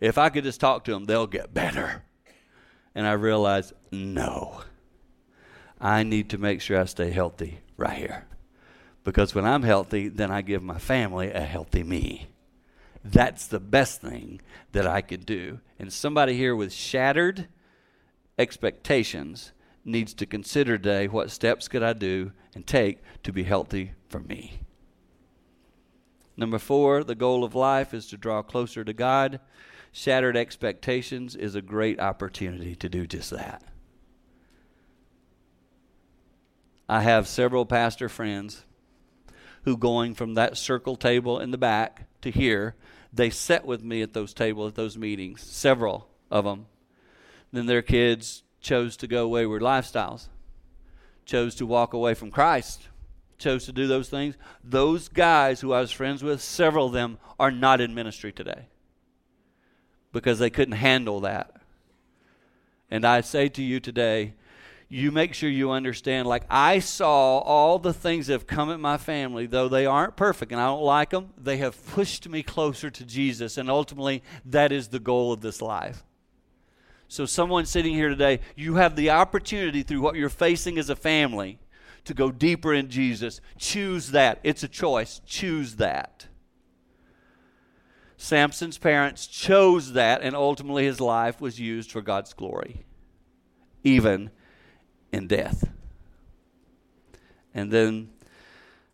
If 0.00 0.18
I 0.18 0.28
could 0.28 0.44
just 0.44 0.60
talk 0.60 0.84
to 0.84 0.92
them, 0.92 1.04
they'll 1.04 1.26
get 1.26 1.54
better. 1.54 2.04
And 2.94 3.06
I 3.06 3.12
realized, 3.12 3.72
no, 3.90 4.62
I 5.80 6.02
need 6.02 6.30
to 6.30 6.38
make 6.38 6.60
sure 6.60 6.80
I 6.80 6.84
stay 6.84 7.10
healthy 7.10 7.58
right 7.76 7.96
here. 7.96 8.26
Because 9.02 9.34
when 9.34 9.44
I'm 9.44 9.62
healthy, 9.62 10.08
then 10.08 10.30
I 10.30 10.40
give 10.40 10.62
my 10.62 10.78
family 10.78 11.30
a 11.30 11.40
healthy 11.40 11.82
me. 11.82 12.28
That's 13.04 13.46
the 13.46 13.60
best 13.60 14.00
thing 14.00 14.40
that 14.72 14.86
I 14.86 15.02
could 15.02 15.26
do. 15.26 15.60
And 15.78 15.92
somebody 15.92 16.36
here 16.36 16.56
with 16.56 16.72
shattered 16.72 17.48
expectations 18.38 19.52
needs 19.84 20.14
to 20.14 20.26
consider 20.26 20.78
today 20.78 21.06
what 21.06 21.30
steps 21.30 21.68
could 21.68 21.82
I 21.82 21.92
do 21.92 22.32
and 22.54 22.66
take 22.66 23.00
to 23.22 23.32
be 23.32 23.44
healthy 23.44 23.92
for 24.08 24.20
me. 24.20 24.60
Number 26.36 26.58
four, 26.58 27.04
the 27.04 27.14
goal 27.14 27.44
of 27.44 27.54
life 27.54 27.92
is 27.92 28.06
to 28.08 28.16
draw 28.16 28.42
closer 28.42 28.82
to 28.82 28.92
God 28.92 29.38
Shattered 29.96 30.36
expectations 30.36 31.36
is 31.36 31.54
a 31.54 31.62
great 31.62 32.00
opportunity 32.00 32.74
to 32.74 32.88
do 32.88 33.06
just 33.06 33.30
that. 33.30 33.62
I 36.88 37.02
have 37.02 37.28
several 37.28 37.64
pastor 37.64 38.08
friends 38.08 38.64
who, 39.62 39.76
going 39.76 40.14
from 40.14 40.34
that 40.34 40.56
circle 40.56 40.96
table 40.96 41.38
in 41.38 41.52
the 41.52 41.58
back 41.58 42.08
to 42.22 42.32
here, 42.32 42.74
they 43.14 43.30
sat 43.30 43.64
with 43.64 43.82
me 43.82 44.02
at 44.02 44.12
those 44.12 44.34
tables, 44.34 44.70
at 44.70 44.74
those 44.74 44.98
meetings, 44.98 45.40
several 45.40 46.08
of 46.30 46.44
them. 46.44 46.66
Then 47.52 47.66
their 47.66 47.82
kids 47.82 48.42
chose 48.60 48.96
to 48.96 49.06
go 49.06 49.28
wayward 49.28 49.62
lifestyles, 49.62 50.28
chose 51.24 51.54
to 51.56 51.66
walk 51.66 51.92
away 51.92 52.14
from 52.14 52.32
Christ, 52.32 52.88
chose 53.38 53.66
to 53.66 53.72
do 53.72 53.86
those 53.86 54.08
things. 54.08 54.36
Those 54.64 55.08
guys 55.08 55.60
who 55.60 55.72
I 55.72 55.80
was 55.80 55.92
friends 55.92 56.24
with, 56.24 56.42
several 56.42 56.86
of 56.86 56.92
them 56.92 57.18
are 57.38 57.52
not 57.52 57.80
in 57.80 57.94
ministry 57.94 58.32
today 58.32 58.66
because 60.12 60.38
they 60.38 60.50
couldn't 60.50 60.72
handle 60.72 61.20
that. 61.20 61.54
And 62.90 63.04
I 63.04 63.20
say 63.20 63.48
to 63.50 63.62
you 63.62 63.78
today, 63.78 64.34
you 64.88 65.10
make 65.10 65.34
sure 65.34 65.48
you 65.48 65.70
understand 65.70 66.28
like 66.28 66.44
I 66.50 66.78
saw 66.78 67.38
all 67.38 67.78
the 67.78 67.92
things 67.92 68.26
that 68.26 68.34
have 68.34 68.46
come 68.46 68.70
at 68.70 68.80
my 68.80 68.96
family, 68.96 69.46
though 69.46 69.68
they 69.68 69.86
aren't 69.86 70.16
perfect 70.16 70.52
and 70.52 70.60
I 70.60 70.66
don't 70.66 70.82
like 70.82 71.10
them, 71.10 71.32
they 71.36 71.56
have 71.58 71.86
pushed 71.92 72.28
me 72.28 72.42
closer 72.42 72.90
to 72.90 73.04
Jesus. 73.04 73.58
And 73.58 73.70
ultimately, 73.70 74.22
that 74.44 74.72
is 74.72 74.88
the 74.88 74.98
goal 74.98 75.32
of 75.32 75.40
this 75.40 75.62
life. 75.62 76.04
So, 77.08 77.26
someone 77.26 77.66
sitting 77.66 77.94
here 77.94 78.08
today, 78.08 78.40
you 78.56 78.76
have 78.76 78.96
the 78.96 79.10
opportunity 79.10 79.82
through 79.82 80.00
what 80.00 80.16
you're 80.16 80.28
facing 80.28 80.78
as 80.78 80.90
a 80.90 80.96
family 80.96 81.58
to 82.04 82.14
go 82.14 82.30
deeper 82.30 82.74
in 82.74 82.88
Jesus. 82.88 83.40
Choose 83.58 84.10
that. 84.10 84.40
It's 84.42 84.62
a 84.62 84.68
choice. 84.68 85.20
Choose 85.26 85.76
that. 85.76 86.26
Samson's 88.16 88.78
parents 88.78 89.26
chose 89.26 89.92
that, 89.92 90.22
and 90.22 90.34
ultimately 90.34 90.84
his 90.84 91.00
life 91.00 91.40
was 91.40 91.60
used 91.60 91.90
for 91.90 92.00
God's 92.00 92.32
glory, 92.32 92.84
even 93.82 94.30
in 95.14 95.26
death. 95.26 95.70
And 97.54 97.70
then 97.70 98.10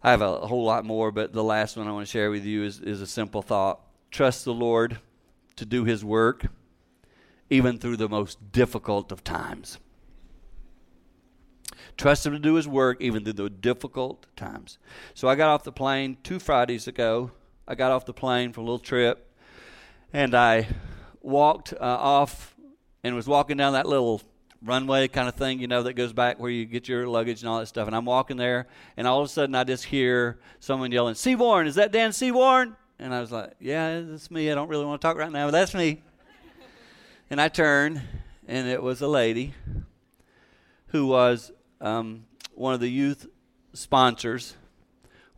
I 0.02 0.10
have 0.10 0.22
a 0.22 0.46
whole 0.46 0.64
lot 0.64 0.84
more, 0.84 1.10
but 1.10 1.32
the 1.32 1.44
last 1.44 1.76
one 1.76 1.88
I 1.88 1.92
want 1.92 2.06
to 2.06 2.10
share 2.10 2.30
with 2.30 2.44
you 2.44 2.64
is, 2.64 2.80
is 2.80 3.00
a 3.00 3.06
simple 3.06 3.42
thought. 3.42 3.80
Trust 4.10 4.44
the 4.44 4.54
Lord 4.54 4.98
to 5.56 5.64
do 5.64 5.84
his 5.84 6.04
work, 6.04 6.46
even 7.48 7.78
through 7.78 7.96
the 7.96 8.08
most 8.08 8.52
difficult 8.52 9.12
of 9.12 9.24
times. 9.24 9.78
Trust 11.96 12.24
him 12.24 12.32
to 12.32 12.38
do 12.38 12.54
his 12.54 12.68
work, 12.68 13.00
even 13.00 13.24
through 13.24 13.32
the 13.34 13.50
difficult 13.50 14.26
times. 14.36 14.78
So 15.14 15.28
I 15.28 15.34
got 15.34 15.48
off 15.48 15.64
the 15.64 15.72
plane 15.72 16.16
two 16.22 16.38
Fridays 16.38 16.86
ago 16.86 17.32
I 17.70 17.76
got 17.76 17.92
off 17.92 18.04
the 18.04 18.12
plane 18.12 18.52
for 18.52 18.62
a 18.62 18.64
little 18.64 18.80
trip, 18.80 19.32
and 20.12 20.34
I 20.34 20.66
walked 21.20 21.72
uh, 21.72 21.76
off 21.80 22.56
and 23.04 23.14
was 23.14 23.28
walking 23.28 23.58
down 23.58 23.74
that 23.74 23.86
little 23.86 24.20
runway 24.62 25.08
kind 25.08 25.28
of 25.28 25.34
thing, 25.34 25.60
you 25.60 25.66
know, 25.66 25.82
that 25.82 25.94
goes 25.94 26.12
back 26.12 26.38
where 26.38 26.50
you 26.50 26.66
get 26.66 26.88
your 26.88 27.06
luggage 27.06 27.40
and 27.40 27.48
all 27.48 27.58
that 27.58 27.66
stuff. 27.66 27.86
And 27.86 27.96
I'm 27.96 28.04
walking 28.04 28.36
there, 28.36 28.66
and 28.96 29.06
all 29.06 29.20
of 29.20 29.26
a 29.26 29.28
sudden 29.28 29.54
I 29.54 29.64
just 29.64 29.84
hear 29.84 30.38
someone 30.58 30.92
yelling, 30.92 31.14
Seaborn, 31.14 31.66
is 31.66 31.76
that 31.76 31.92
Dan 31.92 32.12
Seaborn? 32.12 32.76
And 32.98 33.14
I 33.14 33.20
was 33.20 33.32
like, 33.32 33.52
yeah, 33.60 34.00
that's 34.00 34.30
me. 34.30 34.50
I 34.50 34.54
don't 34.54 34.68
really 34.68 34.84
want 34.84 35.00
to 35.00 35.06
talk 35.06 35.16
right 35.16 35.32
now, 35.32 35.46
but 35.46 35.52
that's 35.52 35.74
me. 35.74 36.02
and 37.30 37.40
I 37.40 37.48
turned, 37.48 38.02
and 38.46 38.68
it 38.68 38.82
was 38.82 39.00
a 39.00 39.08
lady 39.08 39.54
who 40.88 41.06
was 41.06 41.50
um, 41.80 42.24
one 42.54 42.74
of 42.74 42.80
the 42.80 42.90
youth 42.90 43.26
sponsors 43.72 44.54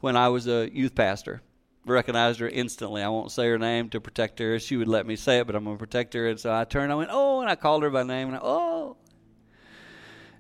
when 0.00 0.16
I 0.16 0.28
was 0.28 0.48
a 0.48 0.68
youth 0.72 0.94
pastor 0.94 1.42
recognized 1.84 2.40
her 2.40 2.48
instantly. 2.48 3.02
I 3.02 3.08
won't 3.08 3.30
say 3.30 3.48
her 3.48 3.58
name 3.58 3.88
to 3.90 4.00
protect 4.00 4.38
her. 4.38 4.58
She 4.58 4.76
would 4.76 4.88
let 4.88 5.06
me 5.06 5.16
say 5.16 5.38
it, 5.38 5.46
but 5.46 5.56
I'm 5.56 5.64
going 5.64 5.76
to 5.76 5.80
protect 5.80 6.14
her. 6.14 6.28
And 6.28 6.38
so 6.38 6.52
I 6.52 6.64
turned, 6.64 6.92
I 6.92 6.94
went, 6.94 7.10
oh, 7.12 7.40
and 7.40 7.50
I 7.50 7.54
called 7.54 7.82
her 7.82 7.90
by 7.90 8.02
name, 8.02 8.28
and 8.28 8.36
I, 8.36 8.40
oh. 8.42 8.96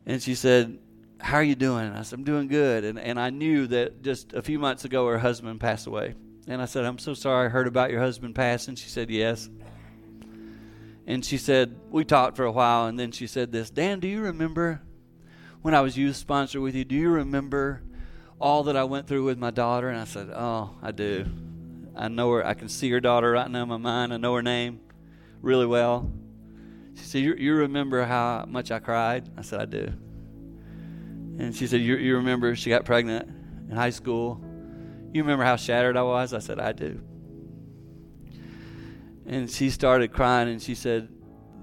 And 0.06 0.22
she 0.22 0.34
said, 0.34 0.78
how 1.20 1.36
are 1.36 1.42
you 1.42 1.54
doing? 1.54 1.86
And 1.86 1.96
I 1.96 2.02
said, 2.02 2.18
I'm 2.18 2.24
doing 2.24 2.48
good. 2.48 2.84
And, 2.84 2.98
and 2.98 3.18
I 3.18 3.30
knew 3.30 3.66
that 3.68 4.02
just 4.02 4.32
a 4.32 4.42
few 4.42 4.58
months 4.58 4.84
ago 4.84 5.06
her 5.06 5.18
husband 5.18 5.60
passed 5.60 5.86
away. 5.86 6.14
And 6.48 6.60
I 6.60 6.64
said, 6.64 6.84
I'm 6.84 6.98
so 6.98 7.14
sorry 7.14 7.46
I 7.46 7.48
heard 7.48 7.68
about 7.68 7.90
your 7.90 8.00
husband 8.00 8.34
passing. 8.34 8.74
She 8.74 8.88
said, 8.88 9.10
yes. 9.10 9.48
And 11.06 11.24
she 11.24 11.38
said, 11.38 11.76
we 11.90 12.04
talked 12.04 12.36
for 12.36 12.44
a 12.44 12.52
while, 12.52 12.86
and 12.86 12.98
then 12.98 13.12
she 13.12 13.26
said 13.26 13.52
this, 13.52 13.70
Dan, 13.70 14.00
do 14.00 14.08
you 14.08 14.20
remember 14.20 14.82
when 15.62 15.74
I 15.74 15.80
was 15.80 15.96
youth 15.96 16.16
sponsor 16.16 16.60
with 16.60 16.74
you, 16.74 16.84
do 16.84 16.96
you 16.96 17.08
remember 17.08 17.82
all 18.40 18.64
that 18.64 18.76
I 18.76 18.82
went 18.84 19.06
through 19.06 19.24
with 19.24 19.38
my 19.38 19.52
daughter, 19.52 19.88
and 19.88 19.98
I 19.98 20.04
said, 20.04 20.28
"Oh, 20.34 20.74
I 20.82 20.90
do. 20.90 21.24
I 21.94 22.08
know 22.08 22.30
her. 22.32 22.44
I 22.44 22.54
can 22.54 22.68
see 22.68 22.90
her 22.90 23.00
daughter 23.00 23.30
right 23.30 23.48
now 23.48 23.62
in 23.62 23.68
my 23.68 23.76
mind. 23.76 24.12
I 24.12 24.16
know 24.16 24.34
her 24.34 24.42
name 24.42 24.80
really 25.40 25.66
well." 25.66 26.10
She 26.94 27.04
said, 27.04 27.18
"You, 27.18 27.34
you 27.34 27.54
remember 27.54 28.04
how 28.04 28.44
much 28.48 28.70
I 28.70 28.78
cried?" 28.78 29.30
I 29.36 29.42
said, 29.42 29.60
"I 29.60 29.64
do." 29.66 29.92
And 31.38 31.54
she 31.54 31.66
said, 31.66 31.80
"You, 31.80 31.96
you 31.96 32.16
remember 32.16 32.54
she 32.56 32.70
got 32.70 32.84
pregnant 32.84 33.28
in 33.72 33.76
high 33.76 33.90
school. 33.90 34.40
You 35.12 35.22
remember 35.22 35.44
how 35.44 35.56
shattered 35.56 35.96
I 35.96 36.02
was? 36.02 36.32
I 36.32 36.38
said, 36.38 36.58
I 36.58 36.72
do. 36.72 37.00
And 39.26 39.50
she 39.50 39.70
started 39.70 40.12
crying 40.12 40.48
and 40.48 40.60
she 40.60 40.74
said, 40.74 41.08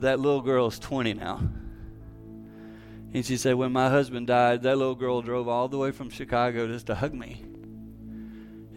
That 0.01 0.19
little 0.19 0.41
girl 0.41 0.67
is 0.67 0.79
20 0.79 1.13
now. 1.15 1.41
And 3.11 3.25
she 3.25 3.37
said, 3.37 3.55
When 3.55 3.71
my 3.71 3.89
husband 3.89 4.27
died, 4.27 4.63
that 4.63 4.77
little 4.77 4.95
girl 4.95 5.21
drove 5.21 5.47
all 5.47 5.67
the 5.67 5.77
way 5.77 5.91
from 5.91 6.09
Chicago 6.09 6.67
just 6.67 6.87
to 6.87 6.95
hug 6.95 7.13
me. 7.13 7.43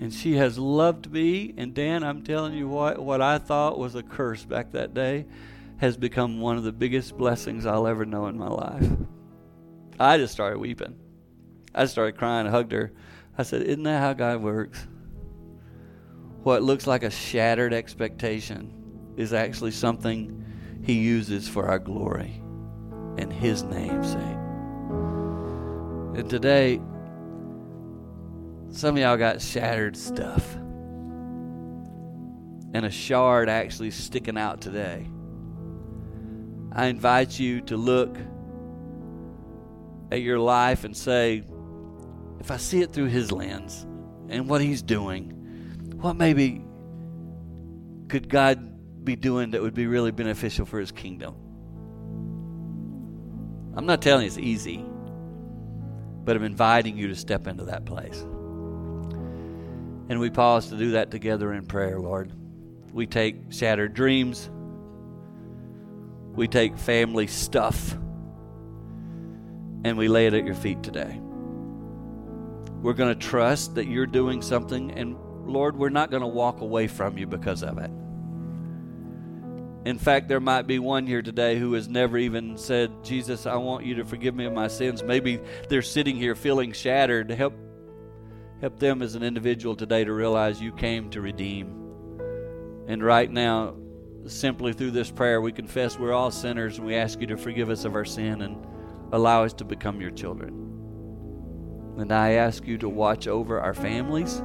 And 0.00 0.12
she 0.12 0.36
has 0.36 0.58
loved 0.58 1.12
me. 1.12 1.54
And 1.56 1.74
Dan, 1.74 2.02
I'm 2.02 2.22
telling 2.22 2.54
you 2.54 2.66
what, 2.66 2.98
what 2.98 3.20
I 3.20 3.38
thought 3.38 3.78
was 3.78 3.94
a 3.94 4.02
curse 4.02 4.44
back 4.44 4.72
that 4.72 4.94
day 4.94 5.26
has 5.82 5.96
become 5.96 6.40
one 6.40 6.56
of 6.56 6.62
the 6.62 6.70
biggest 6.70 7.18
blessings 7.18 7.66
I'll 7.66 7.88
ever 7.88 8.06
know 8.06 8.28
in 8.28 8.38
my 8.38 8.46
life. 8.46 8.86
I 9.98 10.16
just 10.16 10.32
started 10.32 10.60
weeping. 10.60 10.94
I 11.74 11.86
started 11.86 12.16
crying. 12.16 12.46
Hugged 12.46 12.70
her. 12.70 12.92
I 13.36 13.42
said, 13.42 13.62
Isn't 13.62 13.82
that 13.82 13.98
how 14.00 14.12
God 14.12 14.42
works? 14.42 14.86
What 16.44 16.62
looks 16.62 16.86
like 16.86 17.02
a 17.02 17.10
shattered 17.10 17.74
expectation 17.74 18.72
is 19.16 19.32
actually 19.32 19.72
something 19.72 20.44
He 20.84 21.00
uses 21.00 21.48
for 21.48 21.66
our 21.66 21.80
glory 21.80 22.40
and 23.18 23.32
His 23.32 23.64
name's 23.64 24.12
sake. 24.12 24.38
And 26.14 26.30
today, 26.30 26.80
some 28.70 28.94
of 28.94 29.02
y'all 29.02 29.16
got 29.16 29.42
shattered 29.42 29.96
stuff. 29.96 30.54
And 32.72 32.86
a 32.86 32.90
shard 32.90 33.48
actually 33.48 33.90
sticking 33.90 34.38
out 34.38 34.60
today. 34.60 35.08
I 36.74 36.86
invite 36.86 37.38
you 37.38 37.60
to 37.62 37.76
look 37.76 38.16
at 40.10 40.22
your 40.22 40.38
life 40.38 40.84
and 40.84 40.96
say, 40.96 41.42
if 42.40 42.50
I 42.50 42.56
see 42.56 42.80
it 42.82 42.92
through 42.92 43.06
His 43.06 43.30
lens 43.30 43.86
and 44.28 44.48
what 44.48 44.60
He's 44.60 44.82
doing, 44.82 45.30
what 46.00 46.16
maybe 46.16 46.64
could 48.08 48.28
God 48.28 49.04
be 49.04 49.16
doing 49.16 49.50
that 49.50 49.62
would 49.62 49.74
be 49.74 49.86
really 49.86 50.10
beneficial 50.10 50.64
for 50.64 50.80
His 50.80 50.92
kingdom? 50.92 51.34
I'm 53.74 53.86
not 53.86 54.02
telling 54.02 54.22
you 54.22 54.28
it's 54.28 54.38
easy, 54.38 54.84
but 56.24 56.36
I'm 56.36 56.44
inviting 56.44 56.96
you 56.96 57.08
to 57.08 57.16
step 57.16 57.46
into 57.46 57.64
that 57.64 57.84
place. 57.84 58.20
And 60.08 60.20
we 60.20 60.30
pause 60.30 60.68
to 60.68 60.76
do 60.76 60.92
that 60.92 61.10
together 61.10 61.52
in 61.52 61.66
prayer, 61.66 61.98
Lord. 61.98 62.32
We 62.92 63.06
take 63.06 63.36
shattered 63.50 63.94
dreams, 63.94 64.50
we 66.34 66.48
take 66.48 66.76
family 66.76 67.26
stuff, 67.26 67.92
and 69.84 69.96
we 69.98 70.08
lay 70.08 70.26
it 70.26 70.34
at 70.34 70.44
your 70.44 70.54
feet 70.54 70.82
today. 70.82 71.20
We're 72.80 72.94
going 72.94 73.14
to 73.16 73.26
trust 73.26 73.74
that 73.76 73.86
you're 73.86 74.06
doing 74.06 74.42
something, 74.42 74.92
and 74.92 75.16
Lord, 75.46 75.76
we're 75.76 75.88
not 75.88 76.10
going 76.10 76.22
to 76.22 76.28
walk 76.28 76.60
away 76.60 76.86
from 76.86 77.18
you 77.18 77.26
because 77.26 77.62
of 77.62 77.78
it. 77.78 77.90
In 79.84 79.98
fact, 79.98 80.28
there 80.28 80.40
might 80.40 80.68
be 80.68 80.78
one 80.78 81.06
here 81.08 81.22
today 81.22 81.58
who 81.58 81.72
has 81.72 81.88
never 81.88 82.16
even 82.16 82.56
said, 82.56 82.92
Jesus, 83.02 83.46
I 83.46 83.56
want 83.56 83.84
you 83.84 83.96
to 83.96 84.04
forgive 84.04 84.34
me 84.34 84.44
of 84.44 84.52
my 84.52 84.68
sins. 84.68 85.02
Maybe 85.02 85.40
they're 85.68 85.82
sitting 85.82 86.14
here 86.14 86.36
feeling 86.36 86.72
shattered. 86.72 87.30
Help, 87.30 87.54
help 88.60 88.78
them 88.78 89.02
as 89.02 89.16
an 89.16 89.24
individual 89.24 89.74
today 89.74 90.04
to 90.04 90.12
realize 90.12 90.60
you 90.60 90.70
came 90.70 91.10
to 91.10 91.20
redeem. 91.20 91.66
And 92.86 93.02
right 93.02 93.28
now, 93.28 93.74
simply 94.26 94.72
through 94.72 94.92
this 94.92 95.10
prayer, 95.10 95.40
we 95.40 95.52
confess 95.52 95.98
we're 95.98 96.12
all 96.12 96.30
sinners 96.30 96.78
and 96.78 96.86
we 96.86 96.94
ask 96.94 97.20
you 97.20 97.26
to 97.28 97.36
forgive 97.36 97.70
us 97.70 97.84
of 97.84 97.94
our 97.94 98.04
sin 98.04 98.42
and 98.42 98.66
allow 99.12 99.44
us 99.44 99.52
to 99.54 99.64
become 99.64 100.00
your 100.00 100.10
children. 100.10 100.58
And 101.98 102.12
I 102.12 102.32
ask 102.32 102.66
you 102.66 102.78
to 102.78 102.88
watch 102.88 103.26
over 103.26 103.60
our 103.60 103.74
families 103.74 104.42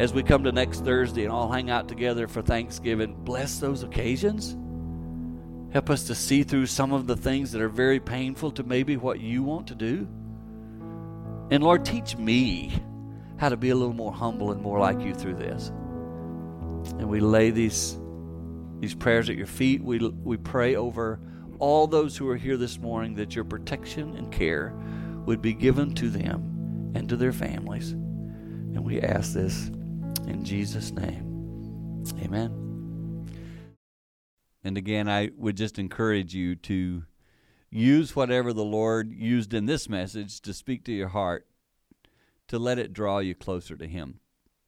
as 0.00 0.14
we 0.14 0.22
come 0.22 0.44
to 0.44 0.52
next 0.52 0.82
Thursday 0.82 1.24
and 1.24 1.32
all 1.32 1.52
hang 1.52 1.68
out 1.68 1.86
together 1.86 2.26
for 2.26 2.40
Thanksgiving, 2.40 3.14
bless 3.22 3.58
those 3.58 3.82
occasions. 3.82 4.56
Help 5.74 5.90
us 5.90 6.06
to 6.06 6.14
see 6.14 6.42
through 6.42 6.64
some 6.64 6.94
of 6.94 7.06
the 7.06 7.16
things 7.16 7.52
that 7.52 7.60
are 7.60 7.68
very 7.68 8.00
painful 8.00 8.50
to 8.52 8.62
maybe 8.62 8.96
what 8.96 9.20
you 9.20 9.42
want 9.42 9.66
to 9.66 9.74
do. 9.74 10.08
And 11.50 11.62
Lord, 11.62 11.84
teach 11.84 12.16
me 12.16 12.72
how 13.36 13.50
to 13.50 13.58
be 13.58 13.68
a 13.68 13.74
little 13.74 13.92
more 13.92 14.10
humble 14.10 14.52
and 14.52 14.62
more 14.62 14.78
like 14.78 15.02
you 15.02 15.14
through 15.14 15.34
this. 15.34 15.68
And 16.98 17.10
we 17.10 17.20
lay 17.20 17.50
these, 17.50 17.99
these 18.80 18.94
prayers 18.94 19.30
at 19.30 19.36
your 19.36 19.46
feet. 19.46 19.82
We, 19.82 19.98
we 19.98 20.36
pray 20.36 20.74
over 20.74 21.20
all 21.58 21.86
those 21.86 22.16
who 22.16 22.28
are 22.28 22.36
here 22.36 22.56
this 22.56 22.78
morning 22.78 23.14
that 23.14 23.34
your 23.34 23.44
protection 23.44 24.16
and 24.16 24.32
care 24.32 24.74
would 25.26 25.42
be 25.42 25.52
given 25.52 25.94
to 25.94 26.08
them 26.08 26.92
and 26.94 27.08
to 27.08 27.16
their 27.16 27.32
families. 27.32 27.92
And 27.92 28.84
we 28.84 29.00
ask 29.00 29.34
this 29.34 29.68
in 30.26 30.42
Jesus' 30.44 30.90
name, 30.90 32.04
amen. 32.22 33.28
And 34.64 34.76
again, 34.76 35.08
I 35.08 35.30
would 35.36 35.56
just 35.56 35.78
encourage 35.78 36.34
you 36.34 36.54
to 36.56 37.04
use 37.70 38.16
whatever 38.16 38.52
the 38.52 38.64
Lord 38.64 39.12
used 39.12 39.54
in 39.54 39.66
this 39.66 39.88
message 39.88 40.40
to 40.42 40.52
speak 40.52 40.84
to 40.84 40.92
your 40.92 41.08
heart, 41.08 41.46
to 42.48 42.58
let 42.58 42.78
it 42.78 42.92
draw 42.92 43.18
you 43.18 43.34
closer 43.34 43.76
to 43.76 43.86
Him. 43.86 44.20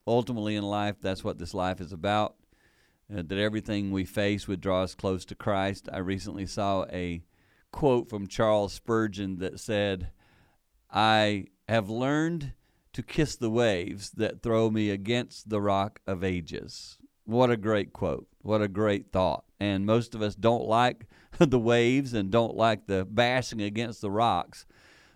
Ultimately, 0.07 0.57
in 0.57 0.65
life, 0.65 0.97
that's 1.01 1.25
what 1.25 1.39
this 1.39 1.55
life 1.55 1.81
is 1.81 1.93
about. 1.93 2.37
Uh, 3.13 3.23
that 3.27 3.39
everything 3.39 3.91
we 3.91 4.05
face 4.05 4.49
would 4.49 4.61
draw 4.61 4.83
us 4.83 4.95
close 4.95 5.25
to 5.27 5.35
Christ. 5.35 5.89
I 5.93 5.99
recently 5.99 6.47
saw 6.47 6.85
a 6.91 7.23
quote 7.71 8.09
from 8.09 8.27
Charles 8.27 8.73
Spurgeon 8.73 9.39
that 9.39 9.61
said, 9.61 10.11
I 10.91 11.47
have 11.69 11.91
learned 11.91 12.53
to 12.93 13.03
kiss 13.03 13.37
the 13.37 13.51
waves 13.51 14.11
that 14.13 14.43
throw 14.43 14.71
me 14.71 14.91
against 14.91 15.51
the 15.51 15.61
rock 15.61 16.01
of 16.07 16.23
ages. 16.23 16.99
What 17.25 17.51
a 17.51 17.57
great 17.57 17.93
quote. 17.93 18.29
What 18.41 18.63
a 18.63 18.69
great 18.69 19.13
thought. 19.13 19.45
And 19.61 19.87
most 19.87 20.15
of 20.15 20.23
us 20.23 20.35
don't 20.35 20.67
like 20.67 21.07
the 21.39 21.59
waves 21.59 22.15
and 22.15 22.31
don't 22.31 22.57
like 22.57 22.87
the 22.87 23.05
bashing 23.05 23.63
against 23.63 24.01
the 24.01 24.11
rocks, 24.11 24.65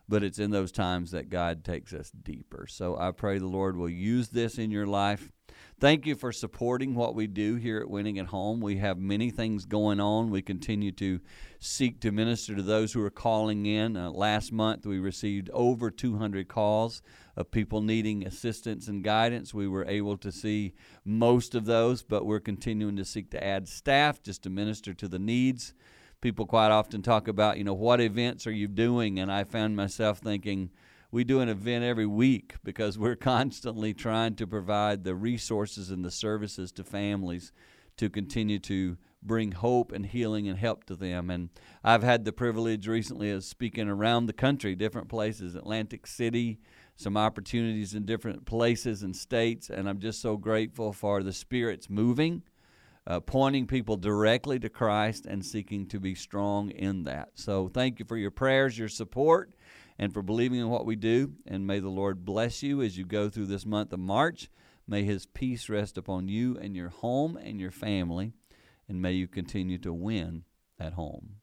but 0.08 0.22
it's 0.22 0.38
in 0.38 0.50
those 0.50 0.72
times 0.72 1.12
that 1.12 1.30
God 1.30 1.64
takes 1.64 1.92
us 1.92 2.10
deeper. 2.10 2.66
So 2.68 2.96
I 2.96 3.10
pray 3.12 3.38
the 3.38 3.46
Lord 3.46 3.76
will 3.76 3.88
use 3.88 4.28
this 4.28 4.58
in 4.58 4.70
your 4.70 4.86
life 4.86 5.32
Thank 5.78 6.06
you 6.06 6.14
for 6.14 6.32
supporting 6.32 6.94
what 6.94 7.14
we 7.14 7.26
do 7.26 7.56
here 7.56 7.80
at 7.80 7.90
Winning 7.90 8.18
at 8.18 8.28
Home. 8.28 8.62
We 8.62 8.78
have 8.78 8.96
many 8.96 9.28
things 9.28 9.66
going 9.66 10.00
on. 10.00 10.30
We 10.30 10.40
continue 10.40 10.90
to 10.92 11.20
seek 11.58 12.00
to 12.00 12.10
minister 12.10 12.54
to 12.54 12.62
those 12.62 12.94
who 12.94 13.04
are 13.04 13.10
calling 13.10 13.66
in. 13.66 13.94
Uh, 13.94 14.10
last 14.10 14.52
month, 14.52 14.86
we 14.86 14.98
received 14.98 15.50
over 15.52 15.90
200 15.90 16.48
calls 16.48 17.02
of 17.36 17.50
people 17.50 17.82
needing 17.82 18.26
assistance 18.26 18.88
and 18.88 19.04
guidance. 19.04 19.52
We 19.52 19.68
were 19.68 19.84
able 19.84 20.16
to 20.16 20.32
see 20.32 20.72
most 21.04 21.54
of 21.54 21.66
those, 21.66 22.02
but 22.02 22.24
we're 22.24 22.40
continuing 22.40 22.96
to 22.96 23.04
seek 23.04 23.30
to 23.32 23.44
add 23.44 23.68
staff 23.68 24.22
just 24.22 24.44
to 24.44 24.50
minister 24.50 24.94
to 24.94 25.08
the 25.08 25.18
needs. 25.18 25.74
People 26.22 26.46
quite 26.46 26.70
often 26.70 27.02
talk 27.02 27.28
about, 27.28 27.58
you 27.58 27.64
know, 27.64 27.74
what 27.74 28.00
events 28.00 28.46
are 28.46 28.50
you 28.50 28.66
doing? 28.66 29.18
And 29.18 29.30
I 29.30 29.44
found 29.44 29.76
myself 29.76 30.20
thinking, 30.20 30.70
we 31.10 31.24
do 31.24 31.40
an 31.40 31.48
event 31.48 31.84
every 31.84 32.06
week 32.06 32.54
because 32.64 32.98
we're 32.98 33.16
constantly 33.34 33.94
trying 33.94 34.34
to 34.36 34.46
provide 34.46 35.04
the 35.04 35.14
resources 35.14 35.90
and 35.90 36.04
the 36.04 36.10
services 36.10 36.72
to 36.72 36.84
families 36.84 37.52
to 37.96 38.10
continue 38.10 38.58
to 38.58 38.96
bring 39.22 39.52
hope 39.52 39.92
and 39.92 40.06
healing 40.06 40.48
and 40.48 40.58
help 40.58 40.84
to 40.84 40.94
them. 40.94 41.30
And 41.30 41.50
I've 41.82 42.02
had 42.02 42.24
the 42.24 42.32
privilege 42.32 42.86
recently 42.86 43.30
of 43.30 43.44
speaking 43.44 43.88
around 43.88 44.26
the 44.26 44.32
country, 44.32 44.74
different 44.74 45.08
places, 45.08 45.54
Atlantic 45.54 46.06
City, 46.06 46.58
some 46.94 47.16
opportunities 47.16 47.94
in 47.94 48.04
different 48.04 48.46
places 48.46 49.02
and 49.02 49.14
states. 49.14 49.68
And 49.68 49.88
I'm 49.88 49.98
just 49.98 50.20
so 50.20 50.36
grateful 50.36 50.92
for 50.92 51.22
the 51.22 51.32
Spirit's 51.32 51.90
moving, 51.90 52.42
uh, 53.06 53.20
pointing 53.20 53.66
people 53.66 53.96
directly 53.96 54.58
to 54.60 54.68
Christ 54.68 55.26
and 55.26 55.44
seeking 55.44 55.86
to 55.88 55.98
be 55.98 56.14
strong 56.14 56.70
in 56.70 57.04
that. 57.04 57.30
So 57.34 57.68
thank 57.68 57.98
you 57.98 58.04
for 58.04 58.16
your 58.16 58.30
prayers, 58.30 58.78
your 58.78 58.88
support 58.88 59.54
and 59.98 60.12
for 60.12 60.22
believing 60.22 60.60
in 60.60 60.68
what 60.68 60.86
we 60.86 60.96
do. 60.96 61.32
And 61.46 61.66
may 61.66 61.80
the 61.80 61.88
Lord 61.88 62.24
bless 62.24 62.62
you 62.62 62.82
as 62.82 62.96
you 62.96 63.04
go 63.04 63.28
through 63.28 63.46
this 63.46 63.66
month 63.66 63.92
of 63.92 64.00
March. 64.00 64.50
May 64.86 65.04
His 65.04 65.26
peace 65.26 65.68
rest 65.68 65.98
upon 65.98 66.28
you 66.28 66.56
and 66.56 66.76
your 66.76 66.90
home 66.90 67.36
and 67.36 67.60
your 67.60 67.70
family. 67.70 68.32
And 68.88 69.02
may 69.02 69.12
you 69.12 69.26
continue 69.26 69.78
to 69.78 69.92
win 69.92 70.44
at 70.78 70.92
home. 70.92 71.36